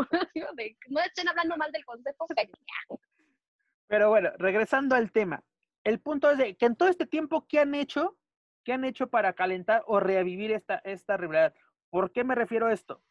[0.87, 2.27] no estén hablando mal del consejo,
[3.87, 5.43] pero bueno, regresando al tema,
[5.83, 8.17] el punto es de que en todo este tiempo, ¿qué han hecho?
[8.63, 11.53] ¿Qué han hecho para calentar o revivir esta, esta rivalidad?
[11.91, 13.03] ¿Por qué me refiero a esto?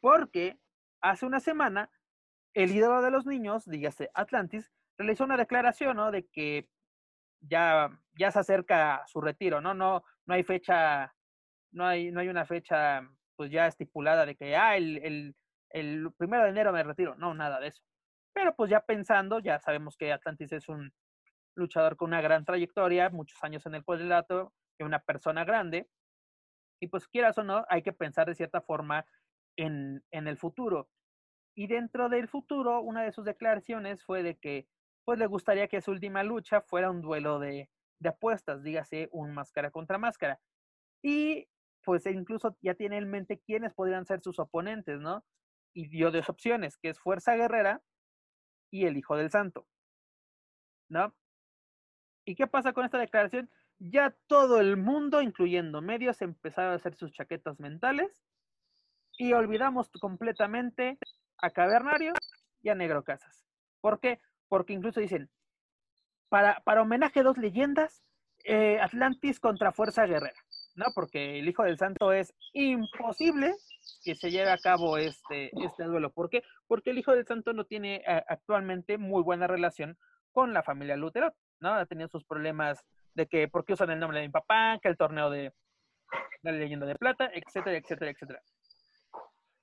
[0.00, 0.58] Porque
[1.00, 1.90] hace una semana,
[2.54, 6.10] el ídolo de los niños, dígase Atlantis, realizó una declaración, ¿no?
[6.10, 6.68] De que
[7.40, 9.74] ya, ya se acerca su retiro, ¿no?
[9.74, 11.14] No, no hay fecha,
[11.70, 15.36] no hay, no hay una fecha pues ya estipulada de que, ah, el, el,
[15.70, 17.14] el primero de enero me retiro.
[17.14, 17.82] No, nada de eso.
[18.32, 20.92] Pero pues ya pensando, ya sabemos que Atlantis es un
[21.54, 25.88] luchador con una gran trayectoria, muchos años en el cuadrilátero, y una persona grande.
[26.80, 29.04] Y pues quieras o no, hay que pensar de cierta forma
[29.56, 30.88] en, en el futuro.
[31.54, 34.66] Y dentro del futuro, una de sus declaraciones fue de que
[35.04, 39.32] pues le gustaría que su última lucha fuera un duelo de, de apuestas, dígase un
[39.32, 40.40] máscara contra máscara.
[41.02, 41.48] Y
[41.84, 45.24] pues e incluso ya tiene en mente quiénes podrían ser sus oponentes, ¿no?
[45.74, 47.82] Y dio dos opciones, que es Fuerza Guerrera
[48.70, 49.66] y el Hijo del Santo.
[50.88, 51.14] ¿No?
[52.24, 53.50] ¿Y qué pasa con esta declaración?
[53.78, 58.22] Ya todo el mundo, incluyendo medios, empezaron a hacer sus chaquetas mentales
[59.16, 60.98] y olvidamos completamente
[61.38, 62.12] a Cavernario
[62.62, 63.44] y a Negro Casas.
[63.80, 64.20] ¿Por qué?
[64.48, 65.30] Porque incluso dicen,
[66.28, 68.02] para, para homenaje a dos leyendas,
[68.44, 70.40] eh, Atlantis contra Fuerza Guerrera,
[70.74, 70.86] ¿no?
[70.94, 73.54] Porque el Hijo del Santo es imposible
[74.04, 76.10] que se lleve a cabo este, este duelo.
[76.10, 76.42] ¿Por qué?
[76.66, 79.98] Porque el hijo del santo no tiene eh, actualmente muy buena relación
[80.32, 81.74] con la familia Lutero, ¿no?
[81.74, 82.84] Ha tenido sus problemas
[83.14, 84.78] de que, ¿por qué usan el nombre de mi papá?
[84.80, 85.52] Que el torneo de
[86.42, 88.42] la leyenda de plata, etcétera, etcétera, etcétera.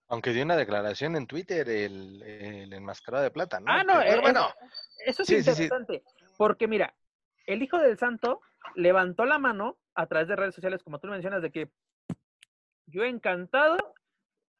[0.09, 3.71] Aunque dio una declaración en Twitter el, el enmascarado de plata, ¿no?
[3.71, 4.47] Ah, no, eh, bueno.
[5.05, 6.03] Eso es interesante,
[6.37, 6.93] porque mira,
[7.45, 8.41] el hijo del santo
[8.75, 11.71] levantó la mano a través de redes sociales, como tú mencionas, de que
[12.85, 13.77] yo encantado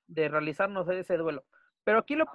[0.07, 1.45] de realizarnos ese duelo.
[1.84, 2.26] Pero aquí lo,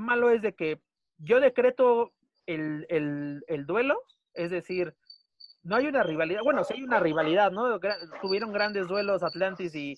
[0.00, 0.80] malo es de que
[1.18, 2.12] yo decreto
[2.46, 4.00] el, duelo,
[4.32, 4.94] es decir,
[5.64, 7.80] no hay una rivalidad, bueno, sí hay una rivalidad, ¿no?
[8.22, 9.96] Tuvieron grandes duelos Atlantis y,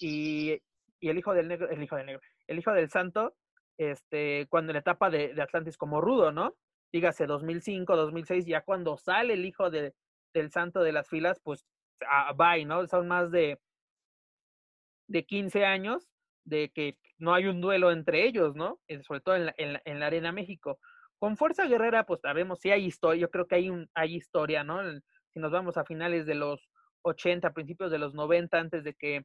[0.00, 0.62] y,
[1.00, 3.34] el hijo del negro, el hijo del negro, el hijo del santo,
[3.76, 6.54] este, cuando en la etapa de, Atlantis como rudo, ¿no?
[6.92, 9.94] Dígase 2005, 2006, ya cuando sale el hijo de,
[10.32, 11.66] del santo de las filas, pues
[12.08, 12.86] ah, bye, ¿no?
[12.86, 13.58] Son más de,
[15.08, 16.08] de 15 años
[16.44, 18.80] de que no hay un duelo entre ellos, ¿no?
[18.88, 20.78] Eh, sobre todo en la, en la, Arena México.
[21.18, 24.64] Con Fuerza Guerrera, pues sabemos si hay historia, yo creo que hay, un, hay historia,
[24.64, 24.80] ¿no?
[25.32, 26.68] Si nos vamos a finales de los
[27.02, 29.24] 80, principios de los 90, antes de que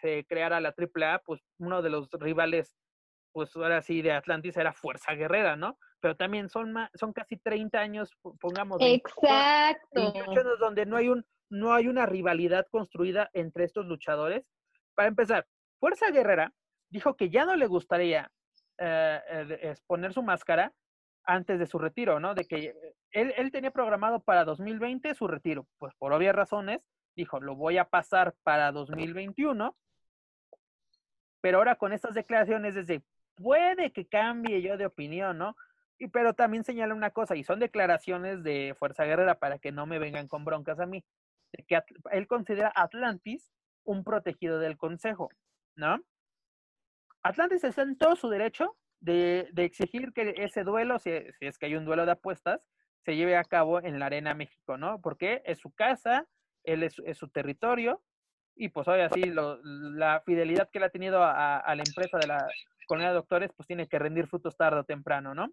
[0.00, 2.76] se creara la AAA, pues uno de los rivales,
[3.32, 5.78] pues ahora sí, de Atlantis era Fuerza Guerrera, ¿no?
[6.02, 8.10] Pero también son, son casi 30 años,
[8.40, 8.78] pongamos.
[8.80, 10.12] Exacto.
[10.12, 14.44] años donde no hay, un, no hay una rivalidad construida entre estos luchadores.
[14.96, 15.46] Para empezar,
[15.78, 16.52] Fuerza Guerrera
[16.90, 18.32] dijo que ya no le gustaría
[18.78, 20.72] eh, eh, exponer su máscara
[21.24, 22.34] antes de su retiro, ¿no?
[22.34, 22.74] De que
[23.12, 26.80] él, él tenía programado para 2020 su retiro, pues por obvias razones,
[27.14, 29.76] dijo, lo voy a pasar para 2021,
[31.40, 33.04] pero ahora con estas declaraciones desde,
[33.36, 35.54] puede que cambie yo de opinión, ¿no?
[35.98, 39.86] Y, pero también señala una cosa, y son declaraciones de Fuerza Guerrera para que no
[39.86, 41.04] me vengan con broncas a mí,
[41.52, 43.52] de que él considera Atlantis
[43.84, 45.28] un protegido del Consejo,
[45.76, 46.00] ¿no?
[47.22, 51.10] Atlantis está en todo su derecho de, exigir que ese duelo, si,
[51.40, 52.60] es que hay un duelo de apuestas,
[53.04, 55.00] se lleve a cabo en la Arena México, ¿no?
[55.00, 56.26] Porque es su casa,
[56.64, 58.02] él es, su territorio,
[58.54, 62.46] y pues hoy así la fidelidad que él ha tenido a, la empresa de la
[62.86, 65.52] colonia de doctores, pues tiene que rendir frutos tarde o temprano, ¿no?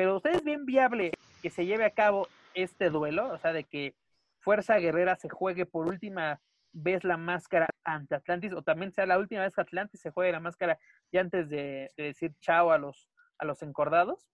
[0.00, 1.12] Pero ¿usted es bien viable
[1.42, 3.30] que se lleve a cabo este duelo?
[3.34, 3.94] O sea, de que
[4.38, 6.40] Fuerza Guerrera se juegue por última
[6.72, 10.32] vez la máscara ante Atlantis, o también sea la última vez que Atlantis se juegue
[10.32, 10.78] la máscara
[11.12, 14.26] y antes de, decir chao a los, a los encordados?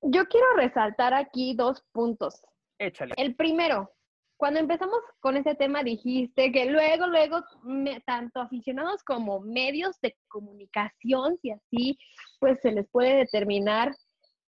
[0.00, 2.40] Yo quiero resaltar aquí dos puntos.
[2.78, 3.14] Échale.
[3.16, 3.90] El primero,
[4.36, 7.42] cuando empezamos con ese tema dijiste que luego, luego,
[8.06, 11.98] tanto aficionados como medios de comunicación, si así,
[12.38, 13.92] pues se les puede determinar,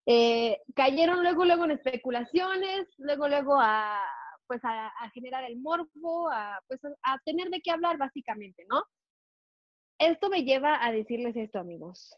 [0.06, 4.02] eh, cayeron luego, luego en especulaciones, luego, luego a,
[4.46, 8.82] pues a, generar el morbo, a, pues a tener de qué hablar básicamente, ¿no?
[9.98, 12.16] Esto me lleva a decirles esto, amigos.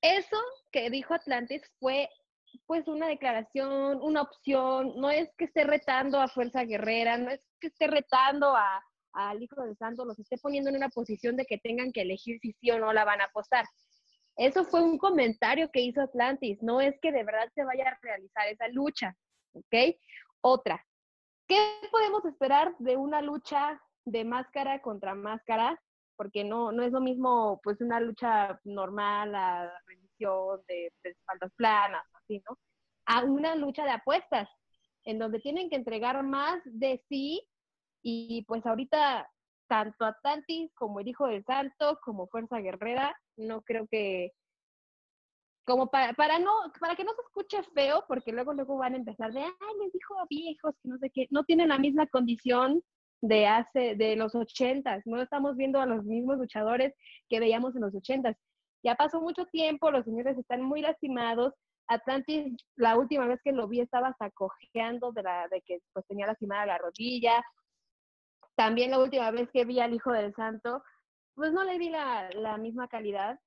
[0.00, 0.36] Eso
[0.70, 2.08] que dijo Atlantis fue
[2.66, 7.40] pues una declaración, una opción, no es que esté retando a Fuerza Guerrera, no es
[7.60, 11.44] que esté retando a, al Hijo del Santo, los esté poniendo en una posición de
[11.44, 13.66] que tengan que elegir si sí o no la van a apostar.
[14.36, 17.98] Eso fue un comentario que hizo Atlantis, no es que de verdad se vaya a
[18.02, 19.16] realizar esa lucha,
[19.52, 19.96] ¿ok?
[20.42, 20.84] Otra,
[21.48, 21.58] ¿qué
[21.90, 25.80] podemos esperar de una lucha de máscara contra máscara?
[26.16, 31.52] Porque no, no es lo mismo pues una lucha normal a rendición de, de espaldas
[31.56, 32.58] planas, así, ¿no?
[33.06, 34.48] A una lucha de apuestas,
[35.04, 37.46] en donde tienen que entregar más de sí
[38.02, 39.28] y pues ahorita
[39.68, 44.32] tanto Atlantis como el Hijo del Santo como Fuerza Guerrera, no creo que
[45.66, 48.98] como para, para no, para que no se escuche feo, porque luego luego van a
[48.98, 52.82] empezar de, ay, les dijo viejos, que no sé qué, no tienen la misma condición
[53.20, 56.94] de hace, de los ochentas, no estamos viendo a los mismos luchadores
[57.28, 58.36] que veíamos en los ochentas.
[58.84, 61.52] Ya pasó mucho tiempo, los señores están muy lastimados.
[61.88, 66.06] Atlantis, la última vez que lo vi estaba hasta cojeando de, la, de que pues
[66.06, 67.42] tenía lastimada la rodilla.
[68.56, 70.82] También la última vez que vi al Hijo del Santo,
[71.34, 73.38] pues no le vi la, misma calidad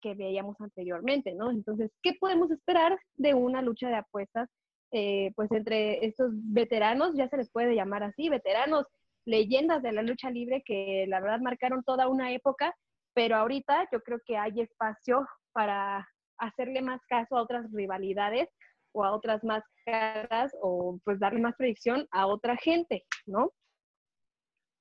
[0.00, 1.50] que veíamos anteriormente, ¿no?
[1.50, 4.48] Entonces, ¿qué podemos esperar de una lucha de apuestas?
[4.92, 8.86] Eh, pues entre estos veteranos, ya se les puede llamar así, veteranos,
[9.26, 12.74] leyendas de la lucha libre que la verdad marcaron toda una época,
[13.14, 16.06] pero ahorita yo creo que hay espacio para
[16.38, 18.48] hacerle más caso a otras rivalidades
[18.92, 23.52] o a otras máscaras o pues darle más predicción a otra gente, ¿no?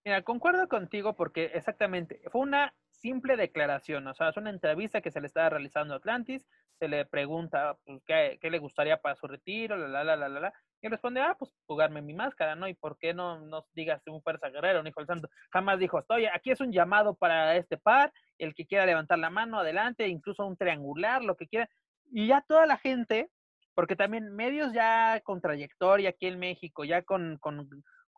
[0.07, 5.11] Mira, concuerdo contigo porque exactamente, fue una simple declaración, o sea, es una entrevista que
[5.11, 6.47] se le estaba realizando a Atlantis,
[6.79, 10.39] se le pregunta pues, ¿qué, le gustaría para su retiro, la, la, la, la, la,
[10.39, 12.69] la, y responde, ah, pues jugarme mi máscara, ¿no?
[12.69, 15.29] ¿Y por qué no nos digas un fuerza guerrero, un hijo del santo?
[15.51, 19.29] Jamás dijo, estoy, aquí es un llamado para este par, el que quiera levantar la
[19.29, 21.69] mano, adelante, incluso un triangular, lo que quiera.
[22.13, 23.29] Y ya toda la gente,
[23.75, 27.67] porque también medios ya con trayectoria aquí en México, ya con, con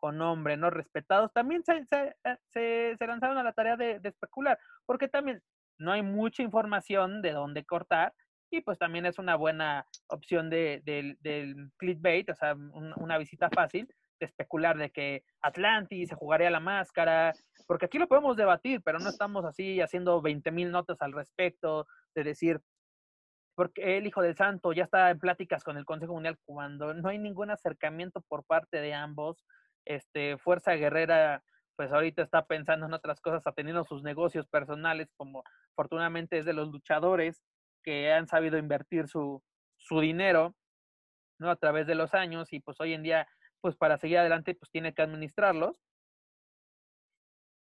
[0.00, 0.70] con nombre, ¿no?
[0.70, 2.16] Respetados, también se, se,
[2.54, 5.42] eh, lanzaron a la tarea de, especular, porque también
[5.78, 8.14] no hay mucha información de dónde cortar
[8.50, 13.88] y pues también es una buena opción de, del clickbait, o sea, una visita fácil
[14.18, 17.32] de especular de que Atlantis se jugaría la máscara,
[17.66, 21.86] porque aquí lo podemos debatir, pero no estamos así haciendo 20 mil notas al respecto,
[22.14, 22.60] de decir,
[23.54, 27.08] porque el Hijo del Santo ya está en pláticas con el Consejo Mundial cuando no
[27.08, 29.44] hay ningún acercamiento por parte de ambos,
[29.84, 31.42] este, Fuerza Guerrera,
[31.76, 35.42] pues ahorita está pensando en otras cosas, ha tenido sus negocios personales, como
[35.72, 37.42] afortunadamente es de los luchadores
[37.82, 39.42] que han sabido invertir su,
[39.78, 40.54] su dinero,
[41.38, 41.50] ¿no?
[41.50, 43.26] A través de los años y pues hoy en día,
[43.60, 45.76] pues para seguir adelante, pues tiene que administrarlos.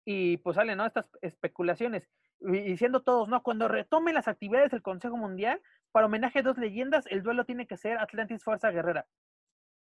[0.04, 0.86] Y pues salen, ¿no?
[0.86, 2.08] Estas especulaciones.
[2.40, 3.42] Diciendo todos, ¿no?
[3.42, 5.60] Cuando retome las actividades del Consejo Mundial,
[5.92, 9.06] para homenaje a dos leyendas, el duelo tiene que ser Atlantis Fuerza Guerrera.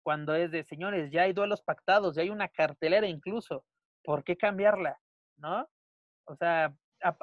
[0.06, 3.64] Cuando es de, señores, ya hay duelos pactados, ya hay una cartelera incluso,
[4.04, 5.00] ¿por qué cambiarla?
[5.36, 5.68] ¿No?
[6.26, 6.72] O sea,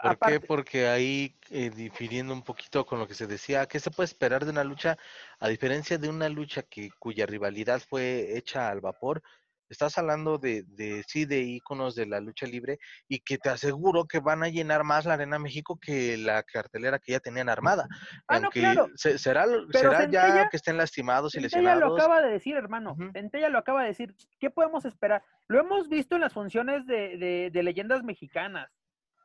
[0.01, 0.41] ¿Por qué?
[0.41, 4.43] Porque ahí, eh, difiriendo un poquito con lo que se decía, ¿qué se puede esperar
[4.43, 4.97] de una lucha?
[5.39, 9.23] A diferencia de una lucha que cuya rivalidad fue hecha al vapor,
[9.69, 14.05] estás hablando de, de sí, de íconos de la lucha libre y que te aseguro
[14.05, 17.87] que van a llenar más la Arena México que la cartelera que ya tenían armada.
[18.27, 18.89] Ah, Aunque no, claro.
[18.95, 21.79] será, será ya que estén lastimados y lesionados.
[21.79, 22.95] lo acaba de decir, hermano.
[22.97, 23.11] Uh
[23.53, 24.15] lo acaba de decir.
[24.39, 25.23] ¿Qué podemos esperar?
[25.47, 28.69] Lo hemos visto en las funciones de, de, de leyendas mexicanas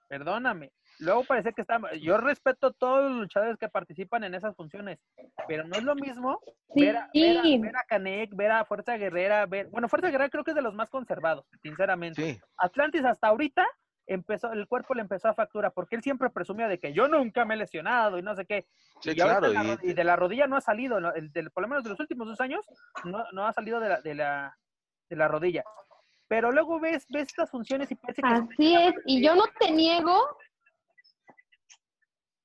[0.08, 0.72] perdóname.
[1.00, 4.98] Luego parece que está, yo respeto a todos los luchadores que participan en esas funciones,
[5.46, 6.40] pero no es lo mismo
[6.74, 10.56] ver, a, ver, Canek, ver a Fuerza Guerrera, ver, bueno, Fuerza Guerrera creo que es
[10.56, 12.40] de los más conservados, sinceramente.
[12.56, 13.64] Atlantis hasta ahorita
[14.08, 17.44] empezó, el cuerpo le empezó a factura, porque él siempre presumía de que yo nunca
[17.44, 18.66] me he lesionado y no sé qué.
[19.00, 19.52] Sí, y claro.
[19.82, 19.92] y...
[19.92, 22.64] de la rodilla no ha salido, el, por lo menos de los últimos dos años,
[23.04, 24.56] no, no ha salido de la, de la,
[25.08, 25.62] de la rodilla.
[26.26, 28.28] Pero luego ves, ves estas funciones y parece que...
[28.28, 30.36] Así es, y yo no te niego...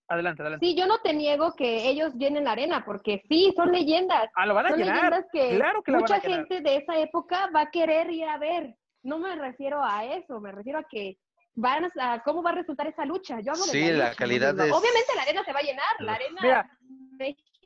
[0.07, 0.65] Adelante, adelante.
[0.65, 4.30] Sí, yo no te niego que ellos llenen la arena, porque sí, son leyendas.
[4.35, 4.95] Ah, lo van a son llenar.
[4.95, 8.25] Leyendas que claro que mucha van a gente de esa época va a querer ir
[8.25, 8.75] a ver.
[9.01, 11.17] No me refiero a eso, me refiero a que
[11.55, 13.39] van a cómo va a resultar esa lucha.
[13.41, 14.63] Yo hablo sí, de la, calidad de...
[14.71, 16.41] Obviamente la arena se va a llenar, la arena...
[16.41, 16.69] Mira,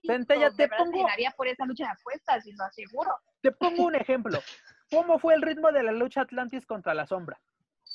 [0.06, 1.06] Centella, te pongo...
[1.36, 3.12] por esa lucha de apuestas, y lo aseguro.
[3.42, 4.40] Te pongo un ejemplo.
[4.90, 7.40] ¿Cómo fue el ritmo de la lucha Atlantis contra la sombra?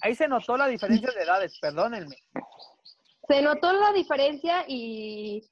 [0.02, 2.16] Ahí se notó la diferencia de edades, perdónenme.
[3.28, 5.42] Se notó la diferencia y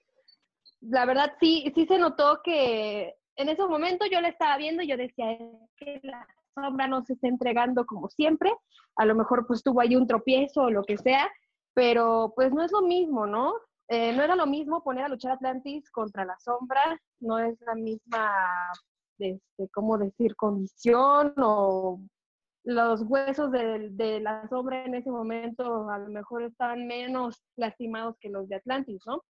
[0.80, 4.88] la verdad sí, sí se notó que en esos momentos yo la estaba viendo y
[4.88, 5.38] yo decía
[5.76, 8.52] que la sombra no se está entregando como siempre.
[8.97, 11.30] A lo mejor pues tuvo ahí un tropiezo o lo que sea,
[11.74, 13.55] pero pues no es lo mismo, ¿no?
[13.88, 17.74] Eh, no era lo mismo poner a luchar Atlantis contra la sombra, no es la
[17.74, 18.32] misma
[19.18, 22.01] este, ¿cómo decir?, condición o
[22.64, 28.28] los huesos de, la sombra en ese momento a lo mejor estaban menos lastimados que
[28.28, 29.22] los de Atlantis, ¿no?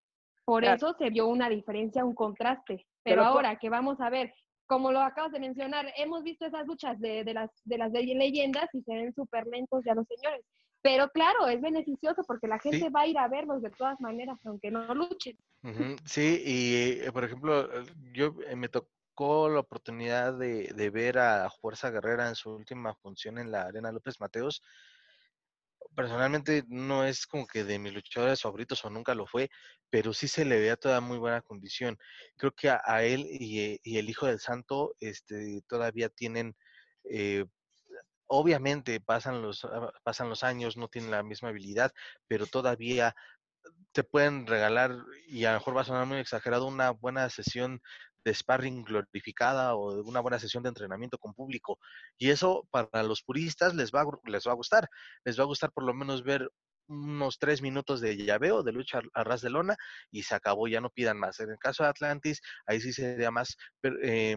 [0.44, 2.86] Por eso se vio una diferencia, un contraste.
[3.02, 4.32] Pero, ahora que vamos a ver,
[4.66, 8.82] como lo acabas de mencionar, hemos visto esas luchas de, las, de las leyendas y
[8.82, 10.44] se ven súper lentos ya los señores.
[10.80, 14.38] Pero claro, es beneficioso porque la gente va a ir a verlos de todas maneras,
[14.44, 15.36] aunque no luchen.
[16.04, 17.68] Sí, y eh, por ejemplo,
[18.12, 18.88] yo eh, me tocó
[19.18, 23.90] la oportunidad de, de, ver a Fuerza Guerrera en su última función en la Arena
[23.90, 24.62] López Mateos.
[25.94, 29.50] Personalmente no es como que de mis luchadores favoritos o nunca lo fue,
[29.90, 31.98] pero sí se le veía toda muy buena condición.
[32.36, 36.54] Creo que a, él y, y, el Hijo del Santo este, todavía tienen,
[37.10, 37.44] eh,
[38.26, 41.92] obviamente pasan los, ah, pasan los años, no tienen la misma habilidad,
[42.28, 43.16] pero todavía
[43.92, 44.96] te pueden regalar,
[45.26, 47.82] y a lo mejor va a sonar muy exagerado, una buena sesión
[48.28, 51.78] de sparring glorificada o de una buena sesión de entrenamiento con público.
[52.18, 54.88] Y eso para los puristas les va, les va a gustar.
[55.24, 56.50] Les va a gustar por lo menos ver
[56.88, 59.76] unos tres minutos de llaveo, de lucha a ras de lona,
[60.10, 61.38] y se acabó, ya no pidan más.
[61.40, 63.56] En el caso de Atlantis, ahí sí sería más,
[64.02, 64.36] eh,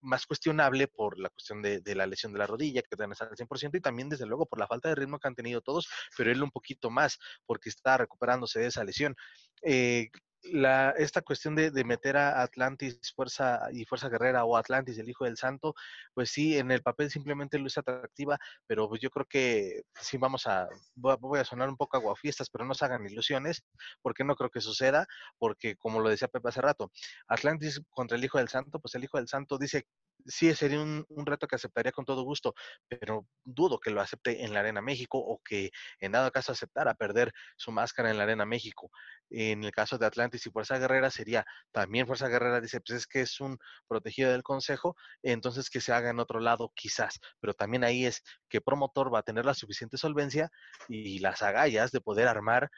[0.00, 3.76] más cuestionable por la cuestión de, la lesión de la rodilla, que están al 100%,
[3.76, 6.42] y también, desde luego, por la falta de ritmo que han tenido todos, pero él
[6.42, 9.14] un poquito más, porque está recuperándose de esa lesión.
[9.62, 10.08] Eh,
[10.52, 15.08] la, esta cuestión de, de, meter a Atlantis Fuerza y Fuerza Guerrera o Atlantis el
[15.08, 15.74] Hijo del Santo,
[16.14, 20.46] pues sí, en el papel simplemente es atractiva, pero pues yo creo que sí vamos
[20.46, 23.64] a, voy a sonar un poco aguafiestas, pero no se hagan ilusiones,
[24.02, 25.06] porque no creo que suceda,
[25.38, 26.90] porque como lo decía Pepe hace rato,
[27.28, 29.86] Atlantis contra el Hijo del Santo, pues el Hijo del Santo dice
[30.26, 32.54] sí sería un, reto que aceptaría con todo gusto,
[32.88, 35.70] pero dudo que lo acepte en la Arena México o que
[36.00, 38.90] en dado caso aceptara perder su máscara en la Arena México.
[39.30, 43.06] En el caso de Atlantis y Fuerza Guerrera sería también Fuerza Guerrera dice, pues es
[43.06, 47.54] que es un protegido del Consejo, entonces que se haga en otro lado quizás, pero
[47.54, 50.50] también ahí es que promotor va a tener la suficiente solvencia
[50.88, 52.70] y las agallas de poder armar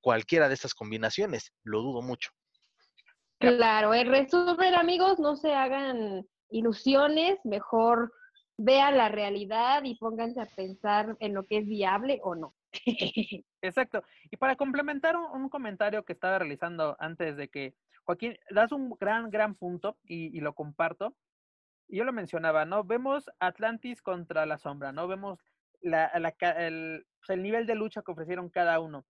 [0.00, 2.30] cualquiera de estas combinaciones, lo dudo mucho.
[3.38, 8.12] Claro, en resumen amigos, no se hagan ilusiones, mejor
[8.58, 12.54] vean la realidad y pónganse a pensar en lo que es viable o no.
[13.62, 14.02] Exacto.
[14.30, 19.30] Y para complementar un, comentario que estaba realizando antes de que, Joaquín, das un gran,
[19.30, 21.16] gran punto y, lo comparto.
[21.88, 22.84] Yo lo mencionaba, ¿no?
[22.84, 25.08] Vemos Atlantis contra la sombra, ¿no?
[25.08, 25.38] Vemos
[25.80, 29.06] la, el, pues, el, nivel de lucha que ofrecieron cada uno.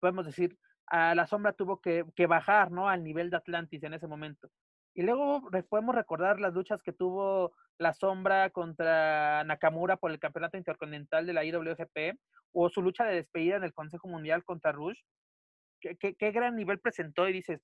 [0.00, 2.88] Podemos decir, a la sombra tuvo que bajar, ¿no?
[2.88, 4.50] Al nivel de Atlantis en ese momento.
[4.94, 10.56] Y luego podemos recordar las luchas que tuvo la sombra contra Nakamura por el campeonato
[10.56, 12.18] intercontinental de la IWGP
[12.52, 15.00] o su lucha de despedida en el Consejo Mundial contra Rush.
[15.80, 17.28] ¿Qué, qué, gran nivel presentó?
[17.28, 17.60] Y dices,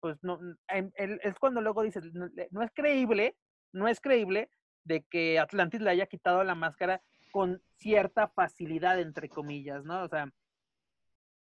[0.00, 3.36] pues no, es cuando luego dices, no, es creíble
[3.72, 4.50] no es creíble
[4.84, 10.02] de que Atlantis le haya quitado la máscara con cierta facilidad, entre comillas, ¿no?
[10.02, 10.30] O sea,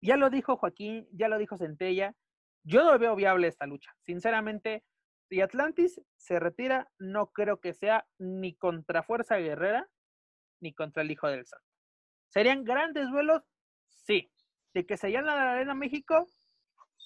[0.01, 2.15] ya lo dijo Joaquín, ya lo dijo Centella,
[2.65, 3.93] yo no veo viable esta lucha.
[4.07, 4.85] Sinceramente,
[5.33, 9.89] si Atlantis se retira, no creo que sea ni contra Fuerza Guerrera
[10.61, 11.59] ni contra el Hijo del Sol.
[12.29, 13.43] ¿Serían grandes duelos?
[13.89, 14.31] Sí.
[14.75, 16.29] ¿De que se llama la Arena México?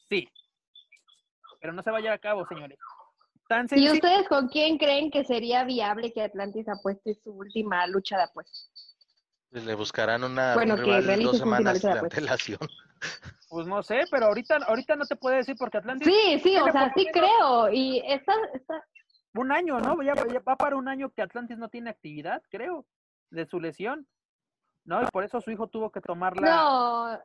[0.09, 0.29] Sí.
[1.61, 2.81] Pero no se va a llevar a cabo, señores.
[3.77, 8.25] ¿Y ustedes con quién creen que sería viable que Atlantis apueste su última lucha de
[8.25, 8.97] apuestas?
[9.51, 12.59] Pues le buscarán una bueno, rival dos semanas de antelación.
[13.49, 16.07] Pues no sé, pero ahorita, ahorita no te puede decir porque Atlantis.
[16.07, 17.71] Sí, sí, o sea, sí creo.
[17.71, 18.85] Y está, está...
[19.35, 20.03] Un año, ¿no?
[20.03, 22.87] Ya, ya, va para un año que Atlantis no tiene actividad, creo,
[23.31, 24.07] de su lesión.
[24.85, 25.03] ¿No?
[25.03, 26.49] Y por eso su hijo tuvo que tomarla.
[26.49, 27.19] No,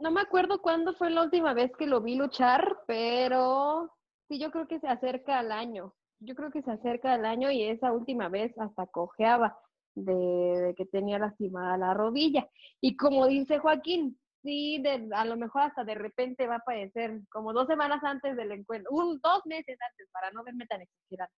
[0.00, 3.92] no me acuerdo cuándo fue la última vez que lo vi luchar, pero
[4.28, 5.94] sí, yo creo que se acerca al año.
[6.20, 9.58] Yo creo que se acerca al año y esa última vez hasta cojeaba
[10.04, 12.46] de, que tenía lastimada la rodilla.
[12.80, 17.20] Y como dice Joaquín, sí, de, a lo mejor hasta de repente va a aparecer
[17.30, 21.30] como dos semanas antes del encuentro, un, dos meses antes, para no verme tan exagerada.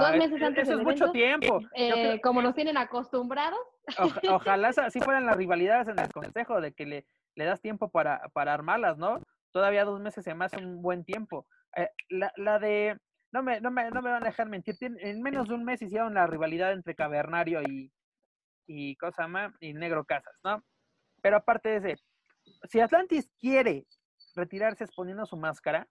[0.00, 1.60] dos meses antes eso es mucho tiempo.
[1.74, 3.60] Eh, como nos tienen acostumbrados.
[4.30, 8.28] ojalá así fueran las rivalidades en el consejo, de que le le das tiempo para,
[8.32, 9.20] para armarlas, ¿no?
[9.52, 11.46] Todavía dos meses se me hace un buen tiempo.
[11.76, 12.98] Eh, la, la, de,
[13.32, 15.80] no me, no, me, no me van a dejar mentir, en menos de un mes
[15.82, 17.90] hicieron la rivalidad entre Cavernario y,
[18.66, 20.62] y cosa más, y Negro Casas, ¿no?
[21.22, 22.02] Pero aparte de ese,
[22.68, 23.86] si Atlantis quiere
[24.34, 25.88] retirarse exponiendo su máscara,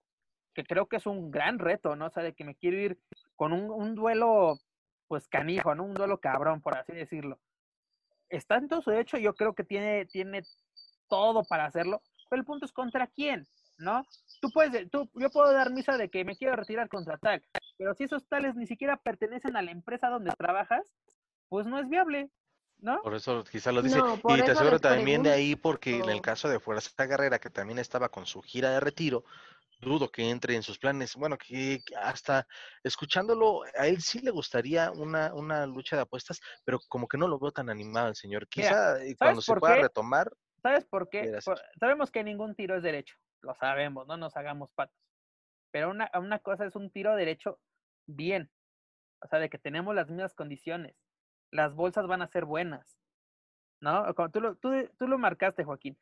[0.53, 2.07] que creo que es un gran reto, ¿no?
[2.07, 2.99] O sea, de que me quiero ir
[3.35, 4.59] con un, un duelo,
[5.07, 5.83] pues canijo, ¿no?
[5.83, 7.39] Un duelo cabrón, por así decirlo.
[8.29, 10.43] Está en todo su hecho, yo creo que tiene, tiene
[11.07, 13.47] todo para hacerlo, pero el punto es contra quién,
[13.81, 14.05] ¿no?
[14.39, 17.43] Tú puedes, tú, yo puedo dar misa de que me quiero retirar contra tal,
[17.77, 20.83] pero si esos tales ni siquiera pertenecen a la empresa donde trabajas,
[21.49, 22.29] pues no es viable,
[22.79, 23.01] ¿no?
[23.01, 23.99] Por eso quizá lo dice.
[23.99, 27.79] y te aseguro también de ahí porque en el caso de Fuerza Guerrera, que también
[27.79, 29.25] estaba con su gira de retiro,
[29.81, 31.15] dudo que entre en sus planes.
[31.15, 32.47] Bueno, que hasta
[32.83, 37.27] escuchándolo, a él sí le gustaría una, una lucha de apuestas, pero como que no
[37.27, 38.47] lo veo tan animado el señor.
[38.47, 40.31] Quizá cuando se pueda retomar,
[40.61, 41.39] ¿Sabes por qué?
[41.79, 44.97] sabemos que ningún tiro es derecho, lo sabemos, no nos hagamos patos.
[45.71, 47.59] Pero una, una cosa es un tiro derecho
[48.05, 48.51] bien,
[49.21, 50.95] o sea, de que tenemos las mismas condiciones,
[51.51, 52.97] las bolsas van a ser buenas,
[53.79, 54.13] ¿no?
[54.15, 55.97] Como tú, lo, tú, tú lo marcaste, Joaquín.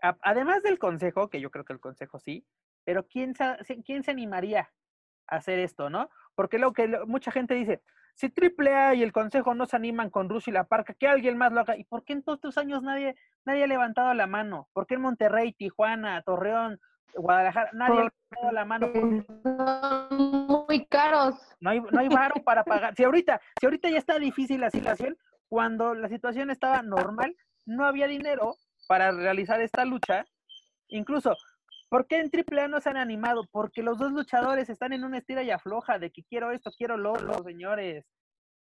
[0.00, 2.46] además del consejo, que yo creo que el consejo sí,
[2.84, 4.72] pero ¿quién se, ¿quién se animaría
[5.26, 6.10] a hacer esto, no?
[6.34, 7.82] Porque lo que mucha gente dice,
[8.14, 11.38] si AAA y el Consejo no se animan con Rusia y la Parca, que alguien
[11.38, 11.76] más lo haga.
[11.76, 13.14] ¿Y por qué en todos estos años nadie,
[13.44, 14.68] nadie ha levantado la mano?
[14.72, 16.80] ¿Por qué en Monterrey, Tijuana, Torreón,
[17.14, 18.88] Guadalajara, nadie ha levantado la mano?
[18.92, 21.34] Son muy caros.
[21.60, 22.94] No hay, no hay varo para pagar.
[22.94, 25.16] Si ahorita, si ahorita ya está difícil la situación,
[25.48, 28.54] cuando la situación estaba normal, no había dinero
[28.88, 30.24] para realizar esta lucha.
[30.88, 31.36] Incluso
[31.90, 33.48] ¿Por qué en AAA no se han animado?
[33.50, 36.96] Porque los dos luchadores están en una estira y afloja de que quiero esto, quiero
[36.96, 38.06] lo otro, señores.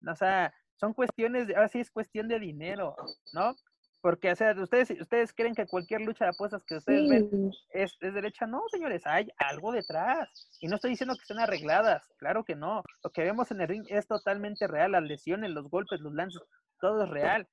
[0.05, 2.95] O sea, son cuestiones, de, ahora sí es cuestión de dinero,
[3.33, 3.55] ¿no?
[4.01, 7.95] Porque, o sea, ustedes, ustedes creen que cualquier lucha de apuestas que ustedes ven es,
[8.01, 8.47] es, derecha.
[8.47, 10.27] No, señores, hay algo detrás.
[10.59, 12.81] Y no estoy diciendo que estén arregladas, claro que no.
[13.03, 16.41] Lo que vemos en el ring es totalmente real, las lesiones, los golpes, los lances,
[16.79, 17.47] todo es real.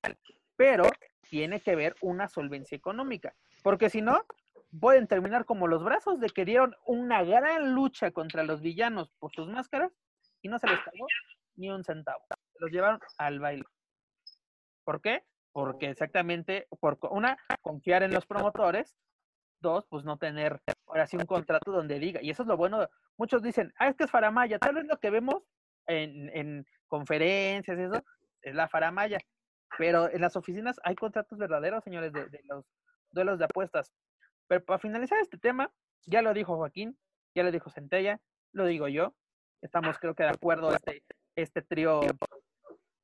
[0.56, 0.84] Pero
[1.28, 3.34] tiene que ver una solvencia económica.
[3.62, 4.24] Porque si no,
[4.80, 9.32] pueden terminar como los brazos de que dieron una gran lucha contra los villanos por
[9.32, 9.92] sus máscaras
[10.42, 11.06] y no se les pagó
[11.56, 12.20] ni un centavo.
[12.58, 13.64] Los llevaron al baile.
[14.84, 15.24] ¿Por qué?
[15.52, 18.96] Porque exactamente, por una, confiar en los promotores,
[19.60, 22.88] dos, pues no tener ahora sí un contrato donde diga, y eso es lo bueno,
[23.16, 25.42] muchos dicen, ah, es que es faramaya, tal vez lo que vemos
[25.86, 28.02] en, en conferencias eso,
[28.42, 29.18] es la faramaya,
[29.76, 32.64] pero en las oficinas hay contratos verdaderos, señores, de, de los
[33.10, 33.92] duelos de apuestas.
[34.48, 35.70] Pero para finalizar este tema,
[36.06, 36.98] ya lo dijo Joaquín,
[37.34, 38.20] ya lo dijo Centella,
[38.52, 39.14] lo digo yo.
[39.62, 41.04] Estamos creo que de acuerdo, este,
[41.36, 42.00] este trío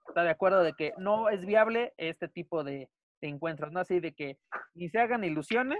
[0.08, 2.88] está de acuerdo de que no es viable este tipo de,
[3.20, 3.80] encuentros, ¿no?
[3.80, 4.36] Así de que
[4.74, 5.78] ni se hagan ilusiones,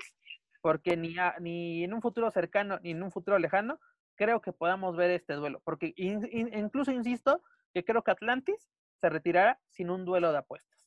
[0.62, 3.78] porque ni, ni en un futuro cercano ni en un futuro lejano
[4.16, 5.60] creo que podamos ver este duelo.
[5.62, 7.42] Porque incluso insisto
[7.74, 10.86] que creo que Atlantis se retirará sin un duelo de apuestas.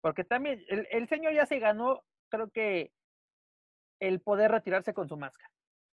[0.00, 2.90] Porque también el señor ya se ganó, creo que
[4.00, 5.50] el poder retirarse con su máscara,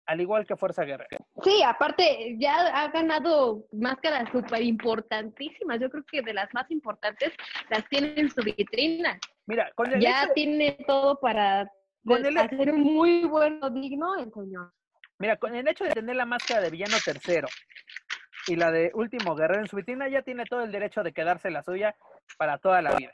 [0.06, 1.18] al igual que Fuerza Guerrera.
[1.42, 7.32] Sí, aparte ya ha ganado máscaras súper importantísimas, yo creo que de las más importantes
[7.70, 9.18] las tiene en su vitrina.
[9.46, 11.70] Mira, con el ya tiene todo para
[12.36, 14.72] hacer un muy bueno digno el señor.
[15.18, 17.48] Mira, con el hecho de tener la máscara de villano tercero
[18.48, 21.50] y la de último guerrero en su vitrina, ya tiene todo el derecho de quedarse
[21.50, 21.94] la suya
[22.38, 23.12] para toda la vida.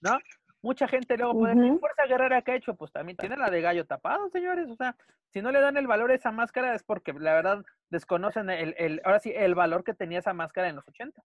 [0.00, 0.18] ¿No?
[0.62, 3.60] Mucha gente luego puede decir, Fuerza Guerrera que ha hecho, pues también tiene la de
[3.60, 4.70] gallo tapado, señores.
[4.70, 4.96] O sea,
[5.30, 8.74] si no le dan el valor a esa máscara es porque la verdad desconocen el,
[8.78, 11.20] el, ahora sí, el valor que tenía esa máscara en los 80.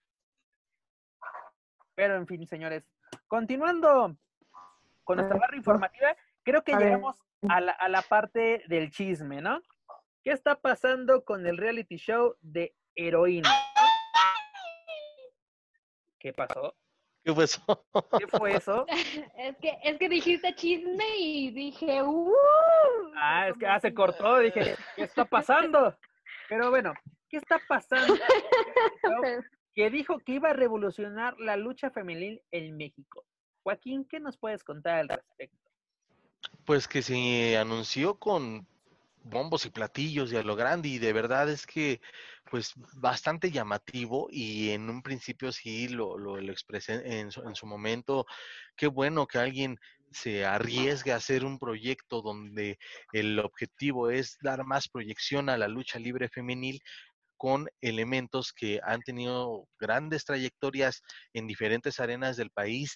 [1.93, 2.83] Pero en fin, señores,
[3.27, 4.17] continuando
[5.03, 9.61] con nuestra barra informativa, creo que llegamos a la, a la parte del chisme, ¿no?
[10.23, 13.49] ¿Qué está pasando con el reality show de heroína?
[16.17, 16.75] ¿Qué pasó?
[17.27, 17.85] ¿Qué fue eso?
[18.17, 18.85] ¿Qué fue eso?
[18.87, 22.31] es, que, es que dijiste chisme y dije, ¡uh!
[23.17, 25.93] Ah, es que ah, se cortó, dije, ¿qué está pasando?
[26.47, 26.93] Pero bueno,
[27.29, 28.13] ¿qué está pasando?
[29.75, 33.25] que dijo que iba a revolucionar la lucha femenil en México.
[33.63, 35.69] Joaquín, ¿qué nos puedes contar al respecto?
[36.63, 38.65] Pues que se anunció con
[39.29, 42.01] bombos y platillos y a lo grande y de verdad es que
[42.49, 47.65] pues bastante llamativo y en un principio sí lo, lo, expresé en su, en su,
[47.65, 48.25] momento.
[48.75, 49.77] Qué bueno que alguien
[50.11, 52.79] se arriesgue a hacer un proyecto donde
[53.11, 56.81] el objetivo es dar más proyección a la lucha libre femenil
[57.37, 62.95] con elementos que han tenido grandes trayectorias en diferentes arenas del país,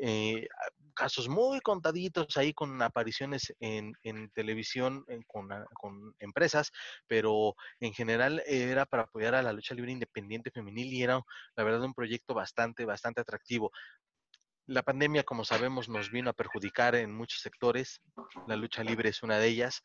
[0.00, 0.46] eh,
[0.94, 3.94] casos muy contaditos ahí con apariciones en,
[4.34, 6.72] televisión con, con, empresas,
[7.06, 11.20] pero en general era para apoyar a la lucha libre independiente femenil y era
[11.54, 13.70] la verdad un proyecto bastante, bastante atractivo.
[14.66, 18.02] La pandemia, como sabemos, nos vino a perjudicar en muchos sectores.
[18.46, 19.82] La lucha libre es una de ellas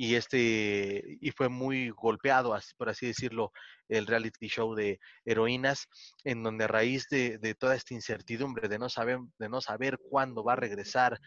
[0.00, 3.50] y este y fue muy golpeado, por así decirlo,
[3.88, 5.88] el reality show de heroínas,
[6.22, 10.44] en donde a raíz de, toda esta incertidumbre de no saber de no saber cuándo
[10.44, 11.18] va a regresar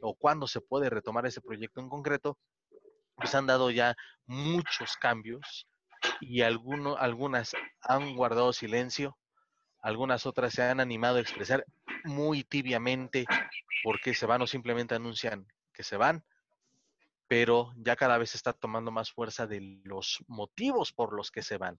[0.00, 2.38] o cuándo se puede retomar ese proyecto en concreto,
[3.16, 3.96] pues han dado ya
[4.26, 5.66] muchos cambios
[6.20, 7.50] y algunos algunas
[7.80, 9.18] han guardado silencio,
[9.82, 11.64] algunas otras se han animado a expresar
[12.04, 13.24] muy tibiamente
[13.82, 16.24] porque se van o simplemente anuncian que se van
[17.30, 21.58] pero ya cada vez está tomando más fuerza de los motivos por los que se
[21.58, 21.78] van.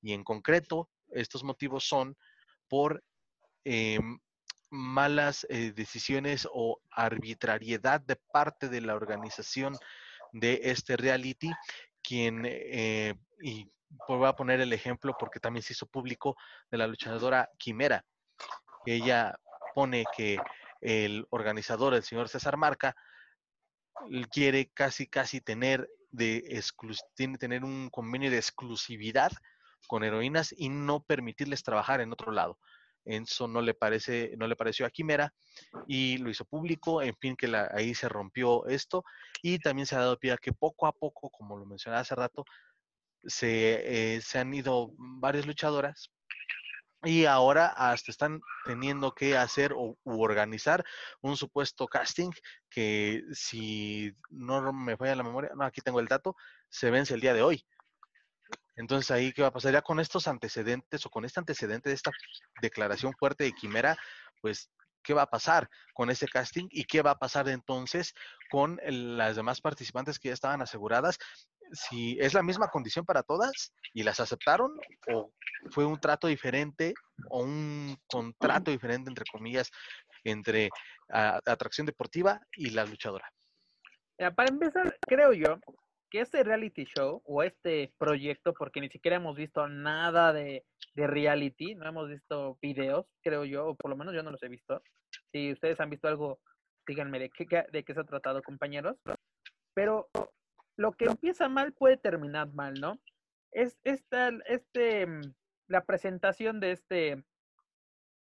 [0.00, 2.16] Y en concreto, estos motivos son
[2.68, 3.02] por
[3.64, 4.20] em,
[4.70, 9.76] malas eh, decisiones o arbitrariedad de parte de la organización
[10.30, 11.50] de este reality,
[12.00, 13.68] quien, eh, y
[14.06, 16.36] voy a poner el ejemplo porque también se hizo público
[16.70, 18.04] de la luchadora Quimera.
[18.86, 19.34] Ella
[19.74, 20.38] pone que
[20.80, 22.94] el organizador, el señor César Marca,
[24.30, 26.62] quiere casi, casi tener, de
[27.14, 29.32] tiene, tener un convenio de exclusividad
[29.86, 32.58] con heroínas y no permitirles trabajar en otro lado.
[33.04, 35.34] Eso no le parece, no le pareció a Quimera
[35.88, 39.04] y lo hizo público, en fin, que ahí se rompió esto
[39.42, 42.14] y también se ha dado pie a que poco a poco, como lo mencionaba hace
[42.14, 42.44] rato,
[43.24, 46.10] se, eh, se han ido varias luchadoras
[47.04, 50.84] y ahora hasta están teniendo que hacer o organizar
[51.20, 52.30] un supuesto casting
[52.70, 56.36] que si no me falla la memoria, no, aquí tengo el dato,
[56.68, 57.66] se vence el día de hoy.
[58.76, 59.72] Entonces ahí, ¿qué va a pasar?
[59.72, 62.10] Ya con estos antecedentes o con este antecedente de esta
[62.60, 63.96] declaración fuerte de Quimera,
[64.40, 64.70] pues,
[65.02, 66.68] ¿qué va a pasar con ese casting?
[66.70, 68.14] ¿Y qué va a pasar entonces
[68.50, 71.18] con las demás participantes que ya estaban aseguradas?
[71.72, 74.72] Si es la misma condición para todas y las aceptaron
[75.12, 75.32] o
[75.70, 76.94] fue un trato diferente
[77.30, 79.70] o un contrato diferente, entre comillas,
[80.24, 80.70] entre
[81.08, 83.28] atracción deportiva y la luchadora.
[84.36, 85.58] para empezar, creo yo
[86.10, 91.06] que este reality show o este proyecto, porque ni siquiera hemos visto nada de, de
[91.06, 94.48] reality, no hemos visto videos, creo yo, o por lo menos yo no los he
[94.48, 94.82] visto.
[95.32, 96.38] Si ustedes han visto algo,
[96.86, 98.96] díganme de qué, de qué se ha tratado, compañeros.
[99.74, 100.10] Pero
[100.82, 102.98] lo que empieza mal puede terminar mal, ¿no?
[103.52, 105.32] Es esta, este, mm,
[105.68, 107.24] la presentación de este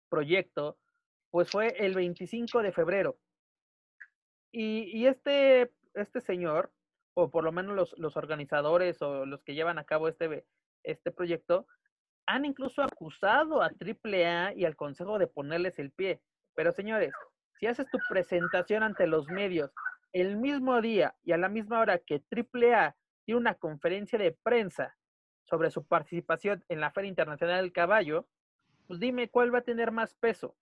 [0.10, 0.77] proyecto,
[1.31, 3.18] pues fue el 25 de febrero.
[4.52, 6.73] Y, y este, este señor,
[7.14, 10.45] o por lo menos los, los, organizadores o los que llevan a cabo este,
[10.84, 11.65] este proyecto,
[12.26, 16.19] han incluso acusado a AAA y al Consejo de ponerles el pie.
[16.56, 17.14] Pero señores,
[17.57, 19.72] si haces tu presentación ante los medios
[20.14, 22.95] el mismo día y a la misma hora que AAA
[23.26, 24.95] tiene una conferencia de prensa
[25.44, 28.27] sobre su participación en la Feria Internacional del Caballo,
[28.88, 30.56] pues dime cuál va a tener más peso.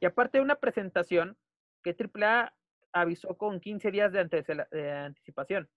[0.00, 1.36] Y aparte de una presentación
[1.82, 2.52] que AAA
[2.92, 5.68] avisó con 15 días de, anticipación.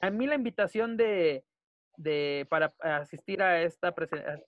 [0.00, 1.44] A mí la invitación de,
[2.48, 3.94] para asistir a esta,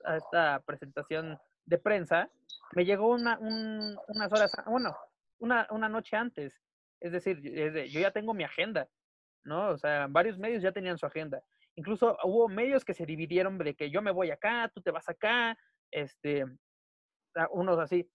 [0.05, 2.31] a esta presentación de prensa
[2.73, 4.97] me llegó una, unas horas, bueno,
[5.39, 6.53] una, una noche antes.
[7.01, 8.89] Es decir, yo ya tengo mi agenda.
[9.45, 9.71] ¿no?
[9.71, 11.43] O sea, varios medios ya tenían su agenda.
[11.77, 15.09] Incluso hubo medios que se dividieron de que yo me voy acá, tú te vas
[15.09, 15.57] acá,
[15.91, 16.45] este,
[17.51, 18.11] unos así.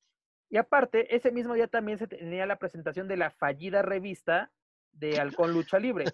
[0.50, 4.52] Y aparte, ese mismo día también se tenía la presentación de la fallida revista
[4.92, 6.06] de Halcón Lucha Libre.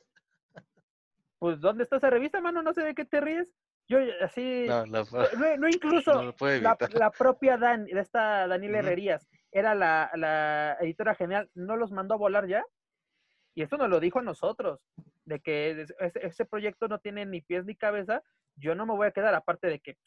[1.39, 2.61] Pues, ¿dónde está esa revista, mano?
[2.61, 3.47] No sé de qué te ríes.
[3.87, 4.85] Yo así, no,
[5.57, 11.91] no, incluso la, propia Dan, esta Daniela Herrerías, era la, la, editora general, no los
[11.91, 12.65] mandó a volar ya.
[13.53, 14.79] Y esto nos lo dijo a nosotros,
[15.25, 18.23] de que ese, proyecto no tiene ni pies ni cabeza,
[18.55, 19.97] yo no me voy a quedar, aparte de que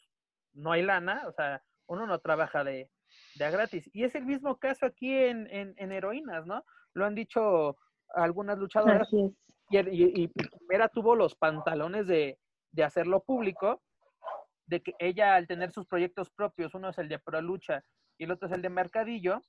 [0.53, 2.89] no hay lana, o sea, uno no trabaja de,
[3.35, 3.89] de a gratis.
[3.93, 6.63] Y es el mismo caso aquí en, en, heroínas, ¿no?
[6.93, 7.77] Lo han dicho
[8.15, 9.07] algunas luchadoras.
[9.13, 10.31] Y, y, y,
[10.93, 12.39] tuvo los pantalones de,
[12.71, 13.81] de hacerlo público,
[14.67, 17.83] de que ella al tener sus proyectos propios, uno es el de Pro Lucha
[18.17, 19.41] y el otro es el de Mercadillo,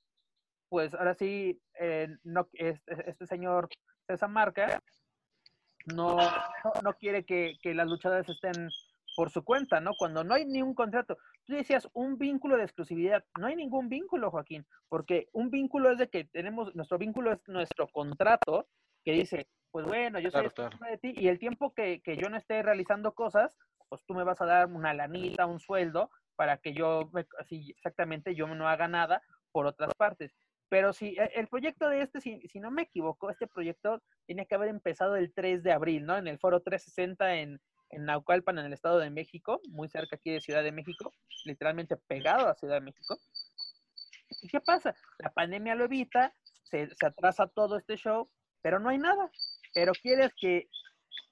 [0.69, 3.69] pues ahora sí, eh, no, este, este, señor
[4.05, 4.81] César Marca
[5.93, 6.17] no,
[6.83, 8.69] no, quiere que, que, las luchadoras estén
[9.15, 9.91] por su cuenta, ¿no?
[9.97, 11.17] Cuando no hay ni un contrato.
[11.45, 13.23] Tú decías un vínculo de exclusividad.
[13.39, 17.39] No hay ningún vínculo, Joaquín, porque un vínculo es de que tenemos, nuestro vínculo es
[17.47, 18.67] nuestro contrato
[19.03, 20.49] que dice, pues bueno, yo soy
[20.89, 23.55] de ti y el tiempo que, que, yo no esté realizando cosas,
[23.89, 27.09] pues tú me vas a dar una lanita, un sueldo para que yo,
[27.39, 30.35] así exactamente, yo no haga nada por otras partes.
[30.69, 34.55] Pero si e, el proyecto de este, si, no me equivoco, este proyecto tiene que
[34.55, 36.17] haber empezado el 3 de abril, ¿no?
[36.17, 40.31] En el foro 360 en, en Naucalpan, en el Estado de México, muy cerca aquí
[40.31, 41.11] de Ciudad de México,
[41.45, 43.17] literalmente pegado a Ciudad de México.
[44.41, 44.93] ¿Y qué pasa?
[45.19, 46.33] La pandemia lo evita,
[46.63, 48.29] se atrasa todo este show,
[48.61, 49.31] pero no hay nada.
[49.73, 50.69] Pero quieres que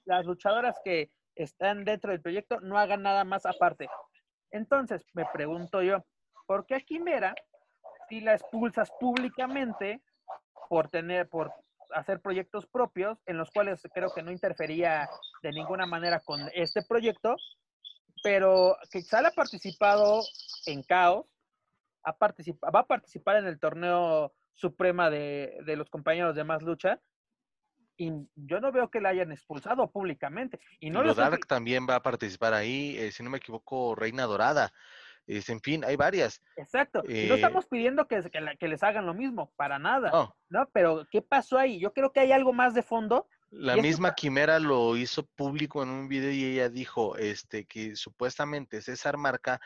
[0.06, 3.88] las luchadoras que están dentro del proyecto no hagan nada más aparte.
[4.52, 6.04] Entonces, me pregunto yo,
[6.48, 7.36] ¿por qué a Quimera,
[8.08, 10.02] si la expulsas públicamente
[10.70, 11.52] por tener, por
[11.94, 15.10] hacer proyectos propios, en los cuales creo que no interfería
[15.42, 17.36] de ninguna manera con este proyecto,
[18.24, 20.24] pero quizá ha participado
[20.66, 21.26] en Caos,
[22.04, 27.00] ha va a participar en el torneo suprema de, de los compañeros de Más Lucha,
[27.98, 30.60] y yo no veo que la hayan expulsado públicamente.
[30.80, 34.72] Y no Dark también va a participar ahí, eh, si no me equivoco, Reina Dorada.
[35.28, 36.42] Es, en fin, hay varias.
[36.56, 37.02] Exacto.
[37.04, 38.22] no eh, estamos pidiendo que,
[38.60, 40.12] que, les hagan lo mismo, para nada.
[40.50, 40.70] No.
[40.72, 41.80] Pero, ¿qué pasó ahí?
[41.80, 43.28] Yo creo que hay algo más de fondo.
[43.50, 48.82] La misma Quimera lo hizo público en un video y ella dijo este, que supuestamente
[48.82, 49.62] César Marca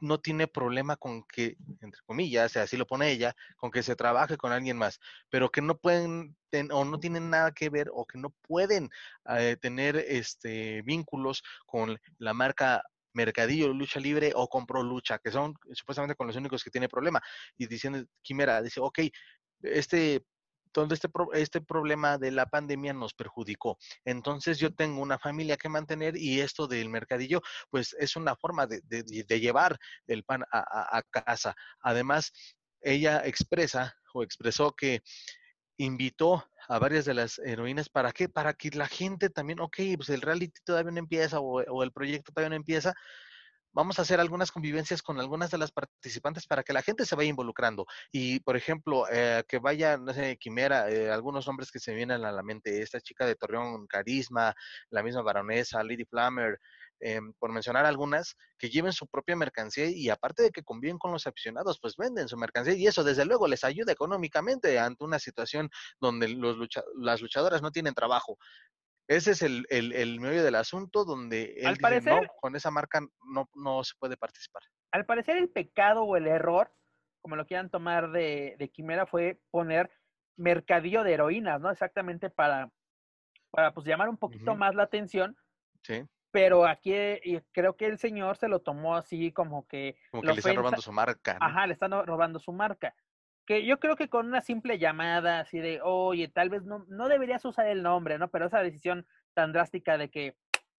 [0.00, 4.36] no tiene problema con que, entre comillas, así lo pone ella, con que se trabaje
[4.36, 4.98] con alguien más,
[5.28, 6.36] pero que no pueden
[6.72, 8.90] o no tienen nada que ver o que no pueden
[9.28, 12.82] eh, tener este vínculos con la marca
[13.12, 17.20] Mercadillo, Lucha Libre o Compro Lucha, que son supuestamente con los únicos que tiene problema.
[17.56, 19.00] Y diciendo, Quimera, dice, ok,
[19.62, 20.24] este
[20.72, 23.78] todo este, este problema de la pandemia nos perjudicó.
[24.04, 27.40] Entonces yo tengo una familia que mantener y esto del mercadillo,
[27.70, 28.80] pues es una forma de,
[29.40, 31.54] llevar el pan a, casa.
[31.80, 32.32] Además,
[32.80, 35.02] ella expresa o expresó que
[35.78, 38.28] invitó a varias de las heroínas, ¿para qué?
[38.28, 41.92] Para que la gente también, ok, pues el reality todavía no empieza o, o el
[41.92, 42.94] proyecto todavía no empieza,
[43.72, 47.16] vamos a hacer algunas convivencias con algunas de las participantes para que la gente se
[47.16, 47.86] vaya involucrando.
[48.12, 52.24] Y, por ejemplo, eh, que vaya, no sé, Quimera, eh, algunos nombres que se vienen
[52.24, 54.54] a la mente, esta chica de Torreón, Carisma,
[54.90, 56.58] la misma baronesa, Lady Flammer,
[57.00, 61.12] em, por mencionar algunas, que lleven su propia mercancía y aparte de que conviven con
[61.12, 65.18] los aficionados, pues venden su mercancía y eso desde luego les ayuda económicamente ante una
[65.18, 66.58] situación donde los
[66.96, 68.36] las luchadoras no tienen trabajo.
[69.10, 73.82] Ese es el, el, medio del asunto donde él no, con esa marca no, no
[73.82, 74.62] se puede participar.
[74.92, 76.72] Al parecer el pecado o el error,
[77.20, 79.90] como lo quieran tomar de, de Quimera, fue poner
[80.36, 81.72] mercadillo de heroínas, ¿no?
[81.72, 82.70] Exactamente para,
[83.50, 85.36] para pues llamar un poquito más la atención.
[85.82, 86.04] Sí.
[86.30, 86.94] Pero aquí
[87.50, 89.96] creo que el señor se lo tomó así como que...
[90.12, 91.36] Como que le está robando su marca.
[91.40, 92.94] Ajá, le están robando su marca
[93.50, 97.08] que yo creo que con una simple llamada así de, oye, tal vez no, no
[97.08, 98.30] deberías usar el nombre, ¿no?
[98.30, 100.36] Pero esa decisión tan drástica de que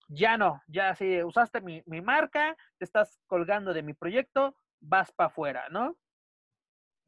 [0.08, 5.12] ya no, ya si usaste mi, mi marca, te estás colgando de mi proyecto, vas
[5.12, 5.98] para afuera, ¿no?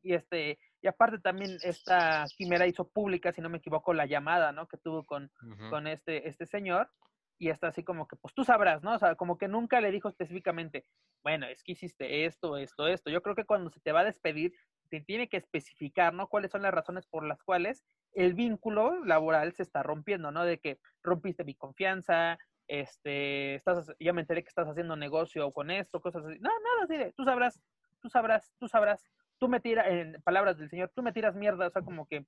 [0.02, 4.52] Y este, y aparte también esta Quimera hizo pública, si no me equivoco, la llamada,
[4.52, 4.68] ¿no?
[4.68, 5.32] Que tuvo con,
[5.70, 6.92] con este, este señor.
[7.40, 8.94] Y está así como que, pues tú sabrás, ¿no?
[8.96, 10.86] O sea, como que nunca le dijo específicamente,
[11.24, 13.10] bueno, es que hiciste esto, esto, esto.
[13.10, 14.54] Yo creo que cuando se te va a despedir,
[15.02, 16.28] tiene que especificar, ¿no?
[16.28, 17.84] Cuáles son las razones por las cuales
[18.14, 20.46] el vínculo laboral se está rompiendo, ¿no?
[20.46, 22.38] De que rompiste mi confianza,
[22.68, 26.40] este, estás, ya me enteré que estás haciendo negocio con esto, cosas así.
[26.40, 27.62] No, nada, así tú sabrás,
[28.02, 29.04] tú sabrás, tú sabrás,
[29.40, 32.26] tú me tiras, en palabras del Señor, tú me tiras mierda, o sea, como que,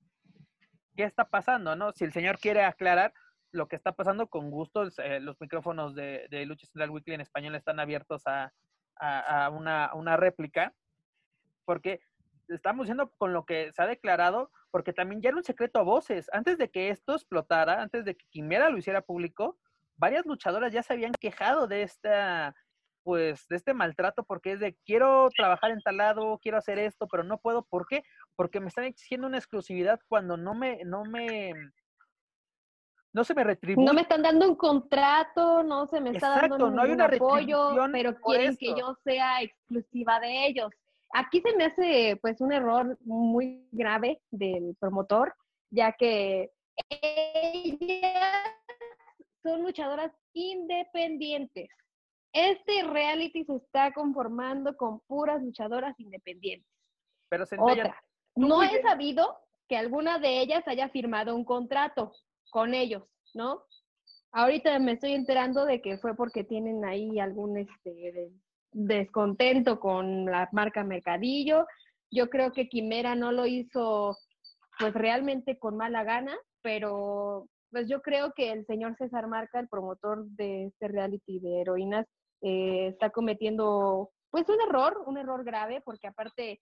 [0.96, 1.92] ¿qué está pasando, no?
[1.92, 3.12] Si el Señor quiere aclarar,
[3.52, 4.86] lo que está pasando con gusto.
[4.98, 8.52] Eh, los micrófonos de, de, Lucha Central Weekly en español están abiertos a,
[8.96, 10.74] a, una, una, réplica,
[11.64, 12.00] porque
[12.48, 15.84] estamos yendo con lo que se ha declarado, porque también ya era un secreto a
[15.84, 16.28] voces.
[16.32, 19.58] Antes de que esto explotara, antes de que Quimera lo hiciera público,
[19.96, 22.54] varias luchadoras ya se habían quejado de esta
[23.02, 27.06] pues de este maltrato porque es de quiero trabajar en tal lado, quiero hacer esto,
[27.06, 28.02] pero no puedo, ¿por qué?
[28.34, 31.52] Porque me están exigiendo una exclusividad cuando no me no me
[33.12, 33.86] no se me retribuye.
[33.86, 37.70] No me están dando un contrato, no se me está dando no hay un apoyo,
[37.92, 40.70] pero quieren que yo sea exclusiva de ellos.
[41.18, 45.34] Aquí se me hace pues un error muy grave del promotor,
[45.70, 46.50] ya que
[46.90, 48.52] ellas
[49.42, 51.70] son luchadoras independientes.
[52.34, 56.70] Este reality se está conformando con puras luchadoras independientes.
[57.30, 57.98] Pero Otra,
[58.34, 59.38] no he sabido
[59.70, 62.12] que alguna de ellas haya firmado un contrato
[62.50, 63.62] con ellos, ¿no?
[64.32, 68.30] Ahorita me estoy enterando de que fue porque tienen ahí algún este,
[68.76, 71.66] descontento con la marca Mercadillo.
[72.10, 74.16] Yo creo que Quimera no lo hizo
[74.78, 79.68] pues realmente con mala gana, pero pues yo creo que el señor César Marca, el
[79.68, 82.06] promotor de este reality de heroínas,
[82.42, 86.60] eh, está cometiendo pues un error, un error grave, porque aparte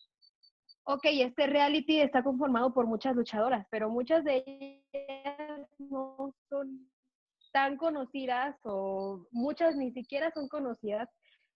[0.85, 4.45] ok, este reality está conformado por muchas luchadoras, pero muchas de
[4.93, 6.89] ellas no son
[7.53, 11.09] tan conocidas o muchas ni siquiera son conocidas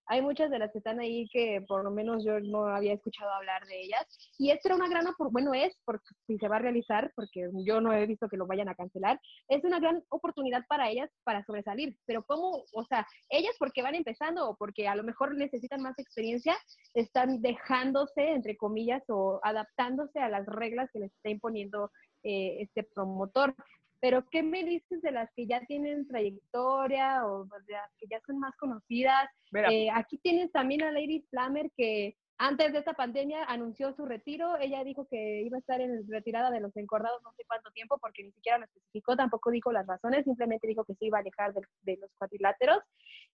[0.09, 3.31] hay muchas de las que están ahí que por lo menos yo no había escuchado
[3.31, 4.07] hablar de ellas.
[4.39, 7.81] Y esto era una gran, bueno, es, porque si se va a realizar, porque yo
[7.81, 11.45] no he visto que lo vayan a cancelar, es una gran oportunidad para ellas para
[11.45, 11.95] sobresalir.
[12.07, 12.65] Pero ¿cómo?
[12.73, 16.57] O sea, ellas porque van empezando o porque a lo mejor necesitan más experiencia,
[16.95, 21.91] están dejándose, entre comillas, o adaptándose a las reglas que les está imponiendo
[22.23, 23.55] eh, este promotor.
[24.01, 28.21] Pero, ¿qué me dices de las que ya tienen trayectoria o de las que ya
[28.27, 29.29] son más conocidas?
[29.53, 34.57] Eh, aquí tienes también a Lady Flammer que antes de esta pandemia anunció su retiro.
[34.59, 37.99] Ella dijo que iba a estar en retirada de los encordados no sé cuánto tiempo
[37.99, 41.21] porque ni siquiera lo especificó, tampoco dijo las razones, simplemente dijo que se iba a
[41.21, 42.79] alejar de, de los cuadriláteros.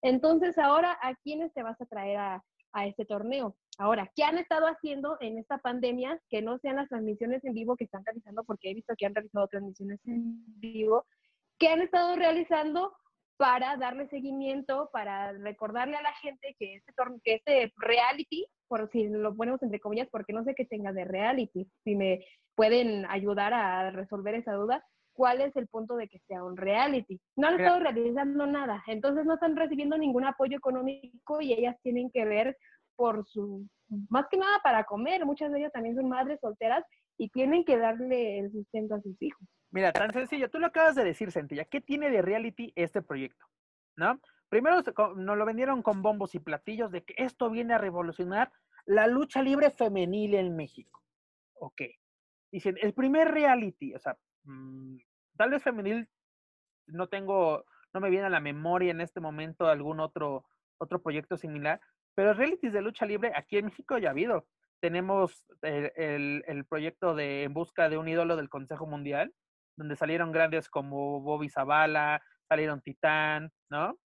[0.01, 2.43] Entonces, ahora, ¿a quiénes te vas a traer a,
[2.75, 3.57] a este torneo.
[3.79, 7.77] Ahora, ¿qué han estado haciendo en esta pandemia que no sean las transmisiones en vivo
[7.77, 8.45] que están realizando?
[8.45, 11.07] Porque he visto que han realizado transmisiones en vivo.
[11.59, 12.93] ¿Qué han estado realizando
[13.37, 16.93] para darle seguimiento, para recordarle a la gente que este,
[17.25, 21.05] que este reality, por si lo ponemos entre comillas, porque no sé qué tenga de
[21.05, 22.25] reality, si me
[22.55, 24.85] pueden ayudar a resolver esa duda,
[25.15, 27.21] cuál es el punto de que sea un reality.
[27.37, 32.11] No han estado realizando nada, entonces no están recibiendo ningún apoyo económico y ellas tienen
[32.11, 32.57] que ver
[32.97, 33.67] por su,
[34.09, 36.85] más que nada para comer, muchas de ellas también son madres solteras
[37.17, 39.47] y tienen que darle el sustento a sus hijos.
[39.71, 43.47] Mira, tan sencillo, tú lo acabas de decir, Centilla, ¿qué tiene de reality este proyecto?
[43.97, 44.21] ¿No?
[44.49, 44.83] Primero
[45.17, 48.53] nos lo vendieron con bombos y platillos de que esto viene a revolucionar
[48.87, 51.03] la lucha libre femenil en México.
[51.55, 51.83] Ok.
[52.53, 54.99] Dicen, el primer reality, o sea, Mm,
[55.37, 56.09] tal vez femenil,
[56.87, 60.45] no tengo, no me viene a la memoria en este momento algún otro,
[60.79, 61.81] otro proyecto similar,
[62.15, 64.47] pero realities de lucha libre aquí en México ya ha habido.
[64.81, 69.33] Tenemos el, el, proyecto de En Busca de un ídolo del Consejo Mundial,
[69.77, 73.99] donde salieron grandes como Bobby Zavala, salieron Titán, ¿no?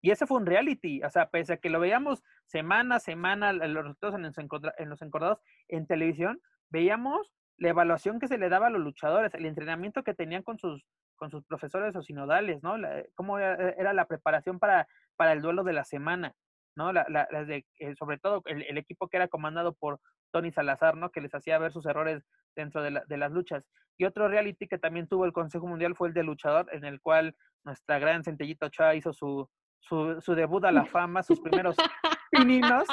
[0.00, 3.52] Y ese fue un reality, o sea, pese a que lo veíamos semana a semana,
[3.52, 4.36] los resultados en los,
[4.78, 6.40] en los encordados en televisión,
[6.70, 10.58] veíamos la evaluación que se le daba a los luchadores, el entrenamiento que tenían con
[10.58, 10.84] sus,
[11.16, 12.76] con sus profesores o sinodales, ¿no?
[13.14, 16.34] cómo era, la preparación para, para el duelo de la semana,
[16.76, 16.92] ¿no?
[16.92, 21.10] La, la, de, eh, sobre todo el, equipo que era comandado por Tony Salazar, ¿no?
[21.10, 22.24] Que les hacía ver sus errores
[22.54, 23.64] dentro de, de las luchas.
[23.98, 27.00] Y otro reality que también tuvo el Consejo Mundial fue el de luchador, en el
[27.00, 29.48] cual nuestra gran Centellito Ochoa hizo su,
[29.80, 31.76] su, su debut a la fama, sus primeros
[32.30, 32.86] pininos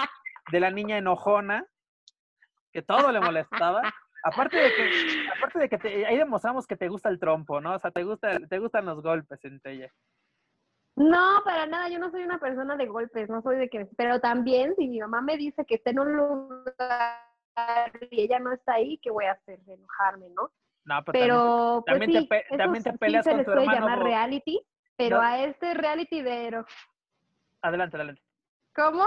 [0.51, 1.65] de la niña enojona,
[2.71, 3.83] que todo le molestaba.
[4.27, 4.89] Aparte de que,
[5.37, 7.75] aparte de que ahí demostramos que te gusta el trompo, ¿no?
[7.75, 9.93] O sea, te gusta, te gustan los golpes, Centella.
[10.95, 14.19] No, para nada, yo no soy una persona de golpes, no soy de que, pero
[14.19, 17.21] también si mi mamá me dice que esté en un lugar
[18.09, 19.59] y ella no está ahí, ¿qué voy a hacer?
[19.67, 20.49] Enojarme, ¿no?
[20.85, 23.65] No, pero, también, te, pues también te peleas con tu hermano.
[23.65, 24.59] puede llamar reality,
[24.95, 26.65] pero a este reality de...
[27.61, 28.24] Adelante, adelante.
[28.75, 29.05] ¿Cómo?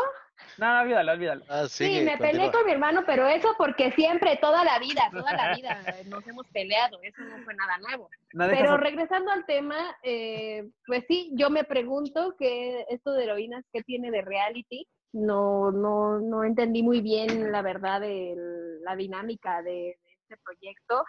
[0.57, 1.45] No, no, olvídalo, olvídalo.
[1.49, 5.33] Ah, sí, me peleé con mi hermano, pero eso porque siempre, toda la vida, toda
[5.35, 5.69] la vida
[6.07, 8.09] nos hemos peleado, eso no fue nada nuevo.
[8.33, 13.83] pero regresando al tema, eh, pues sí, yo me pregunto que esto de heroínas, ¿qué
[13.83, 14.87] tiene de reality?
[15.13, 18.35] No, no, no entendí muy bien la verdad de
[18.83, 21.05] la dinámica de, este proyecto.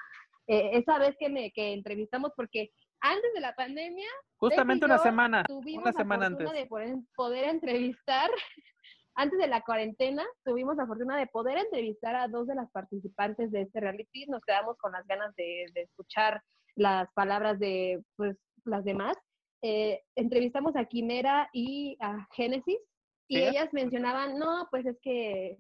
[0.48, 4.07] Eh, esa vez que me que entrevistamos, porque antes de la pandemia.
[4.38, 5.43] Justamente una semana.
[5.49, 6.51] Una semana antes.
[6.51, 6.67] de
[7.15, 8.30] poder, entrevistar,
[9.15, 13.51] antes de la cuarentena, tuvimos la fortuna de poder entrevistar a dos de las participantes
[13.51, 14.26] de este reality.
[14.27, 16.41] Nos quedamos con las ganas de, escuchar
[16.76, 19.17] las palabras de pues, las demás.
[19.61, 22.80] Eh, entrevistamos a Quimera y a Génesis
[23.27, 25.57] y ellas mencionaban, no, pues es que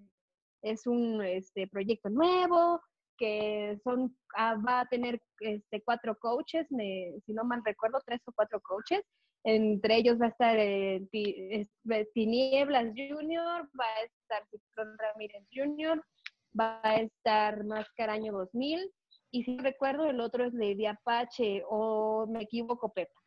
[0.63, 2.81] es un este, proyecto nuevo,
[3.19, 8.31] que son ah, va a tener este, cuatro coaches, si no mal recuerdo, tres o
[8.31, 9.03] cuatro coaches.
[9.43, 11.05] Entre ellos va a estar eh,
[12.13, 16.03] Tinieblas Junior, va a estar Ciclón Ramírez Junior,
[16.59, 18.91] va a estar Mascaraño 2000
[19.31, 23.19] y si recuerdo el otro es Lady Apache o me equivoco Pepa.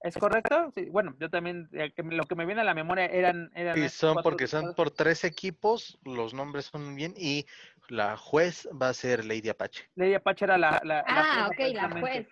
[0.00, 0.70] ¿Es correcto?
[0.76, 3.50] Sí, bueno, yo también, eh, lo que me viene a la memoria eran...
[3.54, 7.46] eran sí, son porque son por tres equipos, los nombres son bien, y
[7.88, 9.84] la juez va a ser Lady Apache.
[9.94, 10.80] Lady Apache era la...
[10.84, 12.28] la ah, ok, la juez.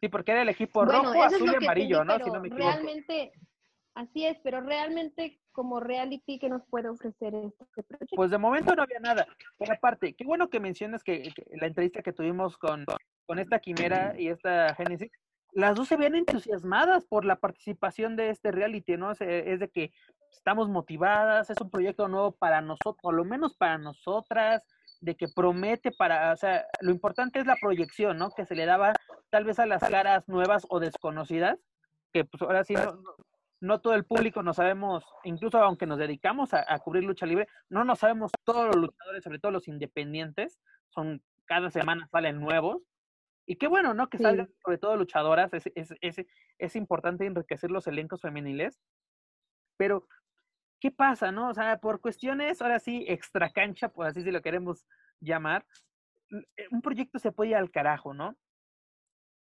[0.00, 2.18] Sí, porque era el equipo rojo, azul y amarillo, ¿no?
[2.18, 2.70] Si no me equivoco.
[2.70, 3.32] Realmente,
[3.94, 8.14] así es, pero realmente como reality, ¿qué nos puede ofrecer este proyecto?
[8.14, 9.26] Pues de momento no había nada.
[9.56, 12.84] Por aparte, qué bueno que mencionas que, la entrevista que tuvimos con,
[13.26, 15.10] con esta Quimera y esta Génesis,
[15.52, 19.10] las dos se ven entusiasmadas por la participación de este reality, ¿no?
[19.10, 19.92] Es, de que
[20.30, 24.62] estamos motivadas, es un proyecto nuevo para nosotros, por lo menos para nosotras,
[25.00, 28.30] de que promete para, o sea, lo importante es la proyección, ¿no?
[28.30, 28.92] Que se le daba
[29.30, 31.58] tal vez a las caras nuevas o desconocidas,
[32.12, 32.74] que pues ahora sí
[33.60, 37.48] no, todo el público no sabemos, incluso aunque nos dedicamos a, a, cubrir lucha libre,
[37.68, 40.58] no nos sabemos todos los luchadores, sobre todo los independientes,
[40.88, 42.82] son cada semana salen nuevos,
[43.48, 44.10] y qué bueno, ¿no?
[44.10, 46.26] Que salgan sobre todo luchadoras, es, es, es,
[46.58, 48.78] es, importante enriquecer los elencos femeniles,
[49.78, 50.06] pero
[50.80, 51.48] ¿qué pasa, no?
[51.48, 54.86] O sea, por cuestiones, ahora sí, extra cancha, por así si lo queremos
[55.20, 55.66] llamar,
[56.30, 58.36] eh, un proyecto se puede ir al carajo, ¿no?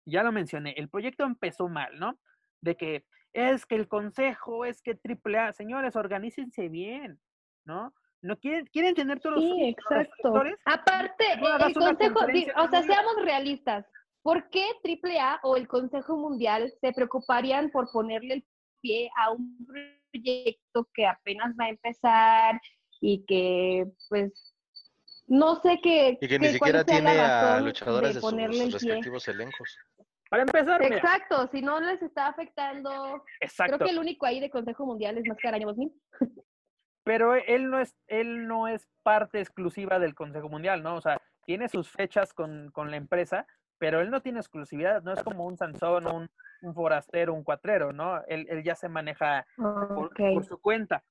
[0.05, 2.19] Ya lo mencioné, el proyecto empezó mal, ¿no?
[2.61, 7.19] De que es que el consejo, es que AAA, señores, organícense bien,
[7.65, 7.93] ¿no?
[8.23, 10.43] no quieren, quieren tener todos sí, los exacto.
[10.65, 12.19] Aparte, el consejo,
[12.57, 13.85] o sea, seamos realistas.
[14.21, 18.45] ¿Por qué AAA o el Consejo Mundial se preocuparían por ponerle el
[18.81, 19.57] pie a un
[20.13, 22.61] proyecto que apenas va a empezar
[23.01, 24.53] y que, pues,
[25.27, 26.17] no sé qué.
[26.21, 29.77] Y que ni siquiera tiene a luchadores de, sus, respectivos elencos.
[30.29, 30.83] Para empezar.
[30.83, 33.23] Exacto, si no les está afectando.
[33.39, 33.77] Exacto.
[33.77, 35.91] Creo que el único ahí de Consejo Mundial es más que Araña 2000.
[37.03, 40.95] pero él no es, él no es parte exclusiva del Consejo Mundial, ¿no?
[40.95, 43.45] O sea, tiene sus fechas con, la empresa,
[43.77, 46.29] pero él no tiene exclusividad, no es como un Sansón, un,
[46.63, 48.23] un forastero, un cuatrero, ¿no?
[48.27, 51.03] Él, él ya se maneja por, su cuenta.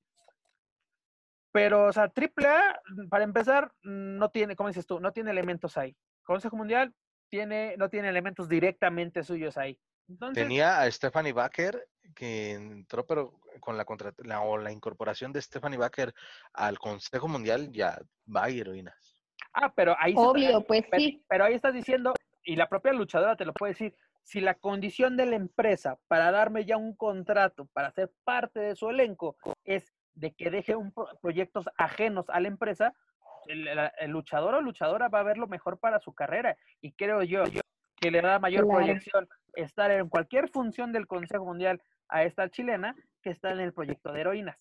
[1.53, 2.81] Pero, o sea, AAA,
[3.11, 5.01] para empezar, no tiene, ¿cómo dices tú?
[5.01, 5.95] No tiene elementos ahí.
[6.24, 6.95] Consejo Mundial
[7.29, 9.79] tiene, no tiene elementos directamente suyos ahí.
[10.35, 15.79] Tenía a Stephanie Baker, que entró, pero con la, contra, o la incorporación de Stephanie
[15.79, 16.15] Baker
[16.55, 18.01] al Consejo Mundial ya
[18.35, 19.23] va a heroínas.
[19.53, 21.23] Ah, pero ahí Obvio, pues sí.
[21.29, 25.16] Pero ahí estás diciendo, y la propia luchadora te lo puede decir, si la condición
[25.16, 29.93] de la empresa para darme ya un contrato para ser parte de su elenco es
[30.15, 32.94] de que deje un proyectos ajenos a la empresa,
[33.47, 36.57] el, luchador o luchadora va a ver lo mejor para su carrera.
[36.81, 37.44] Y creo yo,
[37.97, 42.94] que le da mayor proyección estar en cualquier función del Consejo Mundial a esta chilena
[43.23, 44.57] que está en el proyecto de heroínas.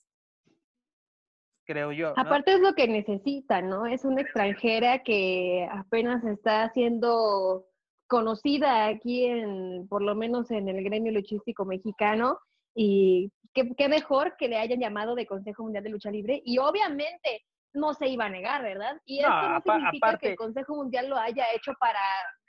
[1.65, 2.13] Creo yo.
[2.17, 3.85] Aparte es lo que necesita, ¿no?
[3.85, 7.65] Es una extranjera que apenas está siendo
[8.11, 12.39] conocida aquí en, por lo menos en el gremio luchístico mexicano,
[12.75, 17.45] y qué, mejor que le hayan llamado de Consejo Mundial de Lucha Libre, y obviamente
[17.73, 18.99] no se iba a negar, ¿verdad?
[19.05, 22.01] Y esto no, significa que el Consejo Mundial lo haya hecho para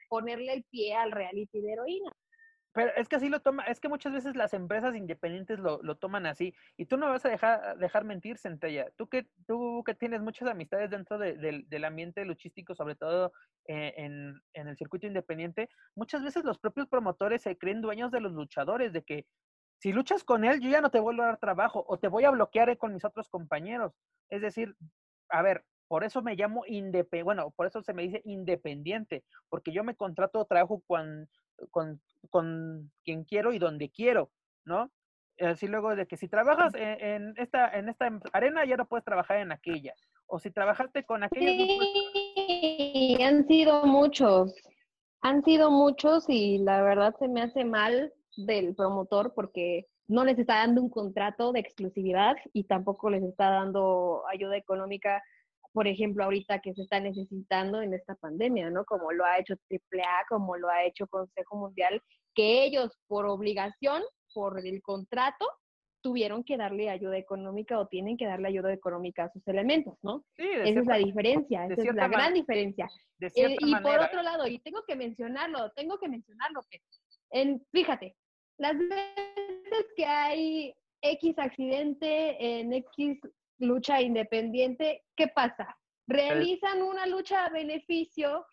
[0.08, 2.10] ponerle el pie al reality de heroína.
[2.72, 6.26] Pero es que así lo toma, es que muchas veces las empresas independientes lo, toman
[6.26, 6.54] así.
[6.76, 8.90] Y tú no vas a dejar, dejar mentir, Centella.
[8.96, 13.32] Tú que, tú que tienes muchas amistades dentro del ambiente luchístico, sobre todo
[13.66, 18.20] eh, en, en, el circuito independiente, muchas veces los propios promotores se creen dueños de
[18.20, 19.26] los luchadores, de que
[19.78, 22.24] si luchas con él, yo ya no te vuelvo a dar trabajo o te voy
[22.24, 23.92] a bloquear con mis otros compañeros.
[24.30, 24.76] Es decir,
[25.28, 29.72] a ver, por eso me llamo independiente, bueno, por eso se me dice independiente, porque
[29.72, 31.28] yo me contrato trabajo con,
[31.70, 32.00] con,
[32.30, 34.30] con quien quiero y donde quiero,
[34.64, 34.90] ¿no?
[35.40, 39.38] Así luego de que si trabajas en, esta, en esta arena, ya no puedes trabajar
[39.38, 39.94] en aquella.
[40.26, 41.50] O si trabajaste con aquella...
[41.50, 44.54] Sí, han sido muchos.
[45.20, 50.38] Han sido muchos y la verdad se me hace mal del promotor porque no les
[50.38, 55.22] está dando un contrato de exclusividad y tampoco les está dando ayuda económica
[55.72, 58.84] por ejemplo, ahorita que se está necesitando en esta pandemia, ¿no?
[58.84, 62.00] Como lo ha hecho AAA, como lo ha hecho Consejo Mundial,
[62.34, 64.02] que ellos por obligación,
[64.34, 65.46] por el contrato,
[66.02, 70.24] tuvieron que darle ayuda económica o tienen que darle ayuda económica a sus elementos, ¿no?
[70.36, 72.88] Sí, esa es la diferencia, esa es la gran diferencia.
[73.20, 76.80] Eh, y por otro lado, y tengo que mencionarlo, tengo que mencionarlo, que
[77.30, 78.16] en, fíjate,
[78.58, 83.18] las veces que hay X accidente en X
[83.58, 85.78] lucha independiente, ¿qué pasa?
[86.06, 88.46] Realizan una lucha a beneficio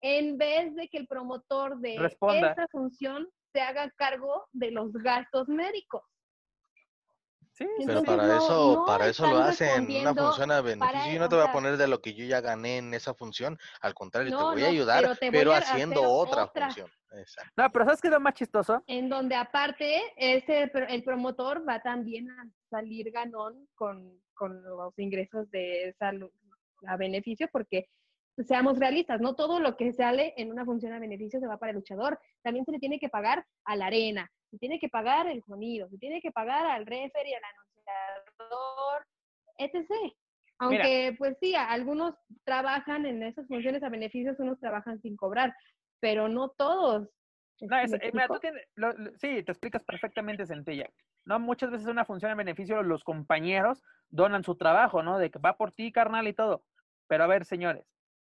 [0.00, 5.48] en vez de que el promotor de esa función se haga cargo de los gastos
[5.48, 6.02] médicos.
[7.52, 11.12] Sí, pero para eso, para eso lo hacen, una función a beneficio.
[11.12, 13.58] Yo no te voy a poner de lo que yo ya gané en esa función,
[13.82, 16.90] al contrario, te voy a ayudar, pero, haciendo otra, función.
[17.56, 18.82] No, pero ¿sabes qué es lo más chistoso?
[18.86, 25.50] En donde aparte ese, el promotor va también a salir ganón con, con los ingresos
[25.50, 26.10] de esa
[26.86, 27.88] a beneficio, porque
[28.38, 31.70] seamos realistas, no todo lo que sale en una función a beneficio se va para
[31.70, 35.26] el luchador, también se le tiene que pagar a la arena, se tiene que pagar
[35.26, 37.42] el sonido, se tiene que pagar al referee, al
[38.36, 39.06] anunciador,
[39.56, 40.12] etc.
[40.58, 42.14] Aunque, pues sí, algunos
[42.44, 45.54] trabajan en esas funciones a beneficios, unos trabajan sin cobrar,
[46.00, 47.08] pero no todos.
[47.62, 48.62] No, es, eh, mira, tú tienes,
[49.16, 50.88] sí, te explicas perfectamente, sencilla.
[51.24, 55.18] No, muchas veces una función a beneficio, los compañeros donan su trabajo, ¿no?
[55.18, 56.62] De que va por ti, carnal, y todo.
[57.06, 57.86] Pero a ver, señores,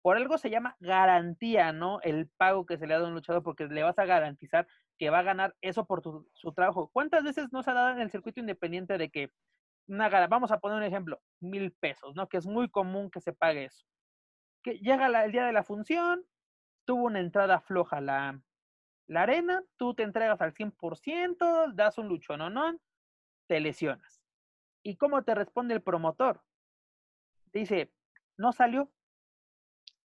[0.04, 1.98] por algo se llama garantía, ¿no?
[2.02, 4.66] El pago que se le ha dado a un luchador, porque le vas a garantizar
[4.98, 6.02] que va a ganar eso por
[6.34, 6.90] su trabajo.
[6.92, 9.32] ¿Cuántas veces no se ha dado en el circuito independiente de que,
[9.86, 12.28] una, vamos a poner un ejemplo, mil pesos, ¿no?
[12.28, 13.86] Que es muy común que se pague eso.
[14.62, 16.22] Que llega el día de la función,
[16.84, 18.38] tuvo una entrada floja la,
[19.06, 22.50] la arena, tú te entregas al 100%, das un lucho, ¿no?
[22.50, 22.78] ¿no?
[23.46, 24.22] Te lesionas.
[24.82, 26.42] ¿Y cómo te responde el promotor?
[27.54, 27.90] Dice,
[28.36, 28.92] no salió.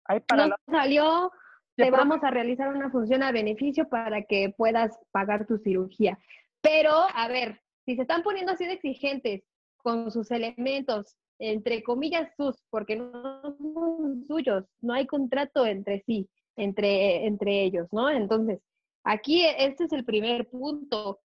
[0.06, 1.32] Ahí para no salió,
[1.76, 6.18] te vamos a realizar una función a beneficio para que puedas pagar tu cirugía.
[6.61, 9.44] Pero, a ver, si se están poniendo así de exigentes
[9.77, 16.30] con sus elementos, entre comillas sus, porque no son suyos, no hay contrato entre sí,
[16.56, 18.10] entre, entre ellos, ¿no?
[18.10, 18.61] Entonces,
[19.03, 21.19] aquí este es el primer punto.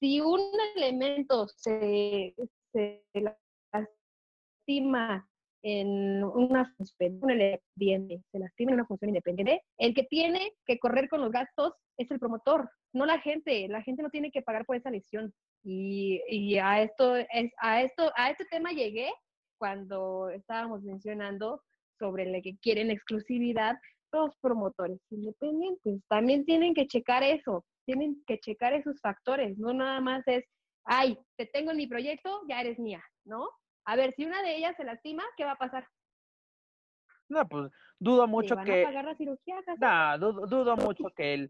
[0.00, 0.40] Si un
[0.76, 2.34] elemento se,
[2.72, 3.04] se
[3.72, 5.28] lastima
[5.62, 11.08] en una función independiente, se lastima en una función independiente, el que tiene que correr
[11.08, 13.68] con los gastos es el promotor, no la gente.
[13.68, 15.32] La gente no tiene que pagar por esa lesión.
[15.64, 19.10] Y, y a esto, es, a esto, a este tema llegué
[19.58, 21.62] cuando estábamos mencionando
[21.98, 23.76] sobre el que quieren exclusividad
[24.12, 26.02] los promotores independientes.
[26.08, 30.44] También tienen que checar eso, tienen que checar esos factores, no nada más es,
[30.84, 33.48] ay, te tengo en mi proyecto, ya eres mía, ¿no?
[33.88, 35.88] A ver, si una de ellas se lastima, ¿qué va a pasar?
[37.30, 38.82] No, pues dudo mucho van que.
[38.82, 41.48] A pagar la cirugía, no, dudo, dudo mucho que él.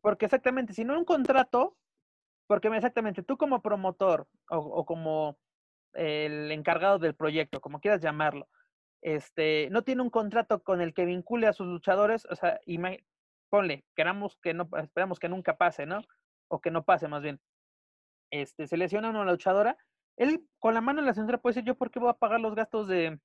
[0.00, 1.76] Porque exactamente, si no un contrato,
[2.46, 5.36] porque exactamente tú como promotor o, o, como
[5.94, 8.48] el encargado del proyecto, como quieras llamarlo,
[9.02, 12.78] este, no tiene un contrato con el que vincule a sus luchadores, o sea, y
[13.48, 16.02] ponle, queramos que no, esperamos que nunca pase, ¿no?
[16.46, 17.40] O que no pase más bien.
[18.30, 19.76] Este, se lesiona una luchadora,
[20.20, 22.40] él con la mano en la cintura puede decir, yo por qué voy a pagar
[22.40, 23.18] los gastos de,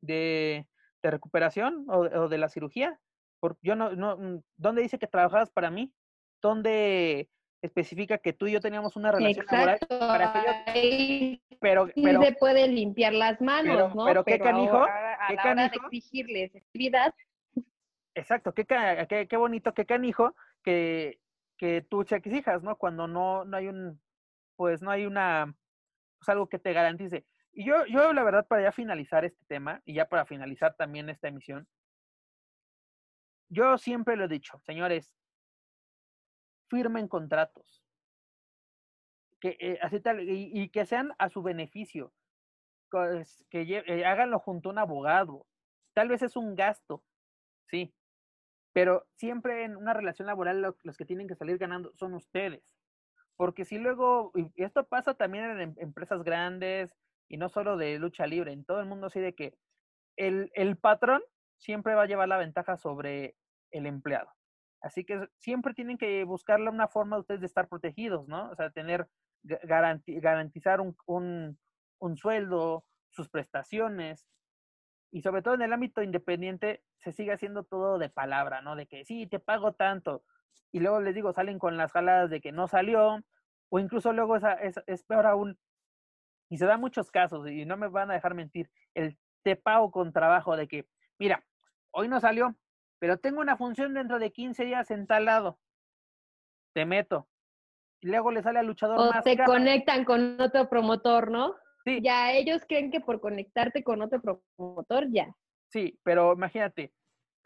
[0.00, 0.66] de,
[1.02, 2.98] de recuperación o, o, de la cirugía.
[3.40, 5.92] Porque yo no, no, mm, ¿dónde dice que trabajabas para mí?
[6.40, 7.28] ¿Dónde
[7.60, 9.90] especifica que tú y yo teníamos una relación Exacto.
[9.90, 14.04] laboral para que yo, pero, sí pero, se puede limpiar las manos, pero, ¿no?
[14.06, 15.52] Pero, qué canijo, a, a qué la canijo.
[15.52, 17.14] hora de exigirles actividad.
[18.14, 21.20] Exacto, qué, qué, qué bonito, qué canijo que,
[21.58, 22.76] que tú se exijas, ¿no?
[22.76, 24.00] Cuando no, no hay un,
[24.56, 25.54] pues no hay una
[26.22, 27.26] pues, algo que te garantice.
[27.52, 31.08] Y yo, yo, la verdad, para ya finalizar este tema y ya para finalizar también
[31.10, 31.66] esta emisión,
[33.48, 35.16] yo siempre lo he dicho, señores,
[36.70, 37.82] firmen contratos.
[39.40, 42.12] Que, eh, así tal, y, que sean a su beneficio.
[42.88, 45.44] Pues, que eh, háganlo junto a un abogado.
[45.92, 47.02] Tal vez es un gasto,
[47.66, 47.92] sí.
[48.72, 52.62] Pero siempre en una relación laboral lo, los que tienen que salir ganando son ustedes.
[53.36, 56.94] Porque si luego, y esto pasa también en em, empresas grandes
[57.28, 59.56] y no solo de lucha libre, en todo el mundo así de que
[60.16, 61.22] el, el patrón
[61.56, 63.36] siempre va a llevar la ventaja sobre
[63.70, 64.30] el empleado.
[64.80, 68.50] Así que siempre tienen que buscarle una forma de ustedes de estar protegidos, ¿no?
[68.50, 69.08] O sea, tener,
[69.42, 71.58] garanti garantizar un, un,
[71.98, 74.26] un sueldo, sus prestaciones,
[75.12, 78.74] y sobre todo en el ámbito independiente se sigue haciendo todo de palabra, ¿no?
[78.74, 80.24] De que sí, te pago tanto,
[80.72, 83.20] y luego les digo, salen con las jaladas de que no salió,
[83.70, 85.58] o incluso luego es, es, es peor aún,
[86.50, 89.90] y se dan muchos casos, y no me van a dejar mentir, el te pago
[89.90, 90.86] con trabajo de que,
[91.18, 91.44] mira,
[91.90, 92.56] hoy no salió,
[92.98, 95.58] pero tengo una función dentro de 15 días en tal lado.
[96.74, 97.28] Te meto.
[98.00, 99.24] Y luego le sale al luchador o más.
[99.24, 101.54] te conectan con otro promotor, ¿no?
[101.84, 102.00] Sí.
[102.02, 104.20] Ya ellos creen que por conectarte con otro
[104.56, 105.34] promotor, ya.
[105.68, 106.92] Sí, pero imagínate,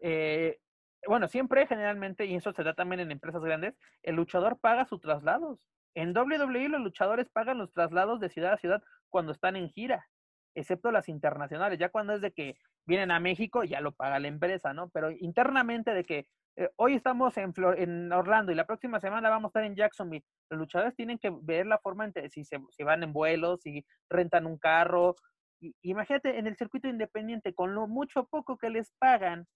[0.02, 0.58] eh,
[1.06, 5.00] bueno, siempre generalmente, y eso se da también en empresas grandes, el luchador paga sus
[5.00, 5.58] traslados.
[5.94, 10.06] En WWE los luchadores pagan los traslados de ciudad a ciudad cuando están en gira,
[10.54, 11.78] excepto las internacionales.
[11.78, 12.56] Ya cuando es de que
[12.86, 14.90] vienen a México, ya lo paga la empresa, ¿no?
[14.90, 16.26] Pero internamente de que
[16.56, 20.24] eh, hoy estamos en, en Orlando y la próxima semana vamos a estar en Jacksonville,
[20.48, 24.46] los luchadores tienen que ver la forma en si, se, van en vuelos, si rentan
[24.46, 25.16] un carro.
[25.60, 29.46] Y, imagínate en el circuito independiente, con lo mucho poco que les pagan,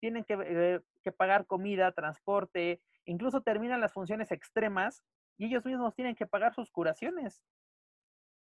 [0.00, 5.04] tienen que, eh, que pagar comida, transporte, incluso terminan las funciones extremas
[5.38, 7.42] y ellos mismos tienen que pagar sus curaciones.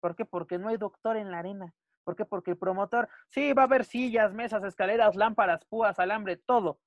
[0.02, 0.26] ¿Por qué?
[0.26, 1.74] Porque no hay doctor en la arena.
[2.04, 2.26] ¿Por qué?
[2.26, 6.80] Porque el promotor, sí, va a haber sillas, mesas, escaleras, lámparas, púas, alambre, todo.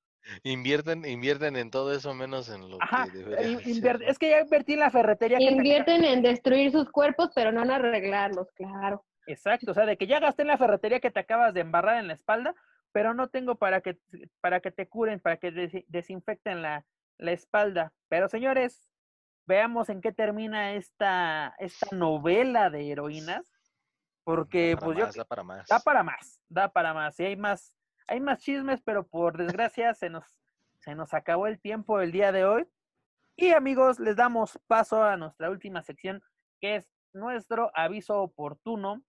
[0.45, 3.61] Invierten, invierten en todo eso menos en lo que deberían
[4.07, 5.41] Es que ya invertí en la ferretería.
[5.41, 9.05] Invierten en destruir sus cuerpos, pero no en arreglarlos, claro.
[9.27, 11.99] Exacto, o sea, de que ya gasté en la ferretería que te acabas de embarrar
[11.99, 12.55] en la espalda,
[12.93, 13.99] pero no tengo para que,
[14.41, 16.85] para que te curen, para que desinfecten la,
[17.19, 17.93] la espalda.
[18.09, 18.89] Pero señores,
[19.47, 23.51] veamos en qué termina esta, esta novela de heroínas,
[24.25, 25.07] porque pues yo...
[25.07, 25.69] Da para más.
[25.69, 27.19] Da para más, da para más.
[27.19, 30.25] Y hay más, hay más chismes, pero por desgracia se nos,
[30.79, 32.69] se nos acabó el tiempo el día de hoy.
[33.35, 36.23] Y amigos, les damos paso a nuestra última sección,
[36.61, 39.03] que es nuestro aviso oportuno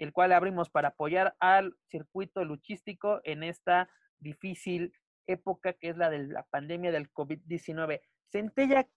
[0.00, 4.94] el cual abrimos para apoyar al circuito luchístico en esta difícil
[5.26, 8.00] época que es la de la pandemia del COVID-19.
[8.32, 8.88] Centella,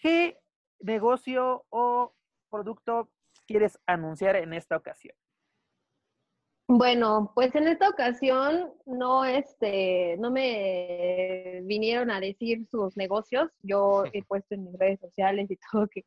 [0.00, 0.38] ¿qué
[0.78, 2.14] negocio o
[2.48, 3.10] producto
[3.46, 5.16] quieres anunciar en esta ocasión?
[6.68, 13.50] Bueno, pues en esta ocasión no, este, no me vinieron a decir sus negocios.
[13.62, 16.04] Yo he puesto en mis redes sociales y todo que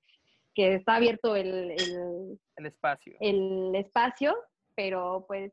[0.56, 3.16] que está abierto el, el, espacio.
[3.20, 4.36] El espacio,
[4.74, 5.52] pero pues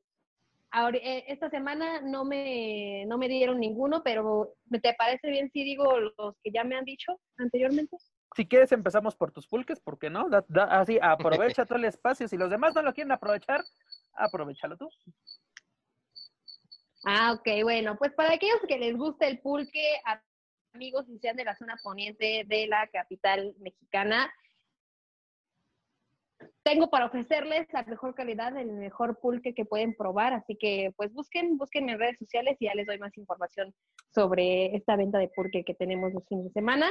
[0.70, 5.64] ahora, eh, esta semana no me, no me dieron ninguno, pero ¿te parece bien si
[5.64, 7.96] digo los que ya me han dicho anteriormente?
[8.34, 10.28] Si quieres empezamos por tus pulques, ¿por qué no?
[10.70, 12.28] así, aprovecha todo el espacio.
[12.28, 13.62] Si los demás no lo quieren aprovechar,
[14.14, 14.88] aprovechalo tú.
[17.04, 20.00] Ah, ok, bueno, pues para aquellos que les guste el pulque,
[20.72, 24.32] amigos y sean de la zona poniente de la capital mexicana,
[26.62, 31.12] tengo para ofrecerles la mejor calidad, el mejor pulque que pueden probar, así que pues
[31.12, 33.74] busquen, busquen en redes sociales y ya les doy más información
[34.14, 36.90] sobre esta venta de pulque que tenemos los fines de semana.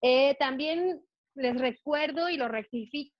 [0.00, 1.00] Eh, también
[1.34, 3.14] les recuerdo y lo rectifico,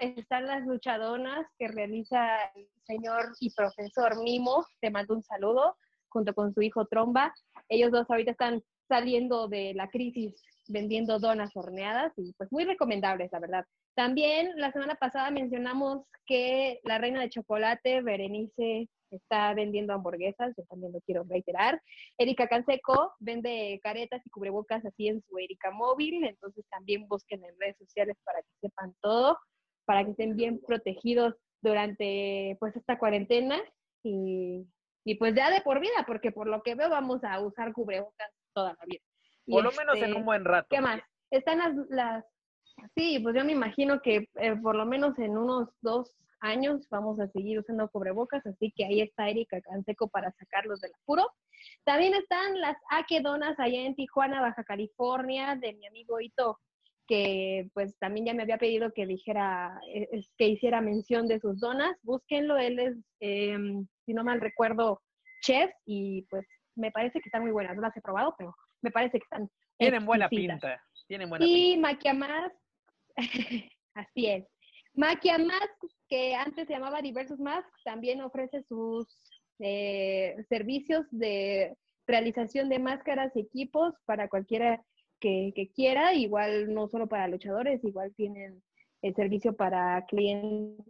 [0.00, 5.76] están las luchadonas que realiza el señor y profesor Mimo, te mando un saludo,
[6.08, 7.34] junto con su hijo Tromba.
[7.68, 10.34] Ellos dos ahorita están saliendo de la crisis
[10.68, 13.64] vendiendo donas horneadas y pues muy recomendables, la verdad.
[13.94, 20.64] También la semana pasada mencionamos que la reina de chocolate, Berenice, está vendiendo hamburguesas, yo
[20.64, 21.80] también lo quiero reiterar.
[22.18, 27.58] Erika Canseco vende caretas y cubrebocas así en su Erika móvil, entonces también busquen en
[27.58, 29.38] redes sociales para que sepan todo,
[29.84, 33.60] para que estén bien protegidos durante pues esta cuarentena
[34.02, 34.66] y,
[35.04, 38.30] y pues ya de por vida, porque por lo que veo vamos a usar cubrebocas
[38.52, 39.02] toda la vida.
[39.46, 40.68] Por lo menos en este, un buen rato.
[40.70, 41.00] ¿Qué más?
[41.30, 42.24] Están las, las
[42.94, 47.18] sí, pues yo me imagino que eh, por lo menos en unos dos años vamos
[47.20, 51.26] a seguir usando cubrebocas, así que ahí está Erika Canseco para sacarlos del apuro.
[51.84, 56.58] También están las Aquedonas allá en Tijuana, Baja California, de mi amigo Ito,
[57.06, 61.58] que pues también ya me había pedido que dijera, eh, que hiciera mención de sus
[61.60, 61.96] donas.
[62.02, 65.00] Búsquenlo, él es, em, si no mal recuerdo,
[65.40, 67.74] chef y pues me parece que están muy buenas.
[67.74, 68.54] No las he probado, pero
[68.86, 69.50] me parece que están.
[69.78, 70.80] Tienen buena pinta.
[71.08, 72.52] Tienen buena y Maquiamas,
[73.94, 74.46] así es.
[74.94, 75.68] Maquiamas,
[76.08, 79.06] que antes se llamaba Diversos Masks, también ofrece sus
[79.58, 81.76] eh, servicios de
[82.06, 84.82] realización de máscaras y equipos para cualquiera
[85.18, 88.62] que, quiera, igual no solo para luchadores, igual tienen
[89.02, 90.84] el servicio para clientes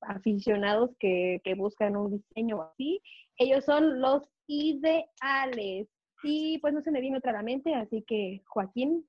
[0.00, 3.02] aficionados que, que buscan un diseño así.
[3.36, 5.88] Ellos son los ideales.
[6.22, 9.06] Y pues no se me vino otra la mente, así que Joaquín.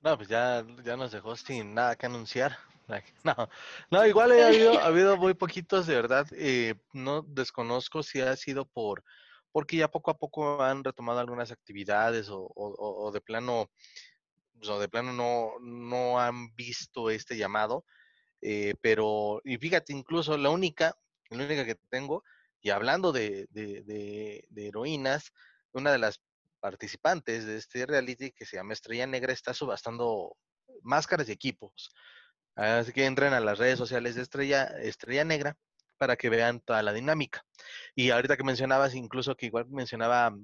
[0.00, 2.56] No, pues ya, ya nos dejó sin nada que anunciar.
[3.22, 3.48] No,
[3.92, 6.26] no igual ha habido, ha habido muy poquitos, de verdad.
[6.32, 9.04] Eh, no desconozco si ha sido por
[9.52, 13.70] porque ya poco a poco han retomado algunas actividades o, o, de plano,
[14.68, 17.84] o de plano no, no han visto este llamado.
[18.42, 20.96] eh, pero, y fíjate, incluso la única,
[21.30, 22.24] la única que tengo,
[22.62, 25.32] y hablando de, de, heroínas,
[25.72, 26.20] una de las
[26.60, 30.36] participantes de este reality que se llama Estrella Negra está subastando
[30.82, 31.90] máscaras y equipos.
[32.56, 35.56] Así que entren a las redes sociales de Estrella, Estrella Negra
[35.98, 37.44] para que vean toda la dinámica.
[37.94, 40.34] Y ahorita que mencionabas, incluso que igual mencionaba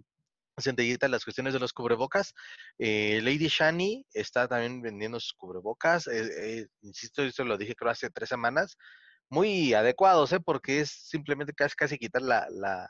[0.59, 2.35] Centellita las cuestiones de los cubrebocas.
[2.79, 6.07] Eh, Lady Shani está también vendiendo sus cubrebocas.
[6.07, 8.77] Eh, eh, insisto, esto lo dije creo hace tres semanas.
[9.29, 10.41] Muy adecuados, ¿eh?
[10.41, 12.89] porque es simplemente casi, casi quitar la, la,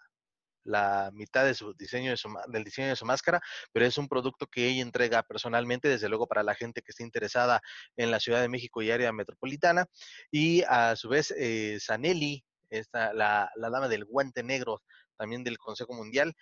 [0.66, 3.40] la mitad de su diseño de su, del diseño de su máscara,
[3.72, 7.02] pero es un producto que ella entrega personalmente, desde luego para la gente que esté
[7.02, 7.60] interesada
[7.96, 9.86] en la Ciudad de México y área metropolitana.
[10.30, 14.82] Y a su vez, eh, Sanelli, esta, la, la dama del guante negro,
[15.16, 16.34] también del Consejo Mundial,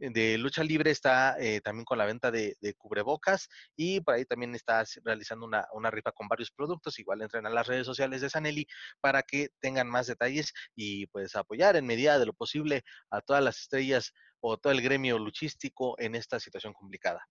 [0.00, 4.54] de lucha libre está eh, también con la venta de, cubrebocas y por ahí también
[4.54, 6.98] está realizando una, una, rifa con varios productos.
[6.98, 8.66] Igual entren a las redes sociales de Sanelli
[9.00, 13.44] para que tengan más detalles y pues apoyar en medida de lo posible a todas
[13.44, 17.26] las estrellas o todo el gremio luchístico en esta situación complicada.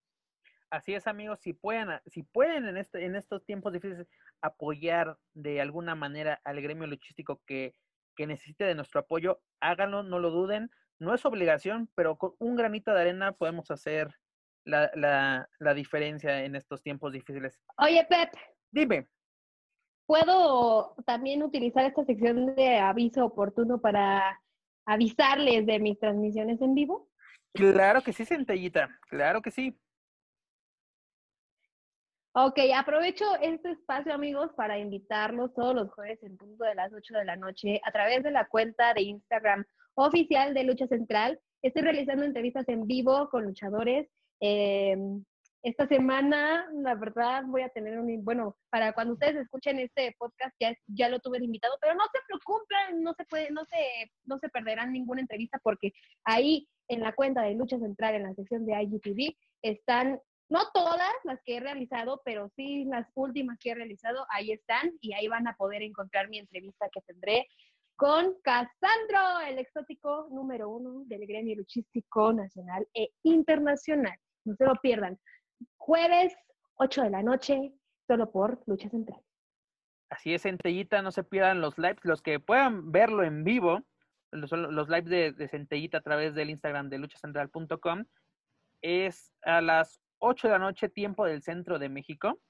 [0.70, 4.06] Así es, amigos, si pueden, si pueden en, este, en estos tiempos difíciles
[4.40, 7.74] apoyar de alguna manera al gremio luchístico que,
[8.14, 12.54] que necesite de nuestro apoyo, háganlo, no lo duden no es obligación, pero con un
[12.54, 14.14] granito de arena podemos hacer
[14.64, 17.58] la, la, la diferencia en estos tiempos difíciles.
[17.78, 18.30] Oye, Pep.
[18.70, 19.08] Dime.
[20.06, 24.40] ¿Puedo también utilizar esta sección de aviso oportuno para
[24.84, 27.08] avisarles de mis transmisiones en vivo?
[27.54, 29.76] Claro que sí, Centellita, claro que sí.
[32.32, 37.14] Ok, aprovecho este espacio, amigos, para invitarlos todos los jueves en punto de las 8
[37.14, 39.64] de la noche a través de la cuenta de Instagram
[40.06, 41.38] oficial de Lucha Central.
[41.62, 44.08] Estoy realizando entrevistas en vivo con luchadores.
[44.40, 44.96] Eh,
[45.62, 50.54] esta semana, la verdad, voy a tener un, bueno, para cuando ustedes escuchen este podcast
[50.58, 54.38] ya, ya lo tuve invitado, pero no se preocupen, no se puede, no se, no
[54.38, 55.92] se perderán ninguna entrevista porque
[56.24, 60.18] ahí en la cuenta de Lucha Central, en la sección de IGTV, están,
[60.48, 64.92] no todas las que he realizado, pero sí las últimas que he realizado, ahí están
[65.02, 67.46] y ahí van a poder encontrar mi entrevista que tendré
[68.00, 74.16] con Casandro, el exótico número uno del gremio luchístico nacional e internacional.
[74.46, 75.18] No se lo pierdan.
[75.76, 76.34] Jueves,
[76.76, 77.74] 8 de la noche,
[78.06, 79.20] solo por Lucha Central.
[80.08, 82.02] Así es, Centellita, no se pierdan los lives.
[82.02, 83.82] Los que puedan verlo en vivo,
[84.30, 88.06] los, los lives de, Centellita a través del Instagram de luchacentral.com,
[88.80, 92.40] es a las 8 de la noche, tiempo del centro de México.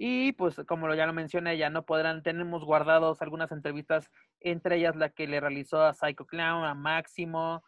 [0.00, 4.08] Y pues como ya lo mencioné, ya no podrán, tenemos guardados algunas entrevistas,
[4.40, 7.62] entre ellas la que le realizó a Psycho Clown, a Máximo.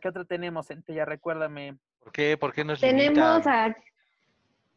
[0.00, 0.68] ¿Qué otra tenemos?
[0.88, 1.76] Ya recuérdame.
[2.00, 2.36] ¿Por qué?
[2.36, 3.76] ¿Por qué nos Tenemos a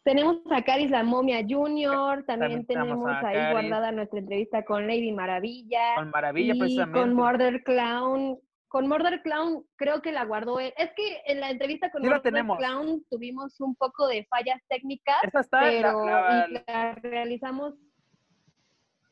[0.04, 5.96] tenemos a Caris la Momia Junior, también, tenemos ahí guardada nuestra entrevista con Lady Maravilla.
[5.96, 8.40] Con Maravilla, y Con Murder Clown,
[8.70, 10.74] con Murder Clown creo que la guardó él.
[10.78, 15.18] Es que en la entrevista con Murder Clown tuvimos un poco de fallas técnicas,
[15.52, 17.76] pero la, realizamos.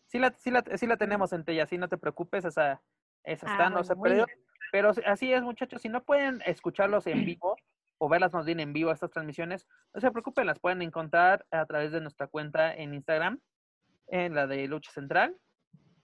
[0.08, 2.82] Sí la, sí, la, sí la tenemos en Tella, sí, no te preocupes, esa,
[3.24, 4.26] esa está, ah, no se perdió.
[4.72, 7.56] Pero así es, muchachos, si no pueden escucharlos en vivo
[8.00, 11.66] o verlas más bien en vivo estas transmisiones, no se preocupen, las pueden encontrar a
[11.66, 13.40] través de nuestra cuenta en Instagram,
[14.08, 15.36] en la de Lucha Central.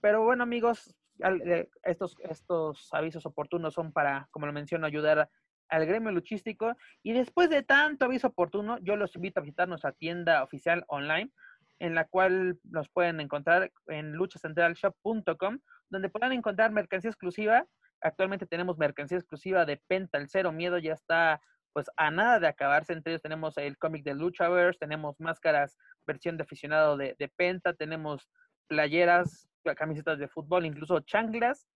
[0.00, 5.30] Pero bueno, amigos, eh, estos, estos avisos oportunos son para, como lo menciono, ayudar
[5.68, 6.76] al gremio luchístico.
[7.02, 11.32] Y después de tanto aviso oportuno, yo los invito a visitar nuestra tienda oficial online,
[11.78, 15.58] en la cual nos pueden encontrar en luchacentralshop.com,
[15.90, 17.66] donde puedan encontrar mercancía exclusiva.
[18.00, 21.40] Actualmente tenemos mercancía exclusiva de Penta, el Cero Miedo, ya está
[21.72, 22.92] pues a nada de acabarse.
[22.92, 25.76] Entre ellos tenemos el cómic de Luchaverse, tenemos máscaras
[26.06, 28.28] versión de aficionado de, de Penta, tenemos
[28.68, 31.66] playeras camisetas de fútbol, incluso chanclas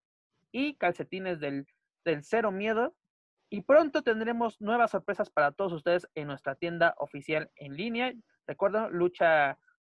[0.53, 1.67] y calcetines del,
[2.05, 2.95] del Cero Miedo.
[3.51, 8.13] Y pronto tendremos nuevas sorpresas para todos ustedes en nuestra tienda oficial en línea.
[8.47, 8.89] Recuerden,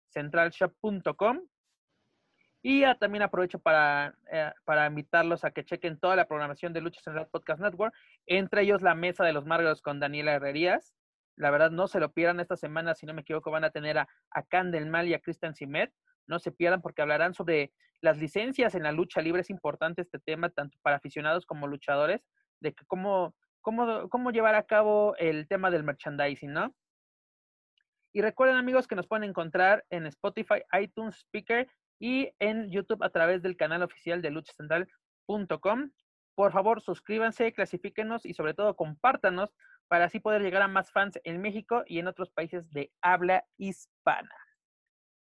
[0.08, 1.40] luchacentralshop.com.
[2.60, 7.00] Y también aprovecho para, eh, para invitarlos a que chequen toda la programación de Lucha
[7.00, 7.94] Central Podcast Network,
[8.26, 10.94] entre ellos la mesa de los Margos con Daniela Herrerías.
[11.36, 13.98] La verdad, no se lo pierdan esta semana, si no me equivoco, van a tener
[13.98, 15.92] a, a Candelmal y a Christian Simet.
[16.26, 19.42] No se pierdan porque hablarán sobre las licencias en la lucha libre.
[19.42, 22.26] Es importante este tema, tanto para aficionados como luchadores,
[22.60, 26.74] de que cómo, cómo, cómo llevar a cabo el tema del merchandising, ¿no?
[28.18, 31.68] Y recuerden, amigos, que nos pueden encontrar en Spotify, iTunes, Speaker
[32.00, 35.92] y en YouTube a través del canal oficial de luchacentral.com.
[36.34, 39.54] Por favor, suscríbanse, clasifíquenos y sobre todo compártanos
[39.86, 43.44] para así poder llegar a más fans en México y en otros países de habla
[43.56, 44.34] hispana.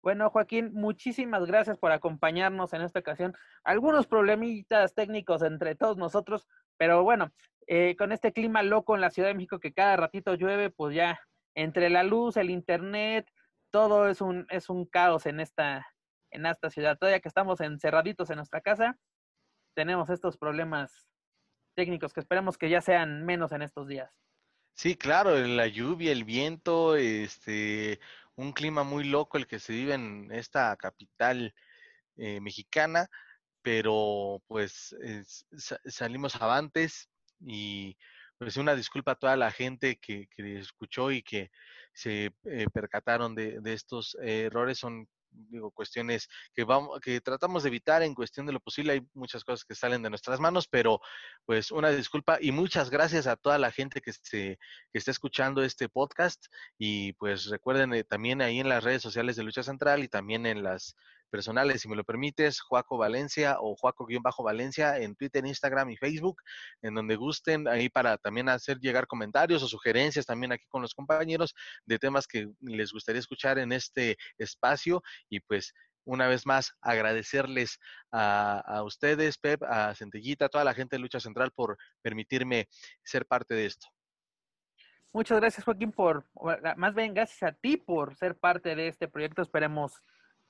[0.04, 3.34] Bueno, Joaquín, muchísimas gracias por acompañarnos en esta ocasión.
[3.64, 6.48] Algunos problemitas técnicos entre todos nosotros,
[6.78, 7.32] pero bueno,
[7.66, 10.96] eh, con este clima loco en la Ciudad de México que cada ratito llueve, pues
[10.96, 11.20] ya
[11.56, 13.28] entre la luz, el internet,
[13.72, 15.86] todo es un, es un caos en esta,
[16.32, 16.98] en esta ciudad.
[16.98, 18.98] Todavía que estamos encerraditos en nuestra casa,
[19.76, 21.10] tenemos estos problemas
[21.76, 24.12] técnicos que esperemos que ya sean menos en estos días.
[24.76, 28.00] Sí, claro, la lluvia, el viento, este,
[28.36, 31.54] un clima muy loco el que se vive en esta capital
[32.16, 33.08] eh, mexicana,
[33.62, 34.96] pero pues
[35.86, 37.10] salimos avantes
[37.40, 37.98] y
[38.44, 41.50] pues una disculpa a toda la gente que, que escuchó y que
[41.94, 45.08] se eh, percataron de, de estos errores, son
[45.50, 48.94] digo, cuestiones que vamos, que tratamos de evitar en cuestión de lo posible.
[48.94, 51.00] Hay muchas cosas que salen de nuestras manos, pero
[51.46, 54.60] pues una disculpa y muchas gracias a toda la gente que, se,
[54.92, 56.46] que está escuchando este podcast
[56.78, 60.46] y pues recuerden eh, también ahí en las redes sociales de Lucha Central y también
[60.46, 60.96] en las
[61.30, 66.42] personales, si me lo permites, Juaco Valencia o Juaco-Valencia en Twitter, Instagram y Facebook,
[66.82, 70.94] en donde gusten ahí para también hacer llegar comentarios o sugerencias también aquí con los
[70.94, 71.56] compañeros
[71.86, 75.74] de temas que les gustaría escuchar en este espacio y pues
[76.06, 77.80] una vez más agradecerles
[78.12, 82.68] a, ustedes, Pep, a Centellita, a toda la gente de Lucha Central por permitirme
[83.04, 83.88] ser parte de esto.
[85.14, 86.26] Muchas gracias, Joaquín, por,
[86.76, 89.44] más bien gracias a ti por ser parte de este proyecto.
[89.44, 90.02] Esperemos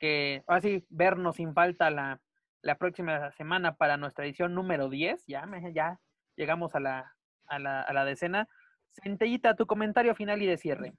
[0.04, 2.20] que así vernos sin falta la,
[2.62, 5.24] la, próxima semana para nuestra edición número 10.
[5.28, 5.98] Ya, ya
[6.36, 7.16] llegamos a la,
[7.48, 8.50] a la, a la decena.
[9.02, 10.92] Centellita, tu comentario final y de cierre.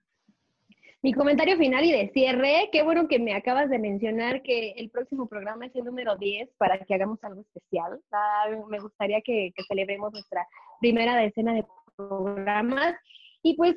[1.02, 4.88] Mi comentario final y de cierre, qué bueno que me acabas de mencionar que el
[4.88, 8.00] próximo programa es el número 10 para que hagamos algo especial.
[8.10, 10.48] Ah, me gustaría que, que, celebremos nuestra
[10.80, 12.94] primera decena de programas.
[13.42, 13.76] Y pues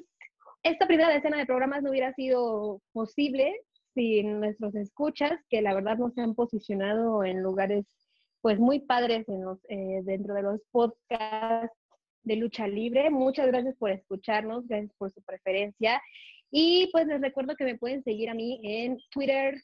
[0.64, 3.54] esta primera decena de programas no hubiera sido posible
[3.98, 7.84] sin nuestros escuchas, que la verdad nos han posicionado en lugares
[8.41, 11.76] pues muy padres en los, eh, dentro de los podcasts
[12.22, 13.10] de lucha libre.
[13.10, 15.99] Muchas gracias por escucharnos, gracias por su preferencia.
[16.52, 19.56] Y pues les recuerdo que me pueden seguir a mí en Twitter,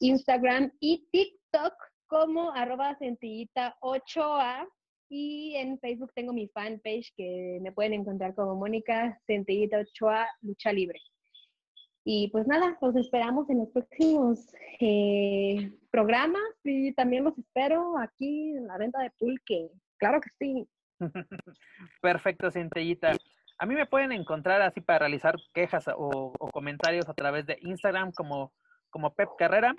[0.00, 1.74] Instagram y TikTok
[2.08, 4.66] como arroba centillita 8A.
[5.08, 10.72] Y en Facebook tengo mi fanpage que me pueden encontrar como Mónica Centillita 8A Lucha
[10.72, 10.98] Libre.
[12.04, 18.50] Y pues nada, los esperamos en los próximos eh, programas y también los espero aquí
[18.50, 19.70] en la venta de pulque.
[19.96, 20.68] Claro que sí.
[22.02, 23.12] Perfecto, Centellita.
[23.58, 28.12] A mí me pueden encontrar así para realizar quejas o, comentarios a través de Instagram
[28.12, 28.52] como,
[28.90, 29.74] como Pep Carrera.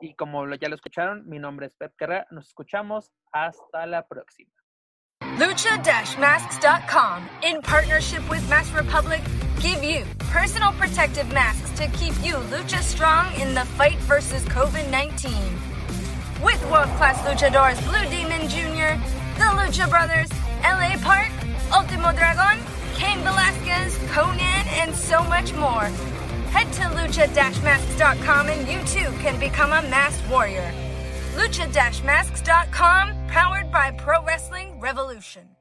[0.00, 2.26] Y como ya lo escucharon, mi nombre es Pep Carrera.
[2.30, 3.10] Nos escuchamos.
[3.32, 4.52] Hasta la próxima.
[5.38, 9.20] Lucha-masks.com, in partnership with Mask Republic,
[9.60, 14.90] give you personal protective masks to keep you lucha strong in the fight versus COVID
[14.90, 15.32] 19.
[16.42, 19.00] With world class luchadors Blue Demon Jr.,
[19.38, 20.30] the Lucha Brothers,
[20.62, 21.30] LA Park,
[21.72, 22.62] Ultimo Dragon,
[22.94, 25.84] Cain Velasquez, Conan, and so much more.
[26.50, 30.72] Head to lucha-masks.com and you too can become a masked warrior.
[31.36, 35.57] lucha-masks.com, powered by Pro Wrestling Revolution.